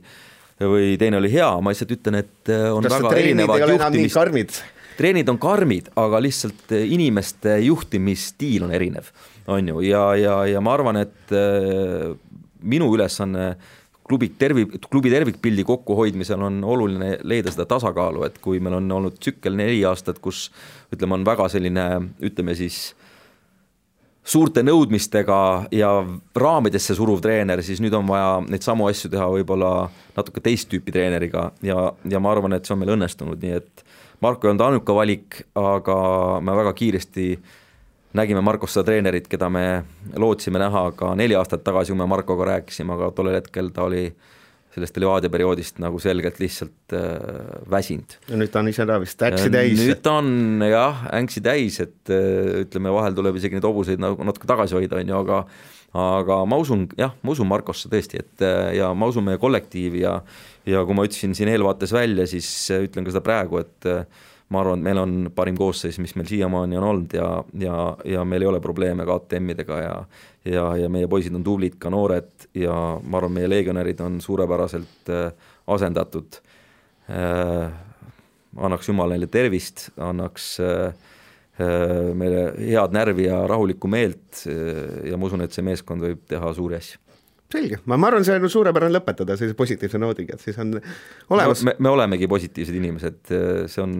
või 0.57 0.95
teine 0.97 1.19
oli 1.19 1.29
hea, 1.29 1.49
ma 1.61 1.69
lihtsalt 1.69 1.93
ütlen, 1.93 2.17
et 2.23 2.51
on 2.73 2.85
Kas 2.85 2.95
väga 2.97 3.13
erinevad 3.19 3.61
juhtimist, 3.75 4.61
treenid 4.97 5.29
on 5.29 5.37
karmid, 5.41 5.91
aga 6.01 6.21
lihtsalt 6.23 6.73
inimeste 6.79 7.59
juhtimisstiil 7.67 8.65
on 8.65 8.73
erinev, 8.73 9.11
on 9.53 9.69
ju, 9.69 9.83
ja, 9.85 10.03
ja, 10.17 10.39
ja 10.49 10.63
ma 10.65 10.73
arvan, 10.73 10.97
et 11.05 11.35
äh, 11.37 12.09
minu 12.65 12.89
ülesanne 12.97 13.51
äh, 13.53 13.75
klubi 14.07 14.29
tervi-, 14.39 14.67
klubi 14.89 15.11
tervikpildi 15.11 15.63
kokkuhoidmisel 15.67 16.41
on 16.41 16.61
oluline 16.63 17.17
leida 17.23 17.51
seda 17.53 17.67
tasakaalu, 17.69 18.23
et 18.27 18.39
kui 18.43 18.61
meil 18.63 18.79
on 18.79 18.91
olnud 18.99 19.19
tsükkel 19.19 19.57
neli 19.57 19.81
aastat, 19.87 20.21
kus 20.23 20.47
ütleme, 20.93 21.19
on 21.19 21.27
väga 21.27 21.49
selline, 21.51 21.87
ütleme 22.23 22.55
siis 22.57 22.95
suurte 24.27 24.63
nõudmistega 24.63 25.39
ja 25.71 25.91
raamidesse 26.35 26.95
suruv 26.97 27.21
treener, 27.23 27.63
siis 27.63 27.79
nüüd 27.83 27.95
on 27.95 28.07
vaja 28.09 28.41
neid 28.47 28.65
samu 28.65 28.89
asju 28.89 29.11
teha 29.13 29.27
võib-olla 29.31 29.71
natuke 30.17 30.43
teist 30.43 30.71
tüüpi 30.71 30.95
treeneriga 30.95 31.51
ja, 31.63 31.91
ja 32.07 32.23
ma 32.23 32.33
arvan, 32.35 32.57
et 32.57 32.67
see 32.67 32.75
on 32.75 32.83
meil 32.83 32.95
õnnestunud, 32.97 33.39
nii 33.43 33.61
et 33.61 33.85
Marko 34.17 34.47
ei 34.47 34.49
olnud 34.49 34.63
ainuke 34.65 34.93
valik, 34.97 35.35
aga 35.61 35.95
me 36.41 36.55
väga 36.57 36.71
kiiresti 36.73 37.25
äh, 37.35 37.49
nägime 38.17 38.41
Markost 38.45 38.77
seda 38.77 38.87
treenerit, 38.89 39.29
keda 39.31 39.49
me 39.53 39.65
lootsime 40.19 40.61
näha 40.61 40.89
ka 40.97 41.13
neli 41.19 41.37
aastat 41.37 41.63
tagasi, 41.65 41.93
kui 41.93 42.01
me 42.01 42.09
Markoga 42.09 42.49
rääkisime, 42.53 42.97
aga 42.97 43.11
tollel 43.15 43.39
hetkel 43.39 43.71
ta 43.75 43.87
oli 43.87 44.07
sellest 44.77 44.99
Levadia 45.01 45.31
perioodist 45.33 45.79
nagu 45.81 45.97
selgelt 46.01 46.37
lihtsalt 46.41 46.93
äh, 46.93 47.15
väsinud. 47.71 48.17
ja 48.29 48.37
nüüd 48.37 48.51
ta 48.53 48.61
on 48.61 48.69
ise 48.69 48.85
ka 48.85 48.99
vist 49.01 49.23
äksi 49.29 49.49
täis. 49.53 49.79
nüüd 49.79 50.03
ta 50.05 50.19
on 50.21 50.61
jah, 50.67 51.07
ängsi 51.17 51.41
täis, 51.45 51.79
et 51.81 52.13
äh, 52.13 52.61
ütleme, 52.65 52.93
vahel 52.93 53.17
tuleb 53.17 53.39
isegi 53.39 53.57
neid 53.57 53.65
hobuseid 53.65 54.03
nagu 54.03 54.27
natuke 54.27 54.49
tagasi 54.49 54.77
hoida, 54.77 55.01
on 55.01 55.13
ju, 55.13 55.23
aga 55.23 55.41
aga 55.97 56.41
ma 56.45 56.59
usun, 56.61 56.85
jah, 56.99 57.15
ma 57.23 57.33
usun 57.33 57.47
Markosse 57.49 57.89
tõesti, 57.89 58.21
et 58.21 58.45
äh, 58.45 58.75
ja 58.77 58.91
ma 58.93 59.09
usun 59.09 59.25
meie 59.25 59.41
kollektiivi 59.41 60.03
ja 60.03 60.19
ja 60.67 60.81
kui 60.85 60.97
ma 60.97 61.05
ütlesin 61.07 61.33
siin 61.37 61.49
eelvaates 61.51 61.93
välja, 61.95 62.27
siis 62.29 62.47
äh, 62.75 62.83
ütlen 62.85 63.07
ka 63.07 63.13
seda 63.15 63.23
praegu, 63.25 63.61
et 63.63 63.87
äh, 63.87 64.03
ma 64.49 64.61
arvan, 64.61 64.79
et 64.79 64.87
meil 64.87 64.99
on 65.01 65.15
parim 65.35 65.57
koosseis, 65.59 65.97
mis 65.99 66.15
meil 66.15 66.27
siiamaani 66.29 66.77
on 66.79 66.85
olnud 66.87 67.13
ja, 67.17 67.27
ja, 67.59 67.77
ja 68.07 68.23
meil 68.23 68.45
ei 68.45 68.47
ole 68.47 68.61
probleeme 68.63 69.05
KTM-idega 69.07 69.79
ja 69.81 69.95
ja, 70.47 70.67
ja 70.77 70.89
meie 70.91 71.07
poisid 71.11 71.35
on 71.35 71.43
tublid, 71.43 71.77
ka 71.81 71.91
noored 71.93 72.47
ja 72.57 72.73
ma 73.03 73.19
arvan, 73.19 73.35
meie 73.39 73.49
legionärid 73.49 73.99
on 74.05 74.21
suurepäraselt 74.23 75.11
äh, 75.11 75.51
asendatud 75.67 76.39
äh,. 77.11 77.67
annaks 78.57 78.87
Jumal 78.89 79.11
neile 79.13 79.27
tervist, 79.27 79.89
annaks 79.97 80.59
äh, 80.63 80.93
äh 81.59 82.13
meile 82.15 82.53
head 82.57 82.95
närvi 82.95 83.27
ja 83.27 83.41
rahulikku 83.47 83.87
meelt 83.87 84.45
äh, 84.47 85.09
ja 85.11 85.17
ma 85.17 85.27
usun, 85.27 85.43
et 85.43 85.53
see 85.53 85.65
meeskond 85.65 86.03
võib 86.03 86.23
teha 86.29 86.53
suuri 86.53 86.79
asju 86.79 87.06
selge, 87.51 87.79
ma, 87.85 87.97
ma 87.97 88.09
arvan, 88.11 88.25
see 88.27 88.35
on 88.35 88.51
suurepärane 88.51 88.93
lõpetada 88.97 89.37
sellise 89.39 89.55
positiivse 89.57 89.99
noodiga, 90.01 90.35
et 90.35 90.43
siis 90.43 90.57
on 90.61 90.75
olemas 91.33 91.63
me, 91.67 91.77
me 91.79 91.93
olemegi 91.93 92.27
positiivsed 92.27 92.75
inimesed, 92.75 93.21
see 93.71 93.83
on 93.83 93.95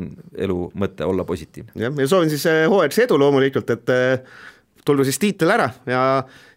elu 0.48 0.60
mõte, 0.76 1.08
olla 1.08 1.26
positiivne. 1.28 1.72
jah, 1.80 1.96
ja 1.96 2.08
soovin 2.12 2.32
siis 2.34 2.46
eh, 2.52 2.66
hooajalist 2.68 3.06
edu 3.08 3.20
loomulikult, 3.22 3.72
et 3.78 3.94
eh, 3.96 4.38
tulgu 4.88 5.08
siis 5.08 5.20
tiitel 5.20 5.56
ära 5.56 5.70
ja 5.88 6.02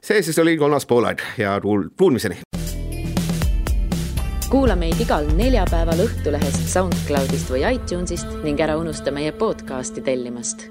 see 0.03 0.22
siis 0.26 0.38
oli 0.43 0.57
kolmas 0.59 0.86
poolaeg 0.86 1.22
ja 1.38 1.59
kuulmiseni. 1.62 2.43
kuula 4.51 4.74
meid 4.74 4.99
igal 4.99 5.30
neljapäeval 5.38 6.03
Õhtulehest, 6.09 6.66
SoundCloudist 6.74 7.55
või 7.55 7.64
iTunesist 7.70 8.43
ning 8.43 8.59
ära 8.59 8.78
unusta 8.82 9.14
meie 9.14 9.30
podcasti 9.30 10.03
tellimast 10.03 10.66